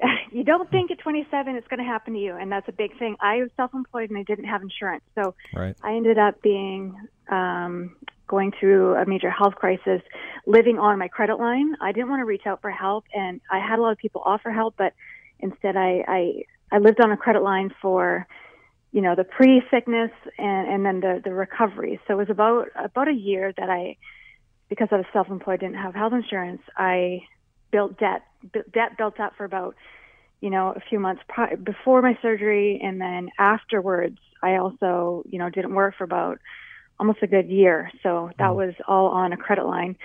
you 0.32 0.44
don't 0.44 0.70
think 0.70 0.90
at 0.92 1.00
27 1.00 1.56
it's 1.56 1.66
going 1.66 1.78
to 1.78 1.84
happen 1.84 2.14
to 2.14 2.20
you, 2.20 2.36
and 2.36 2.50
that's 2.50 2.68
a 2.68 2.72
big 2.72 2.96
thing. 2.98 3.16
I 3.20 3.38
was 3.38 3.50
self-employed 3.56 4.10
and 4.10 4.18
I 4.18 4.22
didn't 4.22 4.46
have 4.46 4.62
insurance, 4.62 5.04
so 5.14 5.34
right. 5.52 5.76
I 5.82 5.94
ended 5.94 6.18
up 6.18 6.40
being 6.40 6.96
um, 7.28 7.96
going 8.28 8.52
through 8.60 8.94
a 8.94 9.06
major 9.06 9.30
health 9.30 9.56
crisis, 9.56 10.02
living 10.46 10.78
on 10.78 11.00
my 11.00 11.08
credit 11.08 11.40
line. 11.40 11.74
I 11.80 11.90
didn't 11.90 12.10
want 12.10 12.20
to 12.20 12.26
reach 12.26 12.46
out 12.46 12.60
for 12.62 12.70
help, 12.70 13.06
and 13.12 13.40
I 13.50 13.58
had 13.58 13.80
a 13.80 13.82
lot 13.82 13.90
of 13.90 13.98
people 13.98 14.22
offer 14.24 14.52
help, 14.52 14.74
but 14.78 14.92
instead 15.40 15.76
I 15.76 16.04
I, 16.06 16.42
I 16.70 16.78
lived 16.78 17.00
on 17.00 17.12
a 17.12 17.16
credit 17.16 17.42
line 17.42 17.72
for 17.80 18.26
you 18.92 19.02
know 19.02 19.14
the 19.14 19.24
pre-sickness 19.24 20.10
and 20.38 20.68
and 20.68 20.86
then 20.86 21.00
the 21.00 21.20
the 21.22 21.32
recovery. 21.32 22.00
So 22.06 22.14
it 22.14 22.16
was 22.16 22.30
about 22.30 22.68
about 22.76 23.08
a 23.08 23.12
year 23.12 23.52
that 23.56 23.68
I 23.68 23.96
because 24.68 24.88
I 24.90 24.96
was 24.96 25.06
self-employed 25.12 25.60
didn't 25.60 25.76
have 25.76 25.94
health 25.94 26.12
insurance. 26.12 26.62
I 26.76 27.22
built 27.70 27.98
debt 27.98 28.22
debt 28.52 28.96
built 28.96 29.20
up 29.20 29.34
for 29.36 29.44
about 29.44 29.76
you 30.40 30.50
know 30.50 30.72
a 30.74 30.80
few 30.88 31.00
months 31.00 31.22
prior, 31.28 31.56
before 31.56 32.02
my 32.02 32.18
surgery 32.22 32.80
and 32.82 33.00
then 33.00 33.30
afterwards 33.38 34.18
I 34.42 34.56
also 34.56 35.24
you 35.28 35.38
know 35.38 35.50
didn't 35.50 35.74
work 35.74 35.94
for 35.96 36.04
about 36.04 36.38
almost 36.98 37.18
a 37.22 37.26
good 37.26 37.48
year. 37.48 37.90
So 38.02 38.30
that 38.38 38.50
mm. 38.50 38.56
was 38.56 38.74
all 38.86 39.08
on 39.08 39.32
a 39.32 39.36
credit 39.36 39.66
line. 39.66 39.96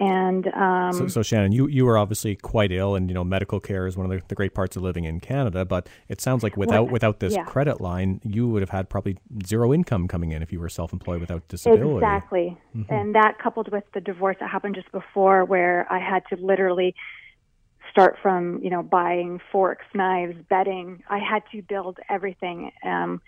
And 0.00 0.46
um, 0.54 0.92
so, 0.92 1.08
so, 1.08 1.22
Shannon, 1.22 1.50
you, 1.50 1.66
you 1.66 1.84
were 1.84 1.98
obviously 1.98 2.36
quite 2.36 2.70
ill, 2.70 2.94
and 2.94 3.10
you 3.10 3.14
know 3.14 3.24
medical 3.24 3.58
care 3.58 3.86
is 3.86 3.96
one 3.96 4.06
of 4.06 4.12
the, 4.12 4.24
the 4.28 4.36
great 4.36 4.54
parts 4.54 4.76
of 4.76 4.82
living 4.82 5.04
in 5.04 5.18
Canada. 5.18 5.64
But 5.64 5.88
it 6.08 6.20
sounds 6.20 6.44
like 6.44 6.56
without 6.56 6.84
well, 6.84 6.92
without 6.92 7.18
this 7.18 7.34
yeah. 7.34 7.42
credit 7.44 7.80
line, 7.80 8.20
you 8.22 8.46
would 8.48 8.62
have 8.62 8.70
had 8.70 8.88
probably 8.88 9.18
zero 9.44 9.74
income 9.74 10.06
coming 10.06 10.30
in 10.30 10.40
if 10.40 10.52
you 10.52 10.60
were 10.60 10.68
self 10.68 10.92
employed 10.92 11.20
without 11.20 11.48
disability. 11.48 11.96
Exactly, 11.96 12.56
mm-hmm. 12.76 12.92
and 12.92 13.14
that 13.16 13.40
coupled 13.40 13.72
with 13.72 13.84
the 13.92 14.00
divorce 14.00 14.36
that 14.38 14.48
happened 14.48 14.76
just 14.76 14.92
before, 14.92 15.44
where 15.44 15.84
I 15.90 15.98
had 15.98 16.22
to 16.28 16.36
literally 16.36 16.94
start 17.90 18.18
from 18.22 18.62
you 18.62 18.70
know 18.70 18.84
buying 18.84 19.40
forks, 19.50 19.86
knives, 19.94 20.36
bedding. 20.48 21.02
I 21.10 21.18
had 21.18 21.42
to 21.50 21.60
build 21.62 21.98
everything. 22.08 22.70
Um, 22.84 23.20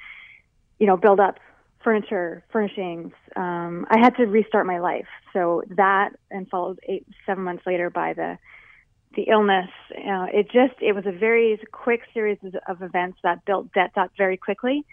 you 0.79 0.87
know, 0.87 0.97
build 0.97 1.21
up 1.21 1.39
furniture, 1.83 2.45
furnishings. 2.53 3.13
Um, 3.37 3.87
I 3.91 3.99
had 3.99 4.17
to 4.17 4.27
restart 4.27 4.67
my 4.67 4.79
life. 4.79 5.07
So 5.33 5.63
that 5.71 6.11
and 6.31 6.49
followed 6.49 6.79
eight, 6.89 7.07
seven 7.27 7.45
months 7.45 7.65
later 7.67 7.91
by 7.91 8.13
the 8.13 8.39
the 9.17 9.23
illness. 9.23 9.71
Uh, 9.91 10.27
it 10.33 10.47
just 10.53 10.81
it 10.81 10.95
was 10.95 11.05
a 11.07 11.13
very 11.13 11.59
quick 11.73 12.03
series 12.15 12.39
of 12.69 12.83
events 12.83 13.19
that 13.23 13.45
built 13.45 13.73
debt 13.73 13.91
up 13.97 14.11
very 14.17 14.37
quickly. 14.37 14.85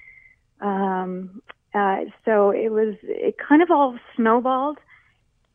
Um, 0.59 1.41
uh, 1.73 2.05
so 2.25 2.49
it 2.49 2.69
was 2.69 2.95
it 3.03 3.35
kind 3.37 3.61
of 3.61 3.69
all 3.69 3.97
snowballed, 4.15 4.79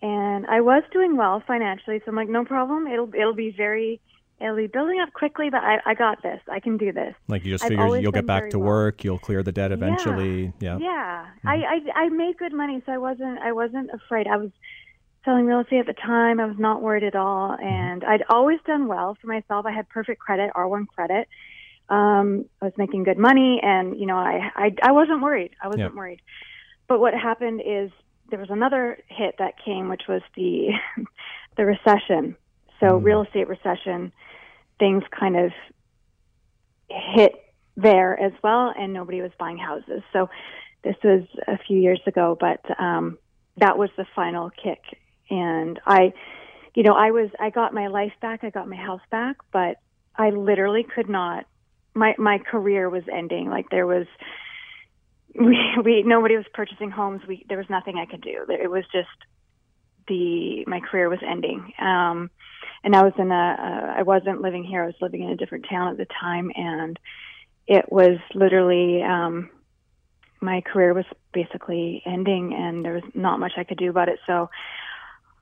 and 0.00 0.46
I 0.46 0.60
was 0.60 0.84
doing 0.92 1.16
well 1.16 1.42
financially. 1.44 1.98
So 2.04 2.10
I'm 2.10 2.16
like, 2.16 2.28
no 2.28 2.44
problem. 2.44 2.86
It'll 2.86 3.12
it'll 3.14 3.34
be 3.34 3.50
very 3.56 4.00
it'll 4.42 4.56
be 4.56 4.66
building 4.66 5.00
up 5.00 5.12
quickly, 5.12 5.50
but 5.50 5.62
I, 5.62 5.78
I 5.86 5.94
got 5.94 6.22
this. 6.22 6.40
I 6.50 6.60
can 6.60 6.76
do 6.76 6.92
this. 6.92 7.14
Like 7.28 7.44
you 7.44 7.52
just 7.52 7.64
figure 7.64 7.96
you'll 7.98 8.12
get 8.12 8.26
back 8.26 8.50
to 8.50 8.58
well. 8.58 8.68
work, 8.68 9.04
you'll 9.04 9.18
clear 9.18 9.42
the 9.42 9.52
debt 9.52 9.72
eventually. 9.72 10.52
Yeah, 10.60 10.78
yeah. 10.78 10.84
yeah. 10.84 11.26
Mm-hmm. 11.38 11.48
I, 11.48 11.54
I 11.54 12.04
I 12.04 12.08
made 12.08 12.36
good 12.38 12.52
money, 12.52 12.82
so 12.84 12.92
I 12.92 12.98
wasn't 12.98 13.38
I 13.38 13.52
wasn't 13.52 13.90
afraid. 13.92 14.26
I 14.26 14.36
was 14.36 14.50
selling 15.24 15.46
real 15.46 15.60
estate 15.60 15.80
at 15.80 15.86
the 15.86 15.94
time. 15.94 16.40
I 16.40 16.46
was 16.46 16.58
not 16.58 16.82
worried 16.82 17.04
at 17.04 17.14
all, 17.14 17.50
mm-hmm. 17.50 17.64
and 17.64 18.04
I'd 18.04 18.24
always 18.28 18.58
done 18.66 18.88
well 18.88 19.16
for 19.20 19.26
myself. 19.28 19.66
I 19.66 19.72
had 19.72 19.88
perfect 19.88 20.20
credit, 20.20 20.50
R1 20.54 20.88
credit. 20.88 21.28
Um, 21.88 22.46
I 22.60 22.66
was 22.66 22.74
making 22.76 23.04
good 23.04 23.18
money, 23.18 23.60
and 23.62 23.98
you 23.98 24.06
know, 24.06 24.16
I 24.16 24.50
I, 24.54 24.74
I 24.82 24.92
wasn't 24.92 25.22
worried. 25.22 25.52
I 25.62 25.68
wasn't 25.68 25.94
worried. 25.94 26.20
But 26.88 27.00
what 27.00 27.14
happened 27.14 27.62
is 27.64 27.90
there 28.30 28.38
was 28.38 28.50
another 28.50 28.98
hit 29.08 29.36
that 29.38 29.54
came, 29.64 29.88
which 29.88 30.02
was 30.08 30.22
the 30.36 30.70
the 31.56 31.64
recession. 31.64 32.36
So 32.80 32.98
mm. 32.98 33.04
real 33.04 33.22
estate 33.22 33.48
recession 33.48 34.12
things 34.82 35.04
kind 35.16 35.36
of 35.36 35.52
hit 36.90 37.34
there 37.76 38.18
as 38.18 38.32
well, 38.42 38.74
and 38.76 38.92
nobody 38.92 39.22
was 39.22 39.30
buying 39.38 39.56
houses. 39.56 40.02
So 40.12 40.28
this 40.82 40.96
was 41.04 41.22
a 41.46 41.56
few 41.56 41.78
years 41.78 42.00
ago, 42.04 42.36
but 42.38 42.58
um, 42.80 43.16
that 43.58 43.78
was 43.78 43.90
the 43.96 44.06
final 44.16 44.50
kick. 44.50 44.82
And 45.30 45.78
I, 45.86 46.12
you 46.74 46.82
know, 46.82 46.94
I 46.94 47.12
was 47.12 47.30
I 47.38 47.50
got 47.50 47.72
my 47.72 47.86
life 47.86 48.12
back, 48.20 48.42
I 48.42 48.50
got 48.50 48.68
my 48.68 48.74
house 48.74 49.06
back, 49.08 49.36
but 49.52 49.76
I 50.16 50.30
literally 50.30 50.82
could 50.82 51.08
not. 51.08 51.46
My 51.94 52.16
my 52.18 52.38
career 52.38 52.90
was 52.90 53.04
ending. 53.10 53.48
Like 53.48 53.70
there 53.70 53.86
was. 53.86 54.06
We, 55.34 55.56
we 55.82 56.02
nobody 56.02 56.36
was 56.36 56.44
purchasing 56.52 56.90
homes. 56.90 57.22
We 57.26 57.46
there 57.48 57.56
was 57.56 57.70
nothing 57.70 57.96
I 57.96 58.04
could 58.04 58.20
do. 58.20 58.44
It 58.50 58.70
was 58.70 58.84
just 58.92 59.08
the 60.08 60.64
my 60.66 60.80
career 60.80 61.08
was 61.08 61.20
ending. 61.26 61.72
Um, 61.78 62.30
and 62.84 62.96
I 62.96 63.02
was 63.02 63.12
in 63.18 63.30
a, 63.30 63.94
I 63.98 64.02
wasn't 64.02 64.40
living 64.42 64.64
here. 64.64 64.82
I 64.82 64.86
was 64.86 64.94
living 65.00 65.22
in 65.22 65.30
a 65.30 65.36
different 65.36 65.66
town 65.68 65.88
at 65.88 65.96
the 65.96 66.06
time, 66.20 66.50
and 66.54 66.98
it 67.66 67.90
was 67.90 68.18
literally 68.34 69.02
um, 69.02 69.50
my 70.40 70.60
career 70.62 70.92
was 70.92 71.04
basically 71.32 72.02
ending, 72.04 72.52
and 72.54 72.84
there 72.84 72.94
was 72.94 73.04
not 73.14 73.38
much 73.38 73.52
I 73.56 73.64
could 73.64 73.78
do 73.78 73.90
about 73.90 74.08
it. 74.08 74.18
So 74.26 74.50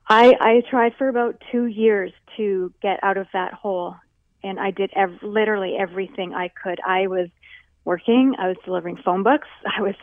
I 0.07 0.35
I 0.39 0.63
tried 0.69 0.93
for 0.97 1.09
about 1.09 1.41
two 1.51 1.65
years 1.65 2.11
to 2.37 2.71
get 2.81 2.99
out 3.03 3.17
of 3.17 3.27
that 3.33 3.53
hole, 3.53 3.95
and 4.43 4.59
I 4.59 4.71
did 4.71 4.91
ev- 4.95 5.23
literally 5.23 5.75
everything 5.79 6.33
I 6.33 6.49
could. 6.49 6.79
I 6.85 7.07
was 7.07 7.29
working. 7.85 8.35
I 8.37 8.47
was 8.47 8.57
delivering 8.63 8.97
phone 8.97 9.23
books. 9.23 9.47
I 9.77 9.81
was 9.81 9.95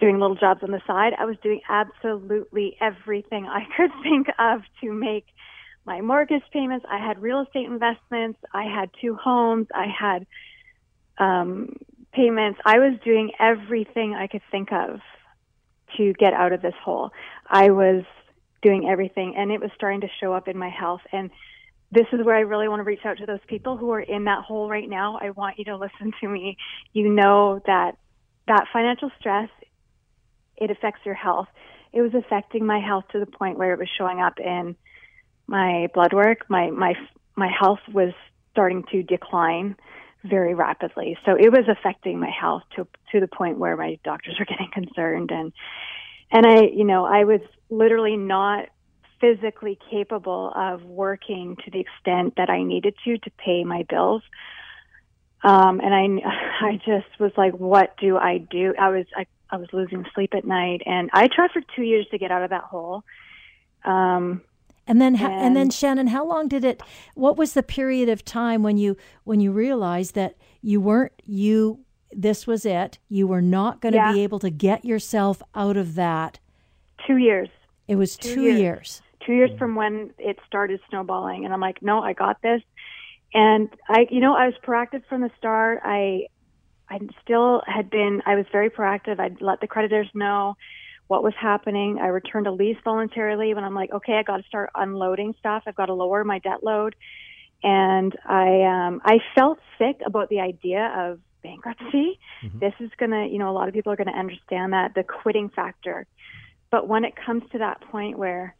doing 0.00 0.18
little 0.18 0.36
jobs 0.36 0.62
on 0.62 0.70
the 0.70 0.80
side. 0.86 1.12
I 1.18 1.24
was 1.24 1.36
doing 1.42 1.60
absolutely 1.68 2.76
everything 2.80 3.46
I 3.46 3.64
could 3.76 3.90
think 4.02 4.28
of 4.38 4.62
to 4.82 4.92
make 4.92 5.26
my 5.84 6.00
mortgage 6.00 6.42
payments. 6.52 6.84
I 6.88 6.98
had 6.98 7.20
real 7.20 7.40
estate 7.40 7.66
investments. 7.66 8.38
I 8.52 8.64
had 8.64 8.90
two 9.00 9.14
homes. 9.14 9.66
I 9.74 9.86
had 9.86 10.26
um, 11.18 11.76
payments. 12.12 12.60
I 12.64 12.78
was 12.78 12.98
doing 13.04 13.32
everything 13.40 14.14
I 14.14 14.26
could 14.26 14.42
think 14.50 14.72
of 14.72 15.00
to 15.96 16.12
get 16.12 16.34
out 16.34 16.52
of 16.52 16.62
this 16.62 16.74
hole. 16.84 17.10
I 17.48 17.70
was 17.70 18.04
doing 18.62 18.88
everything, 18.88 19.34
and 19.36 19.50
it 19.50 19.60
was 19.60 19.70
starting 19.74 20.02
to 20.02 20.08
show 20.20 20.32
up 20.32 20.48
in 20.48 20.58
my 20.58 20.68
health. 20.68 21.00
And 21.12 21.30
this 21.90 22.06
is 22.12 22.24
where 22.24 22.36
I 22.36 22.40
really 22.40 22.68
want 22.68 22.80
to 22.80 22.84
reach 22.84 23.04
out 23.04 23.18
to 23.18 23.26
those 23.26 23.40
people 23.46 23.76
who 23.76 23.90
are 23.92 24.00
in 24.00 24.24
that 24.24 24.44
hole 24.44 24.68
right 24.68 24.88
now. 24.88 25.18
I 25.20 25.30
want 25.30 25.58
you 25.58 25.64
to 25.66 25.76
listen 25.76 26.12
to 26.20 26.28
me. 26.28 26.58
You 26.92 27.08
know 27.08 27.62
that 27.66 27.96
that 28.46 28.66
financial 28.72 29.10
stress 29.18 29.48
it 30.60 30.70
affects 30.70 31.00
your 31.04 31.14
health. 31.14 31.48
It 31.92 32.02
was 32.02 32.14
affecting 32.14 32.66
my 32.66 32.80
health 32.80 33.04
to 33.12 33.20
the 33.20 33.26
point 33.26 33.58
where 33.58 33.72
it 33.72 33.78
was 33.78 33.88
showing 33.96 34.20
up 34.20 34.38
in 34.38 34.76
my 35.46 35.88
blood 35.94 36.12
work, 36.12 36.44
my 36.48 36.70
my 36.70 36.94
my 37.34 37.48
health 37.48 37.80
was 37.92 38.12
starting 38.52 38.84
to 38.92 39.02
decline 39.02 39.76
very 40.24 40.54
rapidly. 40.54 41.16
So 41.24 41.32
it 41.32 41.50
was 41.50 41.64
affecting 41.68 42.20
my 42.20 42.30
health 42.30 42.62
to 42.76 42.86
to 43.12 43.20
the 43.20 43.28
point 43.28 43.58
where 43.58 43.76
my 43.76 43.98
doctors 44.04 44.36
were 44.38 44.44
getting 44.48 44.70
concerned 44.72 45.30
and 45.30 45.52
and 46.30 46.46
I, 46.46 46.64
you 46.64 46.84
know, 46.84 47.06
I 47.06 47.24
was 47.24 47.40
literally 47.70 48.16
not 48.16 48.68
physically 49.18 49.78
capable 49.90 50.52
of 50.54 50.84
working 50.84 51.56
to 51.64 51.70
the 51.70 51.80
extent 51.80 52.34
that 52.36 52.50
I 52.50 52.62
needed 52.62 52.94
to 53.04 53.18
to 53.18 53.30
pay 53.30 53.64
my 53.64 53.84
bills. 53.88 54.22
Um, 55.42 55.80
and 55.80 55.94
I, 55.94 56.66
I 56.66 56.76
just 56.76 57.18
was 57.18 57.32
like, 57.36 57.54
what 57.54 57.96
do 57.96 58.16
I 58.16 58.38
do? 58.38 58.74
I 58.78 58.90
was, 58.90 59.06
I, 59.16 59.26
I 59.50 59.56
was 59.56 59.68
losing 59.72 60.04
sleep 60.14 60.34
at 60.34 60.44
night, 60.44 60.82
and 60.86 61.10
I 61.12 61.28
tried 61.28 61.50
for 61.52 61.62
two 61.74 61.82
years 61.82 62.06
to 62.10 62.18
get 62.18 62.30
out 62.30 62.42
of 62.42 62.50
that 62.50 62.64
hole. 62.64 63.04
Um, 63.84 64.42
and 64.86 65.00
then, 65.00 65.16
and, 65.16 65.32
and 65.32 65.56
then 65.56 65.70
Shannon, 65.70 66.08
how 66.08 66.26
long 66.26 66.48
did 66.48 66.64
it? 66.64 66.82
What 67.14 67.36
was 67.36 67.52
the 67.52 67.62
period 67.62 68.08
of 68.08 68.24
time 68.24 68.62
when 68.62 68.78
you 68.78 68.96
when 69.24 69.40
you 69.40 69.52
realized 69.52 70.14
that 70.14 70.36
you 70.62 70.80
weren't 70.80 71.12
you? 71.26 71.80
This 72.10 72.46
was 72.46 72.64
it. 72.64 72.98
You 73.10 73.26
were 73.26 73.42
not 73.42 73.82
going 73.82 73.92
to 73.92 73.98
yeah. 73.98 74.12
be 74.12 74.22
able 74.22 74.38
to 74.38 74.48
get 74.48 74.84
yourself 74.84 75.42
out 75.54 75.76
of 75.76 75.94
that. 75.96 76.38
Two 77.06 77.18
years. 77.18 77.50
It 77.86 77.96
was 77.96 78.16
two, 78.16 78.34
two 78.34 78.42
years. 78.42 78.60
years. 78.60 79.02
Two 79.26 79.32
years 79.34 79.50
from 79.58 79.74
when 79.74 80.14
it 80.18 80.38
started 80.46 80.80
snowballing, 80.88 81.44
and 81.44 81.52
I'm 81.52 81.60
like, 81.60 81.82
no, 81.82 82.00
I 82.00 82.14
got 82.14 82.40
this. 82.40 82.62
And 83.34 83.68
I, 83.88 84.06
you 84.10 84.20
know, 84.20 84.34
I 84.34 84.46
was 84.46 84.54
proactive 84.64 85.02
from 85.06 85.20
the 85.20 85.30
start. 85.36 85.80
I, 85.84 86.28
I 86.90 86.98
still 87.22 87.62
had 87.66 87.90
been. 87.90 88.22
I 88.26 88.34
was 88.34 88.46
very 88.50 88.70
proactive. 88.70 89.20
I'd 89.20 89.40
let 89.40 89.60
the 89.60 89.66
creditors 89.66 90.08
know 90.14 90.56
what 91.06 91.22
was 91.22 91.34
happening. 91.40 91.98
I 92.00 92.08
returned 92.08 92.46
a 92.46 92.52
lease 92.52 92.76
voluntarily 92.84 93.54
when 93.54 93.64
I'm 93.64 93.74
like, 93.74 93.92
okay, 93.92 94.14
I 94.14 94.22
got 94.22 94.38
to 94.38 94.42
start 94.44 94.70
unloading 94.74 95.34
stuff. 95.38 95.64
I've 95.66 95.74
got 95.74 95.86
to 95.86 95.94
lower 95.94 96.24
my 96.24 96.38
debt 96.38 96.62
load. 96.62 96.94
And 97.62 98.14
I, 98.24 98.62
um, 98.62 99.00
I 99.04 99.18
felt 99.34 99.58
sick 99.78 100.00
about 100.06 100.28
the 100.28 100.40
idea 100.40 100.92
of 100.96 101.20
bankruptcy. 101.42 102.18
Mm-hmm. 102.42 102.58
This 102.58 102.74
is 102.80 102.90
going 102.98 103.10
to, 103.10 103.26
you 103.30 103.38
know, 103.38 103.50
a 103.50 103.52
lot 103.52 103.68
of 103.68 103.74
people 103.74 103.92
are 103.92 103.96
going 103.96 104.12
to 104.12 104.18
understand 104.18 104.72
that 104.72 104.94
the 104.94 105.02
quitting 105.02 105.48
factor. 105.48 106.06
But 106.70 106.86
when 106.86 107.04
it 107.04 107.14
comes 107.16 107.42
to 107.52 107.58
that 107.58 107.80
point 107.90 108.18
where 108.18 108.54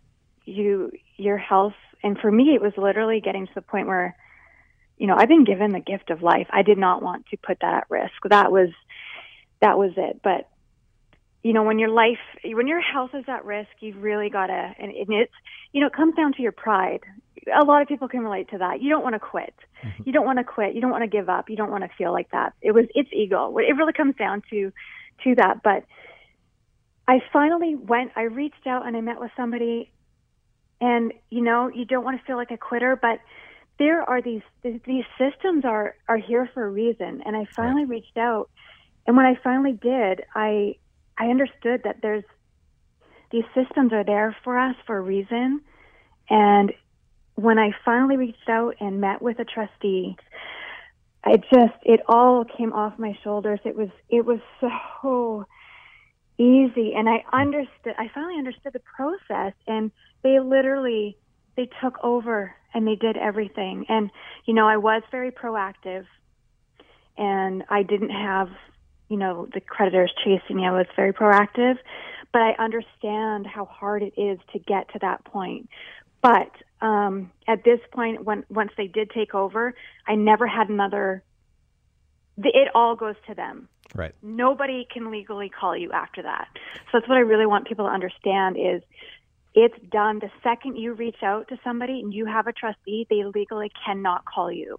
you, 0.46 0.90
your 1.16 1.36
health, 1.36 1.74
and 2.02 2.18
for 2.18 2.32
me, 2.32 2.54
it 2.54 2.62
was 2.62 2.72
literally 2.76 3.20
getting 3.20 3.46
to 3.46 3.52
the 3.54 3.62
point 3.62 3.86
where, 3.86 4.16
you 4.98 5.06
know, 5.06 5.16
I've 5.16 5.28
been 5.28 5.44
given 5.44 5.72
the 5.72 5.80
gift 5.80 6.11
of 6.11 6.22
life. 6.22 6.48
I 6.50 6.62
did 6.62 6.78
not 6.78 7.02
want 7.02 7.26
to 7.30 7.37
put 7.37 7.58
that 7.61 7.74
at 7.74 7.84
risk. 7.88 8.14
That 8.28 8.52
was, 8.52 8.70
that 9.61 9.78
was 9.78 9.92
it. 9.96 10.20
But 10.22 10.48
you 11.42 11.52
know, 11.52 11.62
when 11.62 11.78
your 11.78 11.88
life, 11.88 12.18
when 12.44 12.66
your 12.66 12.80
health 12.80 13.11
is 13.14 13.24
at 13.28 13.44
risk, 13.44 13.70
you've 13.80 14.02
really 14.02 14.28
got 14.28 14.48
to, 14.48 14.74
and 14.78 14.92
it's, 14.92 15.32
you 15.72 15.80
know, 15.80 15.87
it 15.87 15.92
comes 15.92 16.16
down 16.16 16.32
to 16.32 16.42
your 16.42 16.52
pride. 16.52 17.00
A 17.54 17.64
lot 17.64 17.80
of 17.80 17.88
people 17.88 18.08
can 18.08 18.20
relate 18.20 18.50
to 18.50 18.58
that. 18.58 18.82
You 18.82 18.90
don't 18.90 19.04
want 19.04 19.14
to 19.14 19.20
quit. 19.20 19.54
Mm-hmm. 19.82 20.02
You 20.04 20.12
don't 20.12 20.26
want 20.26 20.38
to 20.38 20.44
quit. 20.44 20.74
You 20.74 20.80
don't 20.80 20.90
want 20.90 21.04
to 21.04 21.08
give 21.08 21.28
up. 21.28 21.48
You 21.48 21.56
don't 21.56 21.70
want 21.70 21.84
to 21.84 21.90
feel 21.96 22.12
like 22.12 22.30
that. 22.32 22.54
It 22.61 22.72
was, 22.72 22.87
it's 22.94 23.08
ego. 23.12 23.56
It 23.58 23.76
really 23.76 23.92
comes 23.92 24.16
down 24.16 24.42
to, 24.50 24.72
to 25.24 25.34
that. 25.37 25.62
But 25.62 25.84
I 27.06 27.20
finally 27.32 27.76
went, 27.76 28.12
I 28.16 28.22
reached 28.22 28.66
out 28.66 28.87
and 28.87 28.96
I 28.96 29.00
met 29.00 29.20
with 29.20 29.30
somebody 29.37 29.92
and, 30.80 31.14
you 31.30 31.42
know, 31.42 31.68
you 31.68 31.84
don't 31.84 32.04
want 32.04 32.18
to 32.18 32.26
feel 32.26 32.37
like 32.37 32.50
a 32.50 32.58
quitter, 32.58 32.96
but 32.96 33.20
there 33.78 34.02
are 34.02 34.20
these, 34.20 34.42
these 34.62 35.04
systems 35.18 35.64
are, 35.64 35.94
are 36.08 36.16
here 36.16 36.48
for 36.52 36.64
a 36.64 36.70
reason. 36.70 37.22
And 37.24 37.36
I 37.36 37.46
finally 37.54 37.84
right. 37.84 37.90
reached 37.90 38.16
out. 38.16 38.50
And 39.06 39.16
when 39.16 39.26
I 39.26 39.38
finally 39.42 39.72
did, 39.72 40.22
I, 40.34 40.76
I 41.16 41.26
understood 41.26 41.82
that 41.84 41.96
there's 42.02 42.24
these 43.30 43.44
systems 43.54 43.92
are 43.92 44.04
there 44.04 44.34
for 44.42 44.58
us 44.58 44.74
for 44.86 44.96
a 44.96 45.00
reason. 45.00 45.60
And 46.30 46.72
when 47.34 47.58
I 47.58 47.72
finally 47.84 48.16
reached 48.16 48.48
out 48.48 48.76
and 48.80 49.00
met 49.00 49.20
with 49.20 49.38
a 49.38 49.44
trustee, 49.44 50.16
I 51.24 51.36
just 51.36 51.74
it 51.82 52.00
all 52.08 52.44
came 52.44 52.72
off 52.72 52.98
my 52.98 53.18
shoulders. 53.22 53.60
It 53.64 53.76
was 53.76 53.90
it 54.08 54.24
was 54.24 54.40
so 54.60 55.46
easy 56.38 56.94
and 56.94 57.08
I 57.08 57.24
understood 57.32 57.94
I 57.98 58.10
finally 58.14 58.38
understood 58.38 58.72
the 58.72 58.80
process 58.96 59.54
and 59.66 59.90
they 60.22 60.38
literally 60.38 61.16
they 61.58 61.68
took 61.82 62.02
over 62.02 62.54
and 62.72 62.86
they 62.86 62.94
did 62.94 63.18
everything. 63.18 63.84
And 63.90 64.10
you 64.46 64.54
know, 64.54 64.66
I 64.66 64.78
was 64.78 65.02
very 65.10 65.30
proactive 65.30 66.06
and 67.18 67.64
I 67.68 67.82
didn't 67.82 68.10
have 68.10 68.48
you 69.08 69.16
know, 69.16 69.48
the 69.52 69.60
creditors 69.60 70.12
chasing 70.24 70.56
me. 70.56 70.66
I 70.66 70.72
was 70.72 70.86
very 70.94 71.12
proactive, 71.12 71.76
but 72.32 72.42
I 72.42 72.52
understand 72.58 73.46
how 73.46 73.64
hard 73.64 74.02
it 74.02 74.12
is 74.16 74.38
to 74.52 74.58
get 74.58 74.92
to 74.92 74.98
that 75.00 75.24
point. 75.24 75.68
But 76.20 76.50
um, 76.80 77.32
at 77.46 77.64
this 77.64 77.80
point, 77.92 78.24
when 78.24 78.44
once 78.50 78.72
they 78.76 78.86
did 78.86 79.10
take 79.10 79.34
over, 79.34 79.74
I 80.06 80.14
never 80.14 80.46
had 80.46 80.68
another. 80.68 81.22
It 82.36 82.68
all 82.74 82.96
goes 82.96 83.16
to 83.28 83.34
them. 83.34 83.68
Right. 83.94 84.14
Nobody 84.22 84.86
can 84.92 85.10
legally 85.10 85.48
call 85.48 85.76
you 85.76 85.90
after 85.92 86.22
that. 86.22 86.48
So 86.74 86.98
that's 86.98 87.08
what 87.08 87.16
I 87.16 87.22
really 87.22 87.46
want 87.46 87.66
people 87.66 87.86
to 87.86 87.90
understand 87.90 88.56
is 88.56 88.82
it's 89.54 89.74
done 89.90 90.18
the 90.18 90.30
second 90.42 90.76
you 90.76 90.94
reach 90.94 91.22
out 91.22 91.48
to 91.48 91.58
somebody 91.64 92.00
and 92.00 92.12
you 92.12 92.26
have 92.26 92.46
a 92.46 92.52
trustee, 92.52 93.06
they 93.11 93.24
legally 93.24 93.70
cannot 93.84 94.24
call 94.24 94.52
you. 94.52 94.78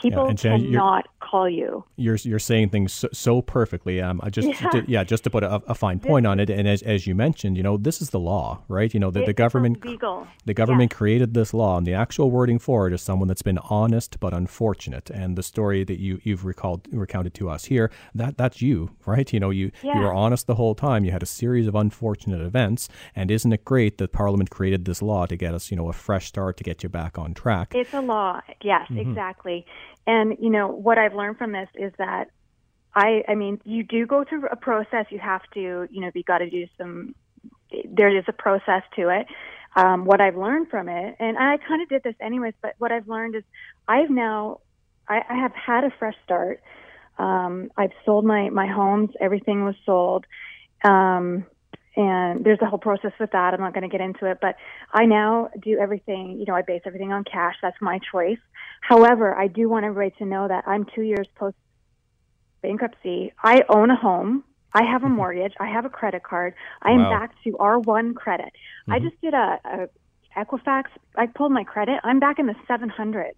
People 0.00 0.28
yeah, 0.28 0.34
Jen, 0.34 0.60
cannot 0.62 1.08
call 1.20 1.48
you. 1.48 1.84
You're 1.96 2.16
you're 2.22 2.38
saying 2.38 2.70
things 2.70 2.92
so, 2.92 3.08
so 3.12 3.42
perfectly. 3.42 4.00
Um, 4.00 4.20
I 4.22 4.30
just 4.30 4.48
yeah. 4.48 4.70
To, 4.70 4.84
yeah, 4.88 5.04
just 5.04 5.24
to 5.24 5.30
put 5.30 5.44
a, 5.44 5.62
a 5.66 5.74
fine 5.74 6.00
point 6.00 6.26
on 6.26 6.40
it, 6.40 6.50
and 6.50 6.66
as, 6.66 6.82
as 6.82 7.06
you 7.06 7.14
mentioned, 7.14 7.56
you 7.56 7.62
know, 7.62 7.76
this 7.76 8.00
is 8.02 8.10
the 8.10 8.18
law, 8.18 8.62
right? 8.68 8.92
You 8.92 9.00
know, 9.00 9.10
the, 9.10 9.24
the 9.24 9.32
government 9.32 9.84
legal. 9.84 10.26
the 10.44 10.54
government 10.54 10.90
created 10.90 11.34
this 11.34 11.54
law, 11.54 11.76
and 11.78 11.86
the 11.86 11.94
actual 11.94 12.30
wording 12.30 12.58
for 12.58 12.86
it 12.86 12.92
is 12.92 13.02
someone 13.02 13.28
that's 13.28 13.42
been 13.42 13.58
honest 13.58 14.18
but 14.20 14.32
unfortunate. 14.32 15.10
And 15.10 15.36
the 15.36 15.42
story 15.42 15.84
that 15.84 16.00
you 16.00 16.20
you've 16.24 16.44
recalled 16.44 16.88
recounted 16.90 17.34
to 17.34 17.50
us 17.50 17.66
here, 17.66 17.90
that 18.14 18.36
that's 18.36 18.62
you, 18.62 18.90
right? 19.06 19.30
You 19.32 19.40
know, 19.40 19.50
you 19.50 19.70
yeah. 19.82 19.96
you 19.96 20.00
were 20.00 20.12
honest 20.12 20.46
the 20.46 20.56
whole 20.56 20.74
time. 20.74 21.04
You 21.04 21.12
had 21.12 21.22
a 21.22 21.26
series 21.26 21.66
of 21.66 21.74
unfortunate 21.74 22.40
events, 22.40 22.88
and 23.14 23.30
isn't 23.30 23.52
it 23.52 23.64
great 23.64 23.98
that 23.98 24.12
Parliament 24.12 24.50
created 24.50 24.84
this 24.84 25.02
law 25.02 25.26
to 25.26 25.36
get 25.36 25.54
us, 25.54 25.70
you 25.70 25.76
know, 25.76 25.88
a 25.88 25.92
fresh 25.92 26.26
start 26.26 26.56
to 26.56 26.64
get 26.64 26.82
you 26.82 26.88
back 26.88 27.18
on 27.18 27.34
track? 27.34 27.74
It's 27.74 27.92
a 27.94 28.00
law, 28.00 28.40
yes, 28.62 28.88
mm-hmm. 28.88 28.98
exactly. 28.98 29.66
And 30.06 30.36
you 30.40 30.50
know 30.50 30.68
what 30.68 30.98
I've 30.98 31.14
learned 31.14 31.38
from 31.38 31.52
this 31.52 31.68
is 31.74 31.92
that 31.98 32.30
I 32.94 33.22
I 33.28 33.34
mean 33.34 33.60
you 33.64 33.82
do 33.82 34.06
go 34.06 34.24
through 34.24 34.46
a 34.46 34.56
process. 34.56 35.06
You 35.10 35.18
have 35.18 35.42
to 35.54 35.86
you 35.90 36.00
know 36.00 36.10
you 36.14 36.22
got 36.22 36.38
to 36.38 36.50
do 36.50 36.66
some. 36.78 37.14
There 37.84 38.16
is 38.16 38.24
a 38.28 38.32
process 38.32 38.82
to 38.96 39.08
it. 39.08 39.26
Um, 39.76 40.04
what 40.04 40.20
I've 40.20 40.36
learned 40.36 40.68
from 40.68 40.88
it, 40.88 41.16
and 41.20 41.38
I 41.38 41.56
kind 41.58 41.80
of 41.80 41.88
did 41.88 42.02
this 42.02 42.16
anyways, 42.20 42.54
but 42.60 42.74
what 42.78 42.90
I've 42.90 43.08
learned 43.08 43.36
is 43.36 43.44
I've 43.86 44.10
now 44.10 44.60
I, 45.08 45.22
I 45.28 45.34
have 45.36 45.52
had 45.54 45.84
a 45.84 45.90
fresh 45.98 46.16
start. 46.24 46.60
Um, 47.18 47.70
I've 47.76 47.92
sold 48.04 48.24
my 48.24 48.50
my 48.50 48.66
homes. 48.66 49.10
Everything 49.20 49.64
was 49.64 49.76
sold. 49.86 50.26
Um, 50.82 51.46
and 51.96 52.44
there's 52.44 52.60
a 52.62 52.66
whole 52.66 52.78
process 52.78 53.12
with 53.18 53.32
that. 53.32 53.52
I'm 53.52 53.60
not 53.60 53.74
going 53.74 53.82
to 53.82 53.88
get 53.88 54.00
into 54.00 54.26
it, 54.30 54.38
but 54.40 54.56
I 54.92 55.06
now 55.06 55.50
do 55.60 55.78
everything, 55.78 56.38
you 56.38 56.46
know, 56.46 56.54
I 56.54 56.62
base 56.62 56.82
everything 56.86 57.12
on 57.12 57.24
cash. 57.24 57.56
That's 57.60 57.76
my 57.80 57.98
choice. 58.12 58.38
However, 58.80 59.34
I 59.34 59.46
do 59.46 59.68
want 59.68 59.84
everybody 59.84 60.14
to 60.18 60.24
know 60.24 60.48
that 60.48 60.64
I'm 60.66 60.86
two 60.94 61.02
years 61.02 61.26
post 61.36 61.56
bankruptcy. 62.62 63.32
I 63.42 63.62
own 63.68 63.90
a 63.90 63.96
home. 63.96 64.44
I 64.72 64.84
have 64.84 65.02
a 65.02 65.06
mm-hmm. 65.06 65.16
mortgage. 65.16 65.52
I 65.58 65.68
have 65.68 65.84
a 65.84 65.90
credit 65.90 66.22
card. 66.22 66.54
I 66.82 66.92
am 66.92 67.02
wow. 67.02 67.10
back 67.10 67.32
to 67.44 67.52
R1 67.52 68.14
credit. 68.14 68.46
Mm-hmm. 68.46 68.92
I 68.92 68.98
just 69.00 69.20
did 69.20 69.34
a, 69.34 69.60
a 69.64 69.88
Equifax. 70.36 70.84
I 71.16 71.26
pulled 71.26 71.52
my 71.52 71.64
credit. 71.64 72.00
I'm 72.04 72.20
back 72.20 72.38
in 72.38 72.46
the 72.46 72.54
700s. 72.68 73.32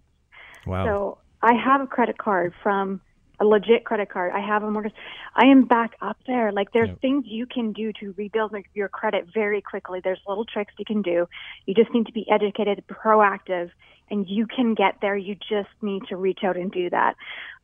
Wow. 0.65 0.85
So 0.85 1.17
I 1.41 1.53
have 1.53 1.81
a 1.81 1.87
credit 1.87 2.17
card 2.17 2.53
from 2.61 3.01
a 3.39 3.45
legit 3.45 3.83
credit 3.83 4.09
card. 4.09 4.31
I 4.33 4.39
have 4.39 4.63
a 4.63 4.69
mortgage. 4.69 4.93
I 5.35 5.47
am 5.47 5.65
back 5.65 5.95
up 6.01 6.17
there. 6.27 6.51
Like 6.51 6.71
there's 6.71 6.89
yep. 6.89 7.01
things 7.01 7.25
you 7.27 7.45
can 7.45 7.73
do 7.73 7.91
to 7.99 8.13
rebuild 8.15 8.55
your 8.73 8.89
credit 8.89 9.27
very 9.33 9.61
quickly. 9.61 9.99
There's 10.03 10.19
little 10.27 10.45
tricks 10.45 10.73
you 10.77 10.85
can 10.85 11.01
do. 11.01 11.27
You 11.65 11.73
just 11.73 11.91
need 11.93 12.05
to 12.05 12.13
be 12.13 12.25
educated, 12.31 12.83
proactive, 12.87 13.71
and 14.09 14.27
you 14.27 14.47
can 14.47 14.73
get 14.73 14.97
there. 15.01 15.17
You 15.17 15.35
just 15.35 15.69
need 15.81 16.03
to 16.09 16.17
reach 16.17 16.39
out 16.43 16.57
and 16.57 16.71
do 16.71 16.89
that. 16.89 17.15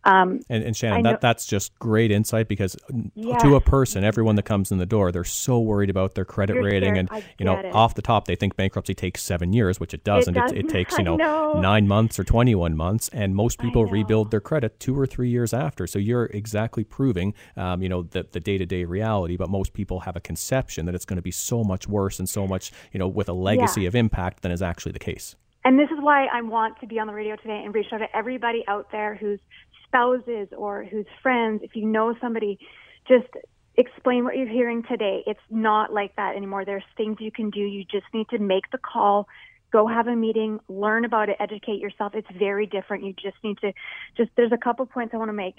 Um, 0.06 0.40
and, 0.48 0.64
and, 0.64 0.78
Shannon, 0.78 1.04
that, 1.04 1.20
that's 1.20 1.46
just 1.46 1.78
great 1.78 2.10
insight 2.10 2.48
because 2.48 2.78
yes. 3.16 3.42
to 3.42 3.56
a 3.58 3.62
person, 3.62 4.06
everyone 4.06 4.38
that 4.38 4.44
comes 4.44 4.72
in 4.72 4.78
the 4.78 4.86
door, 4.86 5.12
they're 5.12 5.26
so 5.26 5.60
worried 5.60 5.90
about 5.90 6.16
their 6.16 6.24
credit 6.24 6.54
You're 6.54 6.64
rating, 6.64 6.94
scared. 6.94 7.10
and 7.12 7.24
you 7.38 7.46
know, 7.46 7.58
it. 7.58 7.76
off 7.76 7.96
the 7.96 8.02
top, 8.02 8.26
they 8.26 8.36
think 8.36 8.56
bankruptcy 8.56 8.94
takes 8.94 9.22
seven 9.22 9.52
years, 9.52 9.78
which 9.78 9.94
it 9.94 10.06
doesn't. 10.06 10.38
It, 10.38 10.40
does 10.40 10.52
it, 10.54 10.58
it 10.60 10.70
takes 10.70 10.98
you 10.98 11.04
know, 11.04 11.18
know, 11.18 11.60
nine 11.60 11.86
months 11.86 12.18
or 12.18 12.24
twenty-one 12.24 12.78
months, 12.78 13.10
and 13.10 13.36
most 13.36 13.60
people 13.60 13.86
rebuild 13.86 14.32
their 14.32 14.40
credit 14.40 14.80
two 14.80 14.98
or 14.98 15.06
three 15.06 15.30
years 15.30 15.54
after. 15.54 15.86
So 15.86 16.00
you're 16.00 16.26
exactly 16.28 16.86
proving, 16.86 17.34
um, 17.58 17.84
you 17.84 17.90
know, 17.90 18.04
the 18.04 18.26
the 18.32 18.40
day-to-day 18.40 18.86
reality. 18.86 19.36
But 19.36 19.50
most 19.50 19.74
people 19.74 20.02
have 20.02 20.16
a 20.16 20.22
conception 20.22 20.86
that 20.86 20.96
it's 20.96 21.06
going 21.06 21.18
to 21.18 21.22
be 21.22 21.32
so 21.32 21.62
much 21.66 21.90
worse 21.90 22.20
and 22.20 22.30
so 22.30 22.48
much, 22.48 22.72
you 22.94 23.00
know, 23.00 23.08
with 23.08 23.28
a 23.28 23.34
legacy 23.34 23.82
yeah. 23.82 23.90
of 23.90 23.96
impact 23.96 24.44
than 24.44 24.54
is 24.54 24.62
actually 24.62 24.94
the 24.94 25.00
case. 25.00 25.36
And 25.66 25.78
this 25.78 25.90
is 25.92 25.98
why 26.00 26.26
I 26.26 26.42
want 26.42 26.80
to 26.82 26.88
be 26.88 27.00
on 27.00 27.08
the 27.08 27.14
radio 27.14 27.36
today 27.36 27.62
and 27.64 27.74
reach 27.74 27.88
out 27.92 27.98
to 28.00 28.16
everybody 28.16 28.64
out 28.68 28.92
there 28.92 29.16
whose 29.16 29.40
spouses 29.86 30.48
or 30.56 30.86
whose 30.86 31.06
friends, 31.22 31.62
if 31.64 31.76
you 31.76 31.86
know 31.86 32.16
somebody, 32.22 32.60
just 33.08 33.28
explain 33.76 34.24
what 34.24 34.38
you're 34.38 34.48
hearing 34.48 34.84
today. 34.84 35.24
It's 35.26 35.40
not 35.50 35.92
like 35.92 36.16
that 36.16 36.36
anymore. 36.36 36.66
There's 36.66 36.84
things 36.96 37.18
you 37.20 37.32
can 37.32 37.50
do. 37.50 37.60
You 37.60 37.84
just 37.84 38.06
need 38.14 38.28
to 38.30 38.40
make 38.40 38.70
the 38.72 38.78
call, 38.78 39.28
go 39.72 39.88
have 39.88 40.08
a 40.08 40.16
meeting, 40.16 40.60
learn 40.68 41.06
about 41.06 41.30
it, 41.30 41.38
educate 41.40 41.80
yourself. 41.80 42.14
It's 42.16 42.28
very 42.38 42.66
different. 42.66 43.04
You 43.04 43.14
just 43.14 43.38
need 43.44 43.58
to 43.60 43.74
just 44.18 44.32
there's 44.36 44.52
a 44.52 44.58
couple 44.58 44.86
points 44.86 45.14
I 45.14 45.18
want 45.18 45.30
to 45.30 45.34
make. 45.34 45.56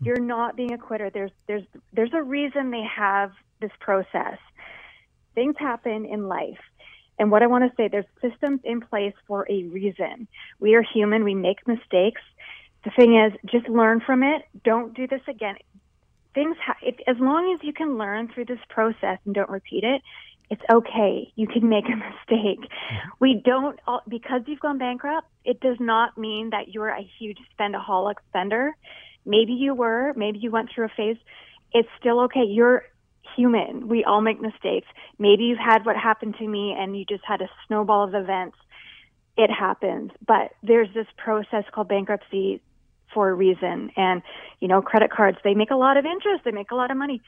You're 0.00 0.20
not 0.20 0.56
being 0.56 0.72
a 0.72 0.78
quitter. 0.78 1.10
There's 1.10 1.32
there's 1.46 1.64
there's 1.92 2.12
a 2.12 2.22
reason 2.22 2.70
they 2.70 2.86
have 2.96 3.32
this 3.60 3.72
process. 3.80 4.38
Things 5.34 5.56
happen 5.58 6.06
in 6.06 6.28
life. 6.28 6.58
And 7.18 7.30
what 7.30 7.42
I 7.42 7.46
want 7.46 7.64
to 7.64 7.76
say, 7.76 7.88
there's 7.88 8.06
systems 8.20 8.60
in 8.64 8.80
place 8.80 9.14
for 9.26 9.46
a 9.48 9.64
reason. 9.64 10.26
We 10.60 10.74
are 10.74 10.82
human. 10.82 11.24
We 11.24 11.34
make 11.34 11.66
mistakes. 11.66 12.20
The 12.84 12.90
thing 12.90 13.16
is, 13.16 13.32
just 13.50 13.68
learn 13.68 14.00
from 14.00 14.22
it. 14.22 14.42
Don't 14.64 14.94
do 14.94 15.06
this 15.06 15.22
again. 15.28 15.56
Things, 16.34 16.56
ha- 16.64 16.76
if, 16.82 16.96
as 17.06 17.16
long 17.18 17.54
as 17.54 17.64
you 17.64 17.72
can 17.72 17.96
learn 17.96 18.28
through 18.28 18.46
this 18.46 18.58
process 18.68 19.18
and 19.24 19.34
don't 19.34 19.48
repeat 19.48 19.84
it, 19.84 20.02
it's 20.50 20.62
okay. 20.70 21.32
You 21.36 21.46
can 21.46 21.68
make 21.68 21.84
a 21.86 21.96
mistake. 22.30 22.68
We 23.20 23.40
don't, 23.44 23.78
because 24.08 24.42
you've 24.46 24.60
gone 24.60 24.78
bankrupt, 24.78 25.28
it 25.44 25.60
does 25.60 25.78
not 25.80 26.18
mean 26.18 26.50
that 26.50 26.68
you're 26.68 26.88
a 26.88 27.08
huge 27.18 27.38
spendaholic 27.58 28.14
spender. 28.28 28.76
Maybe 29.24 29.52
you 29.52 29.74
were, 29.74 30.12
maybe 30.16 30.38
you 30.38 30.50
went 30.50 30.70
through 30.74 30.86
a 30.86 30.92
phase. 30.96 31.16
It's 31.72 31.88
still 31.98 32.20
okay. 32.22 32.44
You're 32.44 32.84
human. 33.36 33.88
We 33.88 34.04
all 34.04 34.20
make 34.20 34.40
mistakes. 34.40 34.86
Maybe 35.18 35.44
you've 35.44 35.58
had 35.58 35.84
what 35.84 35.96
happened 35.96 36.36
to 36.38 36.46
me 36.46 36.74
and 36.78 36.96
you 36.96 37.04
just 37.04 37.24
had 37.26 37.40
a 37.40 37.48
snowball 37.66 38.04
of 38.04 38.14
events. 38.14 38.56
It 39.36 39.50
happens. 39.50 40.12
But 40.26 40.52
there's 40.62 40.92
this 40.94 41.06
process 41.16 41.64
called 41.72 41.88
bankruptcy 41.88 42.62
for 43.12 43.30
a 43.30 43.34
reason. 43.34 43.90
And, 43.96 44.22
you 44.60 44.68
know, 44.68 44.82
credit 44.82 45.10
cards, 45.10 45.38
they 45.44 45.54
make 45.54 45.70
a 45.70 45.76
lot 45.76 45.96
of 45.96 46.04
interest, 46.04 46.44
they 46.44 46.52
make 46.52 46.70
a 46.70 46.74
lot 46.74 46.90
of 46.90 46.96
money. 46.96 47.22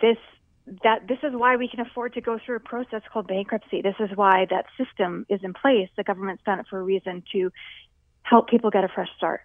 This 0.00 0.18
that 0.82 1.06
this 1.06 1.18
is 1.22 1.32
why 1.32 1.54
we 1.54 1.68
can 1.68 1.78
afford 1.80 2.14
to 2.14 2.20
go 2.20 2.40
through 2.44 2.56
a 2.56 2.60
process 2.60 3.02
called 3.12 3.28
bankruptcy. 3.28 3.82
This 3.82 3.94
is 4.00 4.10
why 4.16 4.46
that 4.50 4.66
system 4.76 5.24
is 5.28 5.40
in 5.44 5.52
place. 5.54 5.88
The 5.96 6.02
government's 6.02 6.42
done 6.44 6.58
it 6.58 6.66
for 6.68 6.80
a 6.80 6.82
reason 6.82 7.22
to 7.32 7.52
help 8.22 8.48
people 8.48 8.70
get 8.70 8.82
a 8.82 8.88
fresh 8.88 9.08
start. 9.16 9.42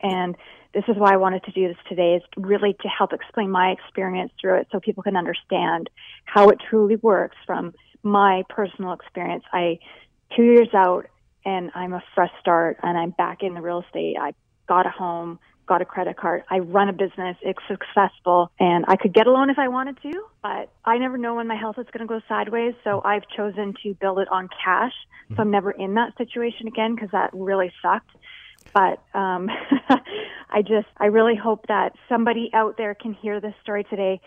And 0.00 0.36
this 0.76 0.84
is 0.88 0.96
why 0.98 1.14
I 1.14 1.16
wanted 1.16 1.42
to 1.44 1.52
do 1.52 1.68
this 1.68 1.76
today 1.88 2.16
is 2.16 2.22
really 2.36 2.74
to 2.82 2.88
help 2.88 3.14
explain 3.14 3.50
my 3.50 3.70
experience 3.70 4.30
through 4.38 4.60
it 4.60 4.68
so 4.70 4.78
people 4.78 5.02
can 5.02 5.16
understand 5.16 5.88
how 6.26 6.50
it 6.50 6.58
truly 6.68 6.96
works 6.96 7.36
from 7.46 7.72
my 8.02 8.42
personal 8.50 8.92
experience. 8.92 9.42
I 9.54 9.78
two 10.36 10.42
years 10.42 10.68
out 10.74 11.06
and 11.46 11.70
I'm 11.74 11.94
a 11.94 12.02
fresh 12.14 12.30
start 12.40 12.76
and 12.82 12.98
I'm 12.98 13.10
back 13.10 13.42
in 13.42 13.54
the 13.54 13.62
real 13.62 13.84
estate. 13.86 14.16
I 14.20 14.34
got 14.68 14.84
a 14.84 14.90
home, 14.90 15.38
got 15.66 15.80
a 15.80 15.86
credit 15.86 16.18
card. 16.18 16.42
I 16.50 16.58
run 16.58 16.90
a 16.90 16.92
business. 16.92 17.38
It's 17.40 17.58
successful 17.68 18.52
and 18.60 18.84
I 18.86 18.96
could 18.96 19.14
get 19.14 19.26
a 19.26 19.32
loan 19.32 19.48
if 19.48 19.58
I 19.58 19.68
wanted 19.68 19.96
to, 20.02 20.24
but 20.42 20.70
I 20.84 20.98
never 20.98 21.16
know 21.16 21.36
when 21.36 21.46
my 21.46 21.56
health 21.56 21.78
is 21.78 21.86
going 21.90 22.06
to 22.06 22.12
go 22.12 22.20
sideways. 22.28 22.74
So 22.84 23.00
I've 23.02 23.26
chosen 23.34 23.72
to 23.82 23.94
build 23.94 24.18
it 24.18 24.28
on 24.30 24.50
cash. 24.62 24.92
So 25.28 25.32
mm-hmm. 25.32 25.40
I'm 25.40 25.50
never 25.50 25.70
in 25.70 25.94
that 25.94 26.18
situation 26.18 26.68
again 26.68 26.94
because 26.94 27.12
that 27.12 27.30
really 27.32 27.72
sucked. 27.80 28.10
But 28.76 29.18
um, 29.18 29.48
I 30.50 30.60
just, 30.60 30.86
I 30.98 31.06
really 31.06 31.34
hope 31.34 31.66
that 31.68 31.94
somebody 32.10 32.50
out 32.52 32.76
there 32.76 32.94
can 32.94 33.14
hear 33.14 33.40
this 33.40 33.54
story 33.62 33.84
today. 33.84 34.20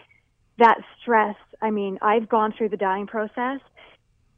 That 0.57 0.77
stress, 0.99 1.35
I 1.61 1.69
mean, 1.69 1.99
I've 2.01 2.27
gone 2.27 2.55
through 2.57 2.69
the 2.69 2.77
dying 2.77 3.05
process 3.05 3.59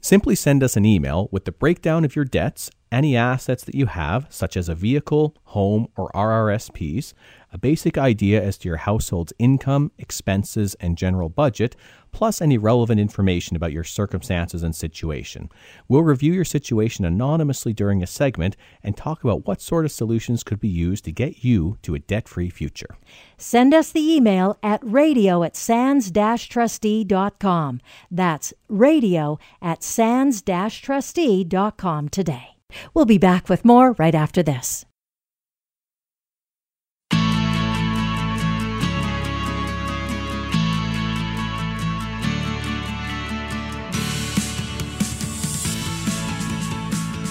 Simply 0.00 0.34
send 0.34 0.62
us 0.62 0.76
an 0.76 0.84
email 0.84 1.28
with 1.32 1.44
the 1.44 1.52
breakdown 1.52 2.04
of 2.04 2.14
your 2.14 2.24
debts, 2.24 2.70
any 2.92 3.16
assets 3.16 3.64
that 3.64 3.74
you 3.74 3.86
have, 3.86 4.26
such 4.30 4.56
as 4.56 4.68
a 4.68 4.74
vehicle, 4.74 5.34
home, 5.44 5.88
or 5.96 6.10
RRSPs, 6.14 7.14
a 7.52 7.58
basic 7.58 7.98
idea 7.98 8.42
as 8.42 8.58
to 8.58 8.68
your 8.68 8.78
household's 8.78 9.32
income, 9.38 9.92
expenses, 9.98 10.74
and 10.80 10.98
general 10.98 11.28
budget, 11.28 11.76
plus 12.12 12.40
any 12.40 12.56
relevant 12.58 13.00
information 13.00 13.56
about 13.56 13.72
your 13.72 13.82
circumstances 13.84 14.62
and 14.62 14.74
situation. 14.74 15.50
We'll 15.88 16.02
review 16.02 16.32
your 16.32 16.44
situation 16.44 17.04
anonymously 17.04 17.72
during 17.72 18.00
a 18.02 18.06
segment 18.06 18.56
and 18.82 18.96
talk 18.96 19.22
about 19.24 19.46
what 19.46 19.60
sort 19.60 19.84
of 19.84 19.92
solutions 19.92 20.42
could 20.42 20.58
be 20.60 20.68
used 20.68 21.04
to 21.04 21.12
get 21.12 21.44
you 21.44 21.76
to 21.82 21.94
a 21.94 21.98
debt 21.98 22.26
free 22.28 22.48
future. 22.50 22.96
Send 23.36 23.74
us 23.74 23.92
the 23.92 24.00
email 24.00 24.56
at 24.62 24.80
radio 24.82 25.42
at 25.42 25.56
sands-trustee.com. 25.56 27.80
That's 28.10 28.54
radio 28.68 29.38
at 29.62 29.82
sands-trustee.com 29.82 32.08
today. 32.08 32.48
We'll 32.94 33.06
be 33.06 33.18
back 33.18 33.48
with 33.48 33.64
more 33.64 33.92
right 33.92 34.14
after 34.14 34.42
this. 34.42 34.84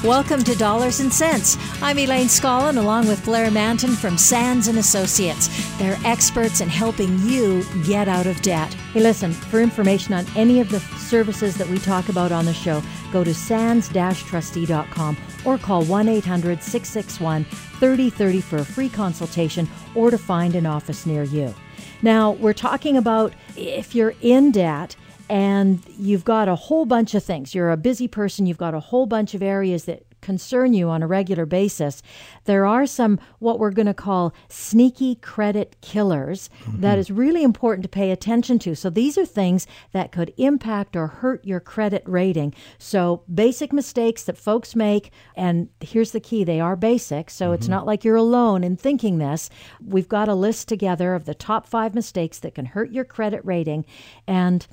Welcome 0.08 0.43
to 0.45 0.55
Dollars 0.55 1.01
and 1.01 1.12
Cents. 1.12 1.58
I'm 1.82 1.99
Elaine 1.99 2.28
Scollin 2.28 2.78
along 2.78 3.10
with 3.10 3.26
Blair 3.26 3.51
Mantin 3.51 3.93
from 3.93 4.18
Sands 4.18 4.70
and 4.70 4.78
Associates. 4.78 5.49
They're 5.78 5.97
experts 6.05 6.62
in 6.62 6.70
helping 6.70 7.20
you 7.20 7.66
get 7.84 8.08
out 8.08 8.26
of 8.26 8.41
debt. 8.41 8.74
Hey, 8.93 9.01
listen, 9.01 9.34
for 9.34 9.60
information 9.60 10.14
on 10.14 10.26
any 10.34 10.62
of 10.62 10.70
the 10.70 10.80
services 10.80 11.58
that 11.58 11.68
we 11.68 11.78
talk 11.78 12.08
about 12.08 12.32
on 12.32 12.45
the 12.45 12.53
show, 12.53 12.82
go 13.12 13.26
to 13.26 13.34
sands-trustee.com 13.34 15.18
or 15.43 15.58
call 15.58 15.84
1-800-661-3030 15.84 18.43
for 18.43 18.60
a 18.60 18.66
free 18.66 18.88
consultation 18.88 19.68
or 19.93 20.10
to 20.10 20.18
find 20.18 20.55
an 20.55 20.66
office 20.66 21.05
near 21.05 21.24
you. 21.24 21.53
Now, 22.01 22.32
we're 22.32 22.53
talking 22.53 22.95
about 22.95 23.34
if 23.58 23.93
you're 23.93 24.16
in 24.22 24.51
debt 24.51 24.95
and 25.30 25.82
you've 25.98 26.26
got 26.26 26.48
a 26.48 26.56
whole 26.56 26.86
bunch 26.86 27.14
of 27.14 27.24
things. 27.24 27.54
You're 27.54 27.72
a 27.72 27.78
busy 27.78 28.08
person, 28.08 28.46
you've 28.46 28.58
got 28.58 28.74
a 28.74 28.80
whole 28.80 29.06
bunch 29.06 29.34
of 29.34 29.42
areas 29.42 29.86
that 29.86 30.04
concern 30.22 30.74
you 30.74 30.90
on 30.90 31.04
a 31.04 31.08
regular 31.08 31.46
basis. 31.46 32.02
There 32.46 32.66
are 32.66 32.86
some 32.86 33.20
what 33.40 33.60
we're 33.60 33.72
going 33.72 33.88
to 33.88 33.94
call 33.94 34.34
sneaky 34.50 35.16
credit 35.16 35.78
killers 35.82 36.50
that 36.68 36.92
mm-hmm. 36.92 37.00
is 37.00 37.12
really 37.12 37.44
important 37.44 37.84
to 37.84 37.90
pay 37.90 38.12
attention 38.12 38.60
to. 38.60 38.76
So 38.76 38.90
these 38.90 39.18
are 39.18 39.26
things 39.26 39.68
that 39.92 40.12
could 40.12 40.34
impact 40.38 40.96
or 40.96 41.08
hurt 41.08 41.46
your 41.46 41.60
credit 41.60 42.04
rating. 42.06 42.54
So 42.78 43.24
basic 43.34 43.72
mistakes 43.72 44.24
that 44.24 44.38
folks 44.38 44.76
make 44.76 45.12
and 45.36 45.70
here's 45.80 46.12
the 46.12 46.20
key, 46.20 46.44
they 46.44 46.60
are 46.60 46.76
basic. 46.76 47.30
So 47.30 47.52
it's 47.52 47.66
mm-hmm. 47.66 47.72
not 47.72 47.86
like 47.86 48.04
you're 48.04 48.16
alone 48.16 48.64
in 48.64 48.76
thinking 48.76 49.20
this. 49.20 49.50
We've 49.86 50.10
got 50.10 50.28
a 50.28 50.36
list 50.36 50.68
together 50.68 51.16
of 51.16 51.26
the 51.26 51.36
top 51.36 51.68
5 51.68 51.96
mistakes 51.96 52.40
that 52.40 52.56
can 52.56 52.66
hurt 52.66 52.92
your 52.92 53.06
credit 53.06 53.42
rating 53.44 53.86
and 54.28 54.68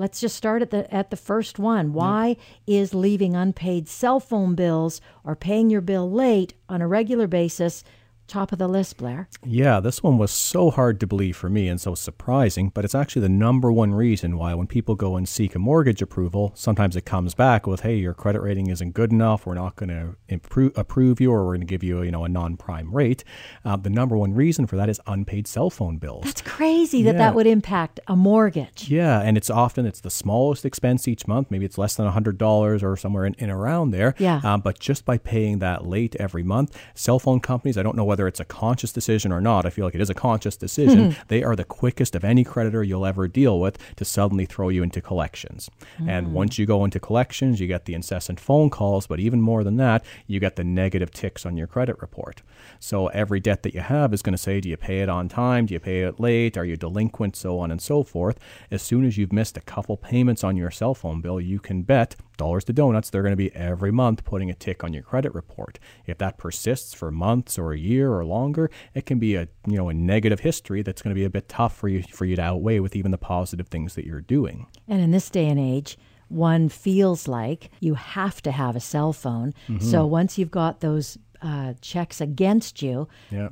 Let's 0.00 0.18
just 0.18 0.34
start 0.34 0.62
at 0.62 0.70
the 0.70 0.92
at 0.92 1.10
the 1.10 1.16
first 1.16 1.58
one. 1.58 1.92
Why 1.92 2.38
is 2.66 2.94
leaving 2.94 3.36
unpaid 3.36 3.86
cell 3.86 4.18
phone 4.18 4.54
bills 4.54 5.02
or 5.24 5.36
paying 5.36 5.68
your 5.68 5.82
bill 5.82 6.10
late 6.10 6.54
on 6.70 6.80
a 6.80 6.88
regular 6.88 7.26
basis 7.26 7.84
top 8.30 8.52
of 8.52 8.58
the 8.58 8.68
list, 8.68 8.96
Blair? 8.96 9.28
Yeah, 9.44 9.80
this 9.80 10.02
one 10.02 10.16
was 10.18 10.30
so 10.30 10.70
hard 10.70 11.00
to 11.00 11.06
believe 11.06 11.36
for 11.36 11.50
me 11.50 11.68
and 11.68 11.80
so 11.80 11.94
surprising, 11.94 12.70
but 12.70 12.84
it's 12.84 12.94
actually 12.94 13.22
the 13.22 13.28
number 13.28 13.70
one 13.72 13.92
reason 13.92 14.36
why 14.38 14.54
when 14.54 14.66
people 14.66 14.94
go 14.94 15.16
and 15.16 15.28
seek 15.28 15.54
a 15.54 15.58
mortgage 15.58 16.00
approval, 16.02 16.52
sometimes 16.54 16.96
it 16.96 17.04
comes 17.04 17.34
back 17.34 17.66
with, 17.66 17.80
"Hey, 17.80 17.96
your 17.96 18.14
credit 18.14 18.40
rating 18.40 18.68
isn't 18.68 18.92
good 18.94 19.12
enough. 19.12 19.46
We're 19.46 19.54
not 19.54 19.76
going 19.76 19.88
to 19.90 20.16
improve, 20.28 20.72
approve 20.76 21.20
you, 21.20 21.32
or 21.32 21.44
we're 21.44 21.50
going 21.56 21.60
to 21.60 21.66
give 21.66 21.82
you, 21.82 22.02
you 22.02 22.10
know, 22.10 22.24
a 22.24 22.28
non-prime 22.28 22.94
rate." 22.94 23.24
Uh, 23.64 23.76
the 23.76 23.90
number 23.90 24.16
one 24.16 24.32
reason 24.34 24.66
for 24.66 24.76
that 24.76 24.88
is 24.88 25.00
unpaid 25.06 25.46
cell 25.46 25.70
phone 25.70 25.98
bills. 25.98 26.24
That's 26.24 26.42
crazy 26.42 27.02
that 27.02 27.14
Yeah. 27.14 27.18
that 27.18 27.34
would 27.34 27.46
impact 27.46 28.00
a 28.06 28.16
mortgage. 28.16 28.88
Yeah, 28.90 29.20
and 29.20 29.36
it's 29.36 29.50
often 29.50 29.86
it's 29.86 30.00
the 30.00 30.10
smallest 30.10 30.64
expense 30.64 31.08
each 31.08 31.26
month. 31.26 31.50
Maybe 31.50 31.64
it's 31.64 31.78
less 31.78 31.94
than 31.96 32.06
hundred 32.06 32.38
dollars 32.38 32.82
or 32.82 32.96
somewhere 32.96 33.24
in, 33.26 33.34
in 33.38 33.50
around 33.50 33.90
there. 33.90 34.14
Yeah. 34.18 34.40
Um, 34.44 34.60
but 34.60 34.78
just 34.78 35.04
by 35.04 35.18
paying 35.18 35.58
that 35.60 35.86
late 35.86 36.14
every 36.16 36.42
month, 36.42 36.76
cell 36.94 37.18
phone 37.18 37.40
companies, 37.40 37.76
I 37.78 37.82
don't 37.82 37.96
know 37.96 38.04
whether 38.04 38.19
it's 38.26 38.40
a 38.40 38.44
conscious 38.44 38.92
decision 38.92 39.32
or 39.32 39.40
not. 39.40 39.66
I 39.66 39.70
feel 39.70 39.84
like 39.84 39.94
it 39.94 40.00
is 40.00 40.10
a 40.10 40.14
conscious 40.14 40.56
decision. 40.56 41.10
Mm-hmm. 41.10 41.22
They 41.28 41.42
are 41.42 41.56
the 41.56 41.64
quickest 41.64 42.14
of 42.14 42.24
any 42.24 42.44
creditor 42.44 42.82
you'll 42.82 43.06
ever 43.06 43.28
deal 43.28 43.60
with 43.60 43.78
to 43.96 44.04
suddenly 44.04 44.46
throw 44.46 44.68
you 44.68 44.82
into 44.82 45.00
collections. 45.00 45.70
And 46.06 46.28
mm. 46.28 46.30
once 46.30 46.58
you 46.58 46.66
go 46.66 46.84
into 46.84 47.00
collections, 47.00 47.60
you 47.60 47.66
get 47.66 47.84
the 47.84 47.94
incessant 47.94 48.40
phone 48.40 48.70
calls. 48.70 49.06
But 49.06 49.20
even 49.20 49.40
more 49.40 49.64
than 49.64 49.76
that, 49.76 50.04
you 50.26 50.40
get 50.40 50.56
the 50.56 50.64
negative 50.64 51.10
ticks 51.10 51.44
on 51.46 51.56
your 51.56 51.66
credit 51.66 52.00
report. 52.00 52.42
So 52.78 53.08
every 53.08 53.40
debt 53.40 53.62
that 53.62 53.74
you 53.74 53.80
have 53.80 54.12
is 54.12 54.22
going 54.22 54.34
to 54.34 54.38
say, 54.38 54.60
do 54.60 54.68
you 54.68 54.76
pay 54.76 55.00
it 55.00 55.08
on 55.08 55.28
time? 55.28 55.66
Do 55.66 55.74
you 55.74 55.80
pay 55.80 56.02
it 56.02 56.20
late? 56.20 56.56
Are 56.56 56.64
you 56.64 56.76
delinquent? 56.76 57.36
So 57.36 57.58
on 57.58 57.70
and 57.70 57.80
so 57.80 58.02
forth. 58.02 58.38
As 58.70 58.82
soon 58.82 59.04
as 59.04 59.18
you've 59.18 59.32
missed 59.32 59.56
a 59.56 59.62
couple 59.62 59.96
payments 59.96 60.44
on 60.44 60.56
your 60.56 60.70
cell 60.70 60.94
phone 60.94 61.20
bill, 61.20 61.40
you 61.40 61.58
can 61.58 61.82
bet 61.82 62.16
dollars 62.40 62.64
to 62.64 62.72
donuts 62.72 63.10
they're 63.10 63.22
going 63.22 63.38
to 63.38 63.44
be 63.46 63.54
every 63.54 63.92
month 63.92 64.24
putting 64.24 64.50
a 64.50 64.54
tick 64.54 64.82
on 64.84 64.92
your 64.92 65.02
credit 65.02 65.32
report. 65.34 65.78
If 66.06 66.18
that 66.18 66.38
persists 66.38 66.94
for 66.94 67.10
months 67.10 67.58
or 67.58 67.72
a 67.72 67.78
year 67.78 68.12
or 68.12 68.24
longer, 68.24 68.70
it 68.94 69.04
can 69.06 69.18
be 69.18 69.36
a 69.36 69.46
you 69.66 69.76
know 69.76 69.88
a 69.88 69.94
negative 69.94 70.40
history 70.40 70.82
that's 70.82 71.02
going 71.02 71.14
to 71.14 71.20
be 71.20 71.24
a 71.24 71.30
bit 71.30 71.48
tough 71.48 71.76
for 71.76 71.88
you 71.88 72.02
for 72.02 72.24
you 72.24 72.36
to 72.36 72.42
outweigh 72.42 72.80
with 72.80 72.96
even 72.96 73.10
the 73.10 73.18
positive 73.18 73.68
things 73.68 73.94
that 73.94 74.04
you're 74.06 74.20
doing. 74.38 74.66
And 74.88 75.00
in 75.00 75.10
this 75.10 75.30
day 75.30 75.46
and 75.48 75.60
age, 75.60 75.98
one 76.28 76.68
feels 76.68 77.28
like 77.28 77.70
you 77.80 77.94
have 77.94 78.40
to 78.42 78.50
have 78.52 78.74
a 78.76 78.80
cell 78.80 79.12
phone. 79.12 79.52
So 79.80 80.06
once 80.06 80.38
you've 80.38 80.50
got 80.50 80.80
those 80.80 81.18
uh, 81.42 81.74
checks 81.80 82.20
against 82.20 82.82
you, 82.82 83.08
Yeah. 83.30 83.48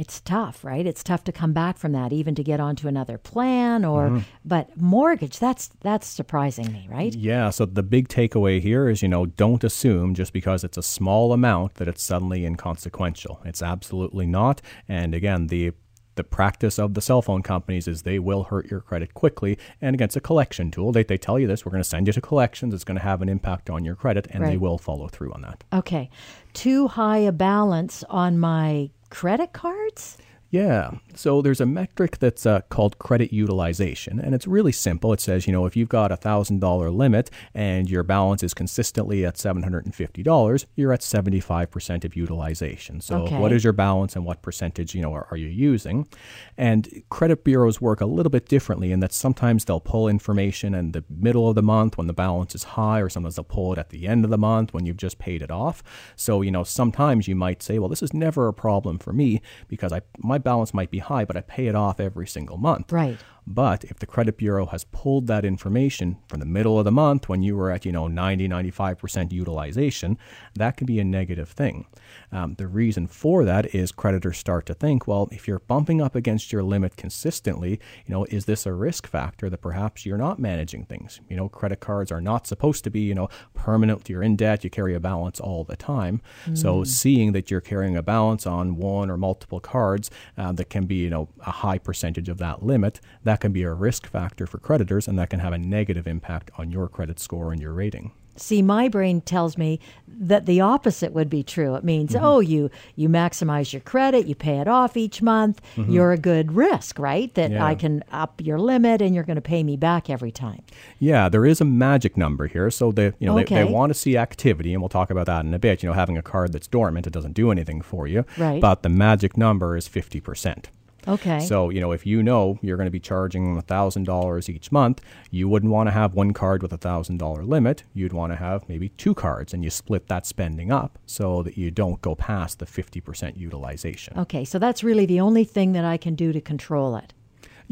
It's 0.00 0.20
tough, 0.22 0.64
right? 0.64 0.86
It's 0.86 1.04
tough 1.04 1.24
to 1.24 1.32
come 1.32 1.52
back 1.52 1.76
from 1.76 1.92
that, 1.92 2.10
even 2.10 2.34
to 2.36 2.42
get 2.42 2.58
onto 2.58 2.88
another 2.88 3.18
plan 3.18 3.84
or. 3.84 4.08
Mm-hmm. 4.08 4.18
But 4.46 4.80
mortgage, 4.80 5.38
that's 5.38 5.68
that's 5.82 6.06
surprising 6.06 6.72
me, 6.72 6.88
right? 6.90 7.14
Yeah, 7.14 7.50
so 7.50 7.66
the 7.66 7.82
big 7.82 8.08
takeaway 8.08 8.62
here 8.62 8.88
is, 8.88 9.02
you 9.02 9.08
know, 9.08 9.26
don't 9.26 9.62
assume 9.62 10.14
just 10.14 10.32
because 10.32 10.64
it's 10.64 10.78
a 10.78 10.82
small 10.82 11.34
amount 11.34 11.74
that 11.74 11.86
it's 11.86 12.02
suddenly 12.02 12.46
inconsequential. 12.46 13.42
It's 13.44 13.60
absolutely 13.60 14.26
not. 14.26 14.62
And 14.88 15.14
again, 15.14 15.48
the 15.48 15.72
the 16.14 16.24
practice 16.24 16.78
of 16.78 16.94
the 16.94 17.00
cell 17.00 17.22
phone 17.22 17.42
companies 17.42 17.86
is 17.86 18.02
they 18.02 18.18
will 18.18 18.44
hurt 18.44 18.70
your 18.70 18.80
credit 18.80 19.14
quickly. 19.14 19.58
And 19.80 19.94
again, 19.94 20.06
it's 20.06 20.16
a 20.16 20.20
collection 20.20 20.70
tool. 20.70 20.92
They, 20.92 21.04
they 21.04 21.16
tell 21.16 21.38
you 21.38 21.46
this 21.46 21.64
we're 21.64 21.72
going 21.72 21.82
to 21.82 21.88
send 21.88 22.06
you 22.06 22.12
to 22.14 22.20
collections. 22.20 22.74
It's 22.74 22.84
going 22.84 22.98
to 22.98 23.02
have 23.02 23.22
an 23.22 23.28
impact 23.28 23.70
on 23.70 23.84
your 23.84 23.94
credit, 23.94 24.26
and 24.30 24.42
right. 24.42 24.50
they 24.50 24.56
will 24.56 24.78
follow 24.78 25.08
through 25.08 25.32
on 25.32 25.42
that. 25.42 25.62
Okay. 25.72 26.10
Too 26.52 26.88
high 26.88 27.18
a 27.18 27.32
balance 27.32 28.02
on 28.08 28.38
my 28.38 28.90
credit 29.10 29.52
cards? 29.52 30.16
Yeah. 30.50 30.94
So 31.14 31.42
there's 31.42 31.60
a 31.60 31.66
metric 31.66 32.18
that's 32.18 32.44
uh, 32.44 32.62
called 32.70 32.98
credit 32.98 33.32
utilization, 33.32 34.18
and 34.18 34.34
it's 34.34 34.48
really 34.48 34.72
simple. 34.72 35.12
It 35.12 35.20
says, 35.20 35.46
you 35.46 35.52
know, 35.52 35.64
if 35.64 35.76
you've 35.76 35.88
got 35.88 36.10
a 36.10 36.16
$1,000 36.16 36.94
limit 36.94 37.30
and 37.54 37.88
your 37.88 38.02
balance 38.02 38.42
is 38.42 38.52
consistently 38.52 39.24
at 39.24 39.36
$750, 39.36 40.66
you're 40.74 40.92
at 40.92 41.00
75% 41.00 42.04
of 42.04 42.16
utilization. 42.16 43.00
So 43.00 43.22
okay. 43.22 43.38
what 43.38 43.52
is 43.52 43.62
your 43.62 43.72
balance 43.72 44.16
and 44.16 44.24
what 44.24 44.42
percentage, 44.42 44.94
you 44.94 45.02
know, 45.02 45.14
are, 45.14 45.28
are 45.30 45.36
you 45.36 45.46
using? 45.46 46.08
And 46.56 47.02
credit 47.10 47.44
bureaus 47.44 47.80
work 47.80 48.00
a 48.00 48.06
little 48.06 48.30
bit 48.30 48.48
differently 48.48 48.90
in 48.90 49.00
that 49.00 49.12
sometimes 49.12 49.64
they'll 49.64 49.80
pull 49.80 50.08
information 50.08 50.74
in 50.74 50.92
the 50.92 51.04
middle 51.08 51.48
of 51.48 51.54
the 51.54 51.62
month 51.62 51.96
when 51.96 52.08
the 52.08 52.12
balance 52.12 52.56
is 52.56 52.64
high, 52.64 52.98
or 53.00 53.08
sometimes 53.08 53.36
they'll 53.36 53.44
pull 53.44 53.72
it 53.72 53.78
at 53.78 53.90
the 53.90 54.08
end 54.08 54.24
of 54.24 54.30
the 54.30 54.38
month 54.38 54.74
when 54.74 54.84
you've 54.84 54.96
just 54.96 55.18
paid 55.18 55.42
it 55.42 55.50
off. 55.50 55.82
So, 56.16 56.42
you 56.42 56.50
know, 56.50 56.64
sometimes 56.64 57.28
you 57.28 57.36
might 57.36 57.62
say, 57.62 57.78
well, 57.78 57.88
this 57.88 58.02
is 58.02 58.12
never 58.12 58.48
a 58.48 58.52
problem 58.52 58.98
for 58.98 59.12
me 59.12 59.42
because 59.68 59.92
I 59.92 60.00
my 60.18 60.39
balance 60.40 60.74
might 60.74 60.90
be 60.90 60.98
high, 60.98 61.24
but 61.24 61.36
I 61.36 61.40
pay 61.42 61.66
it 61.66 61.74
off 61.74 62.00
every 62.00 62.26
single 62.26 62.56
month. 62.56 62.92
Right. 62.92 63.18
But 63.46 63.84
if 63.84 63.98
the 63.98 64.06
credit 64.06 64.36
bureau 64.36 64.66
has 64.66 64.84
pulled 64.84 65.26
that 65.26 65.44
information 65.44 66.18
from 66.28 66.40
the 66.40 66.46
middle 66.46 66.78
of 66.78 66.84
the 66.84 66.92
month 66.92 67.28
when 67.28 67.42
you 67.42 67.56
were 67.56 67.70
at, 67.70 67.84
you 67.84 67.90
know, 67.90 68.06
90, 68.06 68.48
95% 68.48 69.32
utilization, 69.32 70.18
that 70.54 70.76
can 70.76 70.86
be 70.86 71.00
a 71.00 71.04
negative 71.04 71.48
thing. 71.48 71.86
Um, 72.30 72.54
the 72.54 72.68
reason 72.68 73.06
for 73.08 73.44
that 73.44 73.74
is 73.74 73.90
creditors 73.90 74.38
start 74.38 74.66
to 74.66 74.74
think, 74.74 75.08
well, 75.08 75.28
if 75.32 75.48
you're 75.48 75.58
bumping 75.58 76.00
up 76.00 76.14
against 76.14 76.52
your 76.52 76.62
limit 76.62 76.96
consistently, 76.96 77.80
you 78.06 78.14
know, 78.14 78.24
is 78.26 78.44
this 78.44 78.66
a 78.66 78.72
risk 78.72 79.06
factor 79.06 79.50
that 79.50 79.58
perhaps 79.58 80.06
you're 80.06 80.18
not 80.18 80.38
managing 80.38 80.84
things? 80.84 81.20
You 81.28 81.36
know, 81.36 81.48
credit 81.48 81.80
cards 81.80 82.12
are 82.12 82.20
not 82.20 82.46
supposed 82.46 82.84
to 82.84 82.90
be, 82.90 83.00
you 83.00 83.16
know, 83.16 83.28
permanent. 83.54 84.08
You're 84.08 84.22
in 84.22 84.36
debt, 84.36 84.62
you 84.62 84.70
carry 84.70 84.94
a 84.94 85.00
balance 85.00 85.40
all 85.40 85.64
the 85.64 85.76
time. 85.76 86.22
Mm. 86.46 86.56
So 86.56 86.84
seeing 86.84 87.32
that 87.32 87.50
you're 87.50 87.60
carrying 87.60 87.96
a 87.96 88.02
balance 88.02 88.46
on 88.46 88.76
one 88.76 89.10
or 89.10 89.16
multiple 89.16 89.60
cards 89.60 90.10
uh, 90.40 90.52
that 90.52 90.70
can 90.70 90.86
be, 90.86 90.94
you 90.94 91.10
know, 91.10 91.28
a 91.40 91.50
high 91.50 91.76
percentage 91.76 92.30
of 92.30 92.38
that 92.38 92.62
limit, 92.62 92.98
that 93.24 93.40
can 93.40 93.52
be 93.52 93.62
a 93.62 93.74
risk 93.74 94.06
factor 94.06 94.46
for 94.46 94.58
creditors 94.58 95.06
and 95.06 95.18
that 95.18 95.28
can 95.28 95.40
have 95.40 95.52
a 95.52 95.58
negative 95.58 96.06
impact 96.06 96.50
on 96.56 96.70
your 96.70 96.88
credit 96.88 97.20
score 97.20 97.52
and 97.52 97.60
your 97.60 97.74
rating. 97.74 98.12
See, 98.40 98.62
my 98.62 98.88
brain 98.88 99.20
tells 99.20 99.58
me 99.58 99.80
that 100.08 100.46
the 100.46 100.60
opposite 100.60 101.12
would 101.12 101.30
be 101.30 101.42
true. 101.42 101.74
It 101.74 101.84
means, 101.84 102.12
mm-hmm. 102.12 102.24
oh, 102.24 102.40
you 102.40 102.70
you 102.96 103.08
maximize 103.08 103.72
your 103.72 103.80
credit, 103.80 104.26
you 104.26 104.34
pay 104.34 104.58
it 104.58 104.68
off 104.68 104.96
each 104.96 105.22
month. 105.22 105.60
Mm-hmm. 105.76 105.92
You're 105.92 106.12
a 106.12 106.18
good 106.18 106.52
risk, 106.52 106.98
right? 106.98 107.32
That 107.34 107.52
yeah. 107.52 107.64
I 107.64 107.74
can 107.74 108.02
up 108.12 108.40
your 108.42 108.58
limit 108.58 109.02
and 109.02 109.14
you're 109.14 109.24
going 109.24 109.36
to 109.36 109.42
pay 109.42 109.62
me 109.62 109.76
back 109.76 110.10
every 110.10 110.32
time. 110.32 110.62
Yeah, 110.98 111.28
there 111.28 111.46
is 111.46 111.60
a 111.60 111.64
magic 111.64 112.16
number 112.16 112.46
here. 112.46 112.70
So 112.70 112.92
they, 112.92 113.12
you 113.18 113.26
know, 113.26 113.38
okay. 113.38 113.54
they, 113.54 113.64
they 113.64 113.70
want 113.70 113.90
to 113.90 113.94
see 113.94 114.16
activity, 114.16 114.72
and 114.72 114.82
we'll 114.82 114.88
talk 114.88 115.10
about 115.10 115.26
that 115.26 115.44
in 115.44 115.54
a 115.54 115.58
bit. 115.58 115.82
You 115.82 115.88
know, 115.88 115.94
having 115.94 116.16
a 116.16 116.22
card 116.22 116.52
that's 116.52 116.66
dormant, 116.66 117.06
it 117.06 117.12
doesn't 117.12 117.34
do 117.34 117.50
anything 117.50 117.80
for 117.82 118.06
you. 118.06 118.24
Right. 118.38 118.60
But 118.60 118.82
the 118.82 118.88
magic 118.88 119.36
number 119.36 119.76
is 119.76 119.86
fifty 119.86 120.20
percent. 120.20 120.70
Okay. 121.06 121.40
So, 121.40 121.70
you 121.70 121.80
know, 121.80 121.92
if 121.92 122.06
you 122.06 122.22
know 122.22 122.58
you're 122.62 122.76
going 122.76 122.86
to 122.86 122.90
be 122.90 123.00
charging 123.00 123.60
$1,000 123.60 124.48
each 124.48 124.72
month, 124.72 125.00
you 125.30 125.48
wouldn't 125.48 125.72
want 125.72 125.86
to 125.88 125.92
have 125.92 126.14
one 126.14 126.32
card 126.32 126.62
with 126.62 126.72
a 126.72 126.78
$1,000 126.78 127.48
limit. 127.48 127.84
You'd 127.94 128.12
want 128.12 128.32
to 128.32 128.36
have 128.36 128.68
maybe 128.68 128.90
two 128.90 129.14
cards 129.14 129.54
and 129.54 129.64
you 129.64 129.70
split 129.70 130.08
that 130.08 130.26
spending 130.26 130.70
up 130.70 130.98
so 131.06 131.42
that 131.42 131.56
you 131.56 131.70
don't 131.70 132.00
go 132.00 132.14
past 132.14 132.58
the 132.58 132.66
50% 132.66 133.36
utilization. 133.36 134.18
Okay, 134.18 134.44
so 134.44 134.58
that's 134.58 134.84
really 134.84 135.06
the 135.06 135.20
only 135.20 135.44
thing 135.44 135.72
that 135.72 135.84
I 135.84 135.96
can 135.96 136.14
do 136.14 136.32
to 136.32 136.40
control 136.40 136.96
it. 136.96 137.12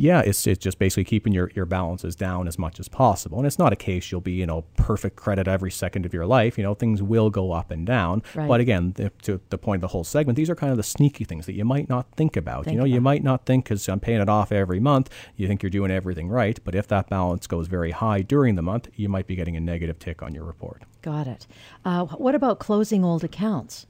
Yeah, 0.00 0.20
it's, 0.20 0.46
it's 0.46 0.62
just 0.62 0.78
basically 0.78 1.02
keeping 1.02 1.32
your, 1.32 1.50
your 1.56 1.66
balances 1.66 2.14
down 2.14 2.46
as 2.46 2.56
much 2.56 2.78
as 2.78 2.86
possible. 2.86 3.38
And 3.38 3.48
it's 3.48 3.58
not 3.58 3.72
a 3.72 3.76
case 3.76 4.12
you'll 4.12 4.20
be, 4.20 4.30
you 4.30 4.46
know, 4.46 4.62
perfect 4.76 5.16
credit 5.16 5.48
every 5.48 5.72
second 5.72 6.06
of 6.06 6.14
your 6.14 6.24
life. 6.24 6.56
You 6.56 6.62
know, 6.62 6.74
things 6.74 7.02
will 7.02 7.30
go 7.30 7.50
up 7.50 7.72
and 7.72 7.84
down. 7.84 8.22
Right. 8.32 8.46
But 8.46 8.60
again, 8.60 8.92
the, 8.92 9.10
to 9.22 9.40
the 9.48 9.58
point 9.58 9.78
of 9.78 9.80
the 9.80 9.88
whole 9.88 10.04
segment, 10.04 10.36
these 10.36 10.48
are 10.48 10.54
kind 10.54 10.70
of 10.70 10.76
the 10.76 10.84
sneaky 10.84 11.24
things 11.24 11.46
that 11.46 11.54
you 11.54 11.64
might 11.64 11.88
not 11.88 12.12
think 12.12 12.36
about. 12.36 12.66
Think 12.66 12.74
you 12.74 12.78
know, 12.78 12.84
about. 12.84 12.94
you 12.94 13.00
might 13.00 13.24
not 13.24 13.44
think 13.44 13.64
because 13.64 13.88
I'm 13.88 13.98
paying 13.98 14.20
it 14.20 14.28
off 14.28 14.52
every 14.52 14.78
month, 14.78 15.10
you 15.34 15.48
think 15.48 15.64
you're 15.64 15.70
doing 15.70 15.90
everything 15.90 16.28
right. 16.28 16.60
But 16.62 16.76
if 16.76 16.86
that 16.86 17.10
balance 17.10 17.48
goes 17.48 17.66
very 17.66 17.90
high 17.90 18.22
during 18.22 18.54
the 18.54 18.62
month, 18.62 18.88
you 18.94 19.08
might 19.08 19.26
be 19.26 19.34
getting 19.34 19.56
a 19.56 19.60
negative 19.60 19.98
tick 19.98 20.22
on 20.22 20.32
your 20.32 20.44
report. 20.44 20.84
Got 21.02 21.26
it. 21.26 21.48
Uh, 21.84 22.04
what 22.04 22.36
about 22.36 22.60
closing 22.60 23.04
old 23.04 23.24
accounts? 23.24 23.86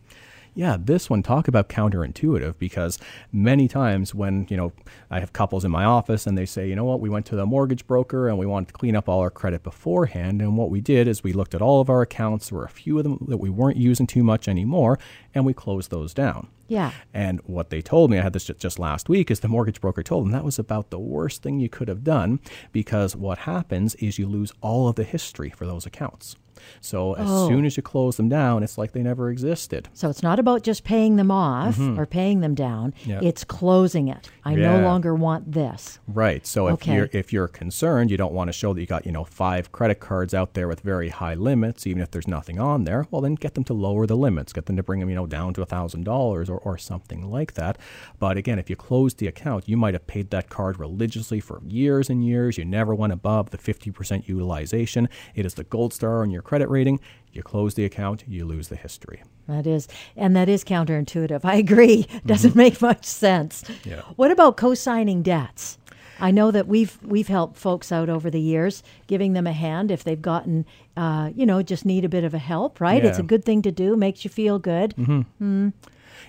Yeah, 0.58 0.76
this 0.76 1.08
one 1.08 1.22
talk 1.22 1.46
about 1.46 1.68
counterintuitive 1.68 2.58
because 2.58 2.98
many 3.30 3.68
times 3.68 4.12
when, 4.12 4.44
you 4.50 4.56
know, 4.56 4.72
I 5.08 5.20
have 5.20 5.32
couples 5.32 5.64
in 5.64 5.70
my 5.70 5.84
office 5.84 6.26
and 6.26 6.36
they 6.36 6.46
say, 6.46 6.68
you 6.68 6.74
know 6.74 6.84
what, 6.84 6.98
we 6.98 7.08
went 7.08 7.26
to 7.26 7.36
the 7.36 7.46
mortgage 7.46 7.86
broker 7.86 8.28
and 8.28 8.36
we 8.36 8.44
wanted 8.44 8.66
to 8.66 8.72
clean 8.72 8.96
up 8.96 9.08
all 9.08 9.20
our 9.20 9.30
credit 9.30 9.62
beforehand. 9.62 10.42
And 10.42 10.56
what 10.56 10.68
we 10.68 10.80
did 10.80 11.06
is 11.06 11.22
we 11.22 11.32
looked 11.32 11.54
at 11.54 11.62
all 11.62 11.80
of 11.80 11.88
our 11.88 12.02
accounts. 12.02 12.48
There 12.48 12.58
were 12.58 12.64
a 12.64 12.68
few 12.68 12.98
of 12.98 13.04
them 13.04 13.24
that 13.28 13.36
we 13.36 13.48
weren't 13.48 13.76
using 13.76 14.08
too 14.08 14.24
much 14.24 14.48
anymore 14.48 14.98
and 15.32 15.46
we 15.46 15.54
closed 15.54 15.92
those 15.92 16.12
down. 16.12 16.48
Yeah. 16.66 16.90
And 17.14 17.40
what 17.44 17.70
they 17.70 17.80
told 17.80 18.10
me, 18.10 18.18
I 18.18 18.22
had 18.22 18.32
this 18.32 18.50
just 18.58 18.80
last 18.80 19.08
week, 19.08 19.30
is 19.30 19.38
the 19.38 19.46
mortgage 19.46 19.80
broker 19.80 20.02
told 20.02 20.24
them 20.24 20.32
that 20.32 20.44
was 20.44 20.58
about 20.58 20.90
the 20.90 20.98
worst 20.98 21.40
thing 21.40 21.60
you 21.60 21.68
could 21.68 21.86
have 21.86 22.02
done 22.02 22.40
because 22.72 23.14
what 23.14 23.38
happens 23.38 23.94
is 23.94 24.18
you 24.18 24.26
lose 24.26 24.52
all 24.60 24.88
of 24.88 24.96
the 24.96 25.04
history 25.04 25.50
for 25.50 25.66
those 25.66 25.86
accounts. 25.86 26.34
So 26.80 27.14
as 27.14 27.28
oh. 27.28 27.48
soon 27.48 27.64
as 27.64 27.76
you 27.76 27.82
close 27.82 28.16
them 28.16 28.28
down, 28.28 28.62
it's 28.62 28.78
like 28.78 28.92
they 28.92 29.02
never 29.02 29.30
existed. 29.30 29.88
So 29.92 30.08
it's 30.10 30.22
not 30.22 30.38
about 30.38 30.62
just 30.62 30.84
paying 30.84 31.16
them 31.16 31.30
off 31.30 31.76
mm-hmm. 31.76 31.98
or 31.98 32.06
paying 32.06 32.40
them 32.40 32.54
down. 32.54 32.94
Yeah. 33.04 33.20
It's 33.22 33.44
closing 33.44 34.08
it. 34.08 34.30
I 34.44 34.52
yeah. 34.54 34.78
no 34.78 34.84
longer 34.84 35.14
want 35.14 35.52
this. 35.52 35.98
Right. 36.06 36.46
So 36.46 36.68
okay. 36.68 36.92
if 36.92 36.96
you're 36.96 37.20
if 37.20 37.32
you're 37.32 37.48
concerned, 37.48 38.10
you 38.10 38.16
don't 38.16 38.32
want 38.32 38.48
to 38.48 38.52
show 38.52 38.72
that 38.72 38.80
you 38.80 38.86
got, 38.86 39.06
you 39.06 39.12
know, 39.12 39.24
five 39.24 39.72
credit 39.72 40.00
cards 40.00 40.34
out 40.34 40.54
there 40.54 40.68
with 40.68 40.80
very 40.80 41.08
high 41.08 41.34
limits, 41.34 41.86
even 41.86 42.02
if 42.02 42.10
there's 42.10 42.28
nothing 42.28 42.58
on 42.58 42.84
there, 42.84 43.06
well 43.10 43.20
then 43.20 43.34
get 43.34 43.54
them 43.54 43.64
to 43.64 43.74
lower 43.74 44.06
the 44.06 44.16
limits. 44.16 44.52
Get 44.52 44.66
them 44.66 44.76
to 44.76 44.82
bring 44.82 45.00
them, 45.00 45.08
you 45.08 45.16
know, 45.16 45.26
down 45.26 45.54
to 45.54 45.62
a 45.62 45.66
thousand 45.66 46.04
dollars 46.04 46.48
or 46.48 46.58
or 46.58 46.78
something 46.78 47.30
like 47.30 47.54
that. 47.54 47.78
But 48.18 48.36
again, 48.36 48.58
if 48.58 48.70
you 48.70 48.76
close 48.76 49.14
the 49.14 49.26
account, 49.26 49.68
you 49.68 49.76
might 49.76 49.94
have 49.94 50.06
paid 50.06 50.30
that 50.30 50.48
card 50.48 50.78
religiously 50.78 51.40
for 51.40 51.60
years 51.66 52.10
and 52.10 52.24
years. 52.24 52.58
You 52.58 52.64
never 52.64 52.94
went 52.94 53.12
above 53.12 53.50
the 53.50 53.58
50% 53.58 54.28
utilization. 54.28 55.08
It 55.34 55.46
is 55.46 55.54
the 55.54 55.64
gold 55.64 55.92
star 55.92 56.22
on 56.22 56.30
your 56.30 56.42
credit 56.48 56.70
rating. 56.70 56.98
You 57.32 57.42
close 57.42 57.74
the 57.74 57.84
account, 57.84 58.24
you 58.26 58.46
lose 58.46 58.68
the 58.68 58.76
history. 58.76 59.22
That 59.46 59.66
is, 59.66 59.86
and 60.16 60.34
that 60.34 60.48
is 60.48 60.64
counterintuitive. 60.64 61.44
I 61.44 61.56
agree. 61.56 62.06
Doesn't 62.26 62.50
mm-hmm. 62.50 62.58
make 62.58 62.82
much 62.82 63.04
sense. 63.04 63.64
Yeah. 63.84 64.00
What 64.16 64.30
about 64.30 64.56
co-signing 64.56 65.22
debts? 65.22 65.76
I 66.20 66.30
know 66.32 66.50
that 66.50 66.66
we've 66.66 66.98
we've 67.04 67.28
helped 67.28 67.58
folks 67.58 67.92
out 67.92 68.08
over 68.08 68.28
the 68.28 68.40
years, 68.40 68.82
giving 69.06 69.34
them 69.34 69.46
a 69.46 69.52
hand 69.52 69.90
if 69.92 70.02
they've 70.02 70.20
gotten, 70.20 70.64
uh, 70.96 71.30
you 71.36 71.46
know, 71.46 71.62
just 71.62 71.84
need 71.84 72.04
a 72.04 72.08
bit 72.08 72.24
of 72.24 72.34
a 72.34 72.38
help. 72.38 72.80
Right? 72.80 73.02
Yeah. 73.02 73.10
It's 73.10 73.18
a 73.18 73.22
good 73.22 73.44
thing 73.44 73.62
to 73.62 73.70
do. 73.70 73.94
Makes 73.94 74.24
you 74.24 74.30
feel 74.30 74.58
good. 74.58 74.96
Mm-hmm. 74.96 75.66
Mm. 75.66 75.72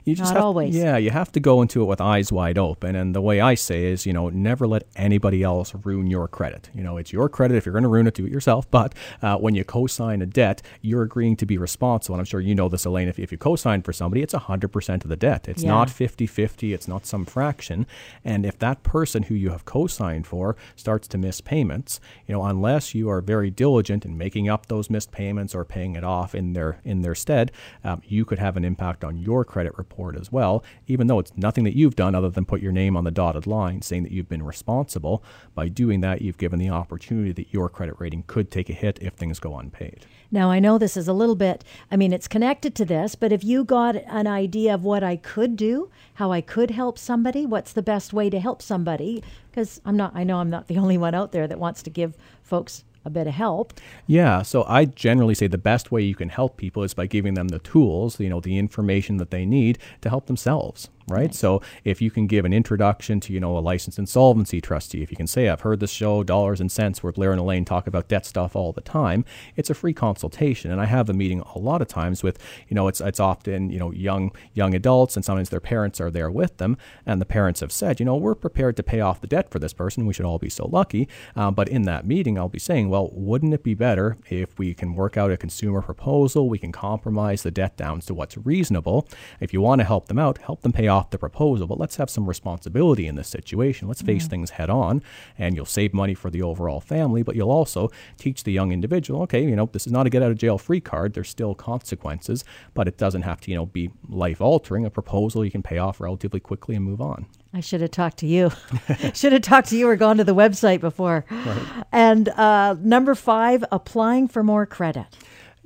You 0.06 0.16
just 0.16 0.34
Not 0.34 0.38
have, 0.38 0.46
always. 0.46 0.76
Yeah, 0.76 0.98
you 0.98 1.12
have 1.12 1.32
to 1.34 1.40
go 1.40 1.62
into 1.62 1.82
it 1.82 1.86
with 1.86 2.02
eyes 2.02 2.32
wide 2.32 2.58
open. 2.58 2.96
And 2.96 3.14
the 3.14 3.22
way 3.22 3.42
I 3.42 3.56
say 3.56 3.86
is, 3.86 4.06
you 4.06 4.14
know, 4.14 4.30
never 4.30 4.68
let 4.68 4.84
anybody 4.96 5.44
else 5.44 5.74
ruin 5.84 6.08
your 6.08 6.28
credit. 6.28 6.70
You 6.74 6.84
know, 6.84 6.98
it's 6.98 7.12
your 7.14 7.30
credit. 7.30 7.58
If 7.58 7.66
you're 7.66 7.74
going 7.74 7.84
to 7.84 7.90
ruin 7.90 8.08
it, 8.08 8.14
do 8.14 8.26
it 8.26 8.32
yourself. 8.32 8.66
But 8.80 8.94
uh, 9.22 9.36
when 9.38 9.56
you 9.56 9.66
co-sign 9.66 10.22
a 10.22 10.26
debt, 10.26 10.62
you're 10.82 11.02
agreeing 11.02 11.36
to 11.38 11.46
be 11.46 11.58
responsible. 11.58 12.16
And 12.16 12.22
I'm 12.22 12.26
sure 12.26 12.40
you 12.40 12.56
know 12.56 12.70
this, 12.70 12.86
Elaine. 12.86 13.10
If, 13.10 13.20
if 13.20 13.30
you 13.30 13.38
co-sign 13.38 13.82
for 13.82 13.92
somebody, 13.92 14.22
it's 14.22 14.34
100% 14.34 15.04
of 15.04 15.10
the 15.10 15.18
debt. 15.18 15.50
It's 15.50 15.64
yeah. 15.64 15.72
not 15.72 15.90
50-50. 15.90 16.74
It's 16.74 16.88
not 16.88 17.06
some 17.06 17.26
fraction. 17.26 17.86
And 18.24 18.46
if 18.46 18.58
that 18.60 18.84
person 18.84 19.24
who 19.24 19.36
you 19.36 19.50
have 19.50 19.66
co-signed 19.66 20.28
for 20.28 20.56
starts 20.78 21.10
to 21.10 21.18
miss 21.18 21.42
payments, 21.42 22.00
you 22.26 22.34
know, 22.34 22.44
unless 22.46 22.96
you 22.96 23.10
are 23.10 23.20
very 23.20 23.50
diligent 23.50 24.06
in 24.06 24.18
making 24.18 24.48
up 24.48 24.68
those 24.68 24.90
missed 24.90 25.12
payments 25.12 25.54
or 25.54 25.66
paying 25.66 25.96
it 25.96 26.04
off 26.06 26.34
in 26.34 26.54
their 26.54 26.80
in 26.86 27.02
their 27.02 27.16
stead, 27.16 27.52
um, 27.84 28.02
you 28.06 28.24
could 28.24 28.40
have 28.40 28.56
an 28.56 28.64
impact 28.64 29.04
on 29.04 29.18
your 29.18 29.44
credit 29.44 29.78
report 29.78 29.89
as 30.00 30.32
well, 30.32 30.64
even 30.88 31.08
though 31.08 31.20
it's 31.20 31.36
nothing 31.36 31.66
that 31.66 31.76
you've 31.76 31.96
done 31.96 32.16
other 32.16 32.30
than 32.30 32.46
put 32.46 32.62
your 32.62 32.72
name 32.72 32.96
on 32.96 33.04
the 33.04 33.12
dotted 33.12 33.46
line 33.46 33.82
saying 33.82 34.04
that 34.04 34.12
you've 34.12 34.30
been 34.30 34.44
responsible. 34.44 35.22
By 35.54 35.68
doing 35.68 36.00
that, 36.02 36.22
you've 36.22 36.38
given 36.38 36.58
the 36.58 36.70
opportunity 36.70 37.34
that 37.34 37.54
your 37.54 37.68
credit 37.68 37.96
rating 38.00 38.24
could 38.28 38.50
take 38.50 38.70
a 38.70 38.74
hit 38.74 38.98
if 39.02 39.14
things 39.14 39.40
go 39.40 39.58
unpaid. 39.58 40.06
Now, 40.32 40.52
I 40.52 40.60
know 40.60 40.78
this 40.78 40.96
is 40.96 41.08
a 41.08 41.14
little 41.14 41.36
bit, 41.36 41.64
I 41.92 41.98
mean, 41.98 42.14
it's 42.14 42.28
connected 42.28 42.76
to 42.76 42.86
this, 42.86 43.16
but 43.16 43.32
if 43.32 43.44
you 43.44 43.64
got 43.66 43.96
an 43.96 44.28
idea 44.28 44.74
of 44.76 44.84
what 44.84 45.04
I 45.04 45.18
could 45.18 45.56
do, 45.58 45.90
how 46.14 46.32
I 46.32 46.42
could 46.42 46.72
help 46.72 46.98
somebody, 46.98 47.46
what's 47.46 47.74
the 47.74 47.82
best 47.82 48.14
way 48.14 48.30
to 48.30 48.40
help 48.40 48.62
somebody? 48.62 49.24
Because 49.50 49.82
I'm 49.84 49.98
not, 49.98 50.16
I 50.16 50.24
know 50.24 50.38
I'm 50.38 50.50
not 50.50 50.68
the 50.68 50.78
only 50.84 50.98
one 50.98 51.16
out 51.16 51.32
there 51.32 51.48
that 51.48 51.60
wants 51.60 51.84
to 51.84 51.90
give 51.90 52.16
folks 52.44 52.84
a 53.06 53.10
bit 53.10 53.28
of 53.28 53.34
help. 53.34 53.74
Yeah, 54.08 54.42
so 54.42 54.64
I 54.68 54.86
generally 54.86 55.34
say 55.34 55.48
the 55.48 55.58
best 55.58 55.92
way 55.92 56.02
you 56.02 56.16
can 56.16 56.30
help 56.30 56.58
people 56.58 56.84
is 56.84 56.94
by 56.94 57.08
giving 57.08 57.34
them 57.34 57.50
the 57.50 57.60
tools, 57.60 58.20
you 58.20 58.30
know, 58.30 58.40
the 58.40 58.58
information 58.58 59.18
that 59.18 59.32
they 59.32 59.46
need 59.46 59.80
to 60.02 60.10
help 60.10 60.28
themselves 60.28 60.90
right? 61.10 61.20
right? 61.20 61.36
So 61.36 61.62
if 61.84 62.02
you 62.02 62.12
can 62.12 62.28
give 62.28 62.46
an 62.46 62.54
introduction 62.54 63.20
to, 63.22 63.34
you 63.34 63.40
know, 63.40 63.58
a 63.58 63.60
licensed 63.60 64.00
insolvency 64.00 64.62
trustee, 64.62 65.02
if 65.02 65.12
you 65.12 65.18
can 65.18 65.28
say, 65.28 65.50
I've 65.50 65.62
heard 65.62 65.80
this 65.80 65.92
show, 65.92 66.24
Dollars 66.24 66.62
and 66.62 66.72
Cents, 66.72 67.04
where 67.04 67.12
Blair 67.12 67.32
and 67.32 67.40
Elaine 67.40 67.66
talk 67.66 67.88
about 67.88 68.08
debt 68.08 68.26
stuff 68.26 68.56
all 68.56 68.72
the 68.72 68.82
time, 68.82 69.26
it's 69.56 69.70
a 69.70 69.74
free 69.74 69.94
consultation. 69.94 70.72
And 70.72 70.82
I 70.82 70.86
have 70.86 71.10
a 71.10 71.14
meeting 71.14 71.42
a 71.42 71.60
lot 71.60 71.82
of 71.82 71.88
times 71.88 72.24
with, 72.24 72.40
you 72.68 72.76
know, 72.76 72.88
it's 72.88 73.02
it's 73.02 73.20
often, 73.20 73.70
you 73.70 73.80
know, 73.80 73.92
young 73.92 74.32
young 74.54 74.74
adults 74.74 75.16
and 75.16 75.26
sometimes 75.26 75.50
their 75.50 75.60
parents 75.60 76.00
are 76.02 76.12
there 76.12 76.32
with 76.32 76.58
them. 76.58 76.78
And 77.06 77.22
the 77.22 77.26
parents 77.26 77.60
have 77.60 77.72
said, 77.72 78.00
you 78.00 78.06
know, 78.06 78.16
we're 78.16 78.36
prepared 78.36 78.76
to 78.78 78.84
pay 78.84 79.00
off 79.00 79.22
the 79.22 79.28
debt 79.28 79.50
for 79.52 79.60
this 79.60 79.74
person. 79.74 80.06
We 80.06 80.14
should 80.14 80.26
all 80.26 80.40
be 80.40 80.50
so 80.50 80.68
lucky. 80.68 81.08
Um, 81.36 81.54
but 81.54 81.70
in 81.70 81.84
that 81.84 82.06
meeting, 82.06 82.38
I'll 82.38 82.50
be 82.50 82.60
saying, 82.60 82.90
well, 82.90 83.10
wouldn't 83.14 83.54
it 83.54 83.64
be 83.64 83.74
better 83.74 84.18
if 84.30 84.58
we 84.58 84.74
can 84.74 84.94
work 84.94 85.18
out 85.18 85.32
a 85.32 85.38
consumer 85.38 85.82
proposal? 85.82 86.50
We 86.50 86.60
can 86.60 86.72
compromise 86.72 87.44
the 87.44 87.52
debt 87.52 87.78
down 87.78 88.02
to 88.02 88.14
what's 88.14 88.38
reasonable. 88.38 89.08
If 89.40 89.54
you 89.54 89.62
want 89.62 89.80
to 89.80 89.86
help 89.86 90.08
them 90.08 90.20
out, 90.20 90.38
help 90.40 90.62
them 90.62 90.72
pay 90.72 90.88
off 90.88 90.99
the 91.12 91.18
proposal. 91.18 91.68
But 91.68 91.80
let's 91.80 91.96
have 91.96 92.10
some 92.10 92.28
responsibility 92.28 93.08
in 93.08 93.16
this 93.16 93.28
situation. 93.28 93.88
Let's 93.88 94.02
face 94.02 94.28
mm. 94.28 94.30
things 94.30 94.50
head 94.52 94.70
on, 94.70 95.02
and 95.38 95.56
you'll 95.56 95.66
save 95.66 95.94
money 95.94 96.14
for 96.14 96.30
the 96.30 96.42
overall 96.42 96.82
family, 96.82 97.24
but 97.24 97.36
you'll 97.36 97.52
also 97.52 97.90
teach 98.18 98.44
the 98.44 98.52
young 98.52 98.72
individual, 98.72 99.22
okay, 99.24 99.44
you 99.44 99.56
know, 99.56 99.70
this 99.72 99.88
is 99.88 99.94
not 99.94 100.06
a 100.06 100.10
get 100.10 100.22
out 100.22 100.32
of 100.32 100.38
jail 100.38 100.58
free 100.58 100.82
card. 100.82 101.14
There's 101.14 101.30
still 101.30 101.56
consequences, 101.56 102.44
but 102.74 102.88
it 102.88 102.98
doesn't 102.98 103.24
have 103.24 103.42
to, 103.42 103.52
you 103.52 103.58
know, 103.58 103.66
be 103.66 103.90
life 104.08 104.42
altering. 104.42 104.86
A 104.86 104.90
proposal 104.90 105.44
you 105.46 105.52
can 105.52 105.64
pay 105.64 105.78
off 105.78 106.00
relatively 106.00 106.40
quickly 106.40 106.76
and 106.76 106.86
move 106.86 107.02
on. 107.02 107.26
I 107.54 107.62
should 107.62 107.82
have 107.82 107.92
talked 107.92 108.18
to 108.18 108.28
you. 108.28 108.52
should 109.14 109.34
have 109.34 109.42
talked 109.42 109.70
to 109.70 109.78
you 109.78 109.88
or 109.88 109.96
gone 109.96 110.18
to 110.18 110.24
the 110.24 110.36
website 110.36 110.82
before. 110.82 111.26
Right. 111.30 111.86
And 111.92 112.30
uh, 112.30 112.76
number 112.80 113.16
five, 113.16 113.64
applying 113.72 114.28
for 114.28 114.44
more 114.44 114.66
credit. 114.66 115.08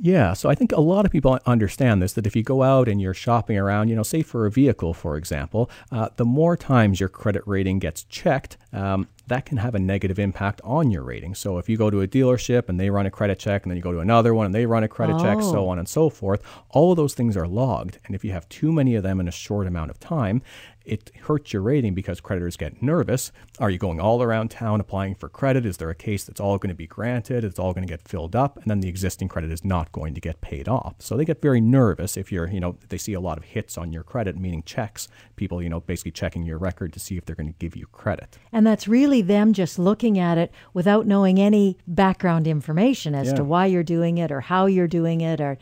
Yeah, 0.03 0.33
so 0.33 0.49
I 0.49 0.55
think 0.55 0.73
a 0.73 0.81
lot 0.81 1.05
of 1.05 1.13
people 1.13 1.39
understand 1.45 2.01
this 2.01 2.11
that 2.11 2.27
if 2.27 2.35
you 2.35 2.43
go 2.43 2.61
out 2.61 2.89
and 2.89 3.01
you're 3.01 3.13
shopping 3.13 3.57
around, 3.57 3.87
you 3.87 3.95
know, 3.95 4.03
say 4.03 4.21
for 4.21 4.45
a 4.45 4.51
vehicle, 4.51 4.93
for 4.93 5.15
example, 5.15 5.71
uh, 5.93 6.09
the 6.17 6.25
more 6.25 6.57
times 6.57 6.99
your 6.99 7.07
credit 7.07 7.41
rating 7.45 7.79
gets 7.79 8.03
checked, 8.03 8.57
um, 8.73 9.07
that 9.27 9.45
can 9.45 9.55
have 9.55 9.75
a 9.75 9.79
negative 9.79 10.19
impact 10.19 10.59
on 10.65 10.91
your 10.91 11.03
rating. 11.03 11.35
So 11.35 11.57
if 11.57 11.69
you 11.69 11.77
go 11.77 11.89
to 11.89 12.01
a 12.01 12.07
dealership 12.07 12.67
and 12.67 12.77
they 12.77 12.89
run 12.89 13.05
a 13.05 13.11
credit 13.11 13.39
check, 13.39 13.63
and 13.63 13.71
then 13.71 13.77
you 13.77 13.81
go 13.81 13.93
to 13.93 13.99
another 13.99 14.33
one 14.33 14.45
and 14.45 14.53
they 14.53 14.65
run 14.65 14.83
a 14.83 14.89
credit 14.89 15.15
oh. 15.15 15.23
check, 15.23 15.41
so 15.41 15.59
oh. 15.59 15.69
on 15.69 15.79
and 15.79 15.87
so 15.87 16.09
forth, 16.09 16.43
all 16.71 16.91
of 16.91 16.97
those 16.97 17.13
things 17.13 17.37
are 17.37 17.47
logged. 17.47 17.99
And 18.03 18.13
if 18.13 18.25
you 18.25 18.33
have 18.33 18.49
too 18.49 18.73
many 18.73 18.95
of 18.95 19.03
them 19.03 19.21
in 19.21 19.29
a 19.29 19.31
short 19.31 19.67
amount 19.67 19.89
of 19.89 20.01
time, 20.01 20.41
it 20.85 21.11
hurts 21.23 21.53
your 21.53 21.61
rating 21.61 21.93
because 21.93 22.19
creditors 22.21 22.57
get 22.57 22.81
nervous. 22.81 23.31
Are 23.59 23.69
you 23.69 23.77
going 23.77 23.99
all 23.99 24.21
around 24.21 24.51
town 24.51 24.81
applying 24.81 25.15
for 25.15 25.29
credit? 25.29 25.65
Is 25.65 25.77
there 25.77 25.89
a 25.89 25.95
case 25.95 26.23
that's 26.23 26.41
all 26.41 26.57
going 26.57 26.69
to 26.69 26.75
be 26.75 26.87
granted? 26.87 27.43
It's 27.43 27.59
all 27.59 27.73
going 27.73 27.87
to 27.87 27.91
get 27.91 28.07
filled 28.07 28.35
up, 28.35 28.57
and 28.57 28.65
then 28.65 28.81
the 28.81 28.89
existing 28.89 29.27
credit 29.27 29.51
is 29.51 29.63
not 29.63 29.91
going 29.91 30.13
to 30.13 30.21
get 30.21 30.41
paid 30.41 30.67
off. 30.67 30.95
So 30.99 31.15
they 31.15 31.25
get 31.25 31.41
very 31.41 31.61
nervous 31.61 32.17
if 32.17 32.31
you're, 32.31 32.47
you 32.47 32.59
know, 32.59 32.77
they 32.89 32.97
see 32.97 33.13
a 33.13 33.19
lot 33.19 33.37
of 33.37 33.45
hits 33.45 33.77
on 33.77 33.93
your 33.93 34.03
credit, 34.03 34.37
meaning 34.37 34.63
checks. 34.63 35.07
People, 35.35 35.61
you 35.61 35.69
know, 35.69 35.79
basically 35.79 36.11
checking 36.11 36.43
your 36.43 36.57
record 36.57 36.93
to 36.93 36.99
see 36.99 37.17
if 37.17 37.25
they're 37.25 37.35
going 37.35 37.51
to 37.51 37.59
give 37.59 37.75
you 37.75 37.87
credit. 37.87 38.37
And 38.51 38.65
that's 38.67 38.87
really 38.87 39.21
them 39.21 39.53
just 39.53 39.79
looking 39.79 40.19
at 40.19 40.37
it 40.37 40.51
without 40.73 41.07
knowing 41.07 41.39
any 41.39 41.77
background 41.87 42.47
information 42.47 43.15
as 43.15 43.27
yeah. 43.27 43.35
to 43.35 43.43
why 43.43 43.65
you're 43.67 43.83
doing 43.83 44.17
it 44.17 44.31
or 44.31 44.41
how 44.41 44.65
you're 44.65 44.87
doing 44.87 45.21
it 45.21 45.39
or 45.39 45.57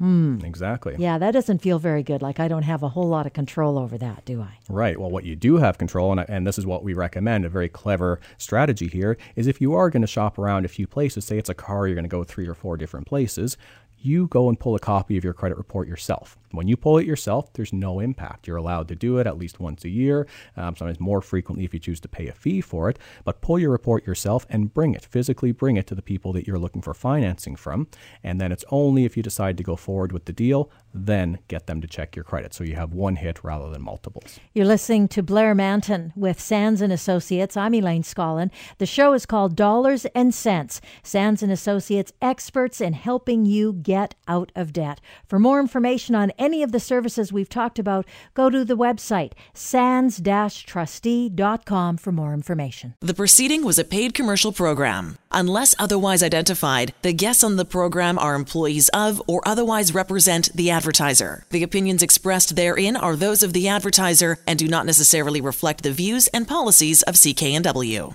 Mm. 0.00 0.44
Exactly. 0.44 0.96
Yeah, 0.98 1.18
that 1.18 1.32
doesn't 1.32 1.58
feel 1.58 1.78
very 1.78 2.02
good. 2.02 2.22
Like 2.22 2.40
I 2.40 2.48
don't 2.48 2.62
have 2.62 2.82
a 2.82 2.88
whole 2.88 3.08
lot 3.08 3.26
of 3.26 3.32
control 3.32 3.78
over 3.78 3.96
that, 3.98 4.24
do 4.24 4.42
I? 4.42 4.58
Right. 4.68 4.98
Well, 4.98 5.10
what 5.10 5.24
you 5.24 5.36
do 5.36 5.56
have 5.56 5.78
control, 5.78 6.12
and, 6.12 6.28
and 6.28 6.46
this 6.46 6.58
is 6.58 6.66
what 6.66 6.82
we 6.84 6.94
recommend, 6.94 7.44
a 7.44 7.48
very 7.48 7.68
clever 7.68 8.20
strategy 8.38 8.88
here, 8.88 9.16
is 9.36 9.46
if 9.46 9.60
you 9.60 9.74
are 9.74 9.90
going 9.90 10.02
to 10.02 10.06
shop 10.08 10.38
around 10.38 10.64
a 10.64 10.68
few 10.68 10.86
places, 10.86 11.24
say 11.24 11.38
it's 11.38 11.48
a 11.48 11.54
car, 11.54 11.86
you're 11.86 11.94
going 11.94 12.04
to 12.04 12.08
go 12.08 12.24
three 12.24 12.46
or 12.46 12.54
four 12.54 12.76
different 12.76 13.06
places, 13.06 13.56
you 14.00 14.26
go 14.26 14.48
and 14.48 14.60
pull 14.60 14.74
a 14.74 14.78
copy 14.78 15.16
of 15.16 15.24
your 15.24 15.32
credit 15.32 15.56
report 15.56 15.88
yourself. 15.88 16.36
When 16.54 16.68
you 16.68 16.76
pull 16.76 16.98
it 16.98 17.06
yourself, 17.06 17.52
there's 17.54 17.72
no 17.72 18.00
impact. 18.00 18.46
You're 18.46 18.56
allowed 18.56 18.88
to 18.88 18.94
do 18.94 19.18
it 19.18 19.26
at 19.26 19.38
least 19.38 19.60
once 19.60 19.84
a 19.84 19.88
year, 19.88 20.26
um, 20.56 20.76
sometimes 20.76 21.00
more 21.00 21.20
frequently 21.20 21.64
if 21.64 21.72
you 21.74 21.80
choose 21.80 22.00
to 22.00 22.08
pay 22.08 22.28
a 22.28 22.32
fee 22.32 22.60
for 22.60 22.90
it. 22.90 22.98
But 23.24 23.40
pull 23.40 23.58
your 23.58 23.70
report 23.70 24.06
yourself 24.06 24.46
and 24.50 24.72
bring 24.72 24.94
it, 24.94 25.04
physically 25.04 25.52
bring 25.52 25.76
it 25.76 25.86
to 25.88 25.94
the 25.94 26.02
people 26.02 26.32
that 26.34 26.46
you're 26.46 26.58
looking 26.58 26.82
for 26.82 26.94
financing 26.94 27.56
from. 27.56 27.88
And 28.22 28.40
then 28.40 28.52
it's 28.52 28.64
only 28.70 29.04
if 29.04 29.16
you 29.16 29.22
decide 29.22 29.56
to 29.56 29.62
go 29.62 29.76
forward 29.76 30.12
with 30.12 30.26
the 30.26 30.32
deal, 30.32 30.70
then 30.92 31.38
get 31.48 31.66
them 31.66 31.80
to 31.80 31.88
check 31.88 32.14
your 32.14 32.24
credit. 32.24 32.54
So 32.54 32.62
you 32.62 32.76
have 32.76 32.92
one 32.92 33.16
hit 33.16 33.42
rather 33.42 33.70
than 33.70 33.82
multiples. 33.82 34.38
You're 34.52 34.66
listening 34.66 35.08
to 35.08 35.22
Blair 35.22 35.54
Mantin 35.54 36.12
with 36.14 36.40
Sands 36.40 36.80
and 36.80 36.92
Associates. 36.92 37.56
I'm 37.56 37.74
Elaine 37.74 38.02
Scollin. 38.02 38.50
The 38.78 38.86
show 38.86 39.12
is 39.14 39.26
called 39.26 39.56
Dollars 39.56 40.04
and 40.14 40.34
Cents. 40.34 40.80
Sands 41.02 41.42
and 41.42 41.50
Associates 41.50 42.12
experts 42.20 42.80
in 42.80 42.92
helping 42.92 43.46
you 43.46 43.72
get 43.72 43.94
get 43.94 44.14
out 44.26 44.50
of 44.56 44.72
debt. 44.72 45.00
For 45.28 45.38
more 45.38 45.60
information 45.60 46.16
on 46.16 46.32
any 46.44 46.62
of 46.62 46.72
the 46.72 46.80
services 46.80 47.32
we've 47.32 47.48
talked 47.48 47.78
about, 47.78 48.06
go 48.34 48.50
to 48.50 48.62
the 48.64 48.76
website 48.76 49.32
sands-trustee.com 49.54 51.96
for 51.96 52.12
more 52.12 52.34
information. 52.34 52.94
The 53.00 53.14
proceeding 53.14 53.64
was 53.64 53.78
a 53.78 53.84
paid 53.84 54.14
commercial 54.14 54.52
program. 54.52 55.16
Unless 55.30 55.74
otherwise 55.78 56.22
identified, 56.22 56.92
the 57.02 57.12
guests 57.12 57.42
on 57.42 57.56
the 57.56 57.64
program 57.64 58.18
are 58.18 58.34
employees 58.34 58.90
of 58.90 59.22
or 59.26 59.40
otherwise 59.46 59.94
represent 59.94 60.54
the 60.54 60.70
advertiser. 60.70 61.46
The 61.50 61.62
opinions 61.62 62.02
expressed 62.02 62.54
therein 62.54 62.96
are 62.96 63.16
those 63.16 63.42
of 63.42 63.54
the 63.54 63.68
advertiser 63.68 64.38
and 64.46 64.58
do 64.58 64.68
not 64.68 64.86
necessarily 64.86 65.40
reflect 65.40 65.82
the 65.82 65.92
views 65.92 66.26
and 66.28 66.46
policies 66.46 67.02
of 67.02 67.14
CKNW. 67.14 68.14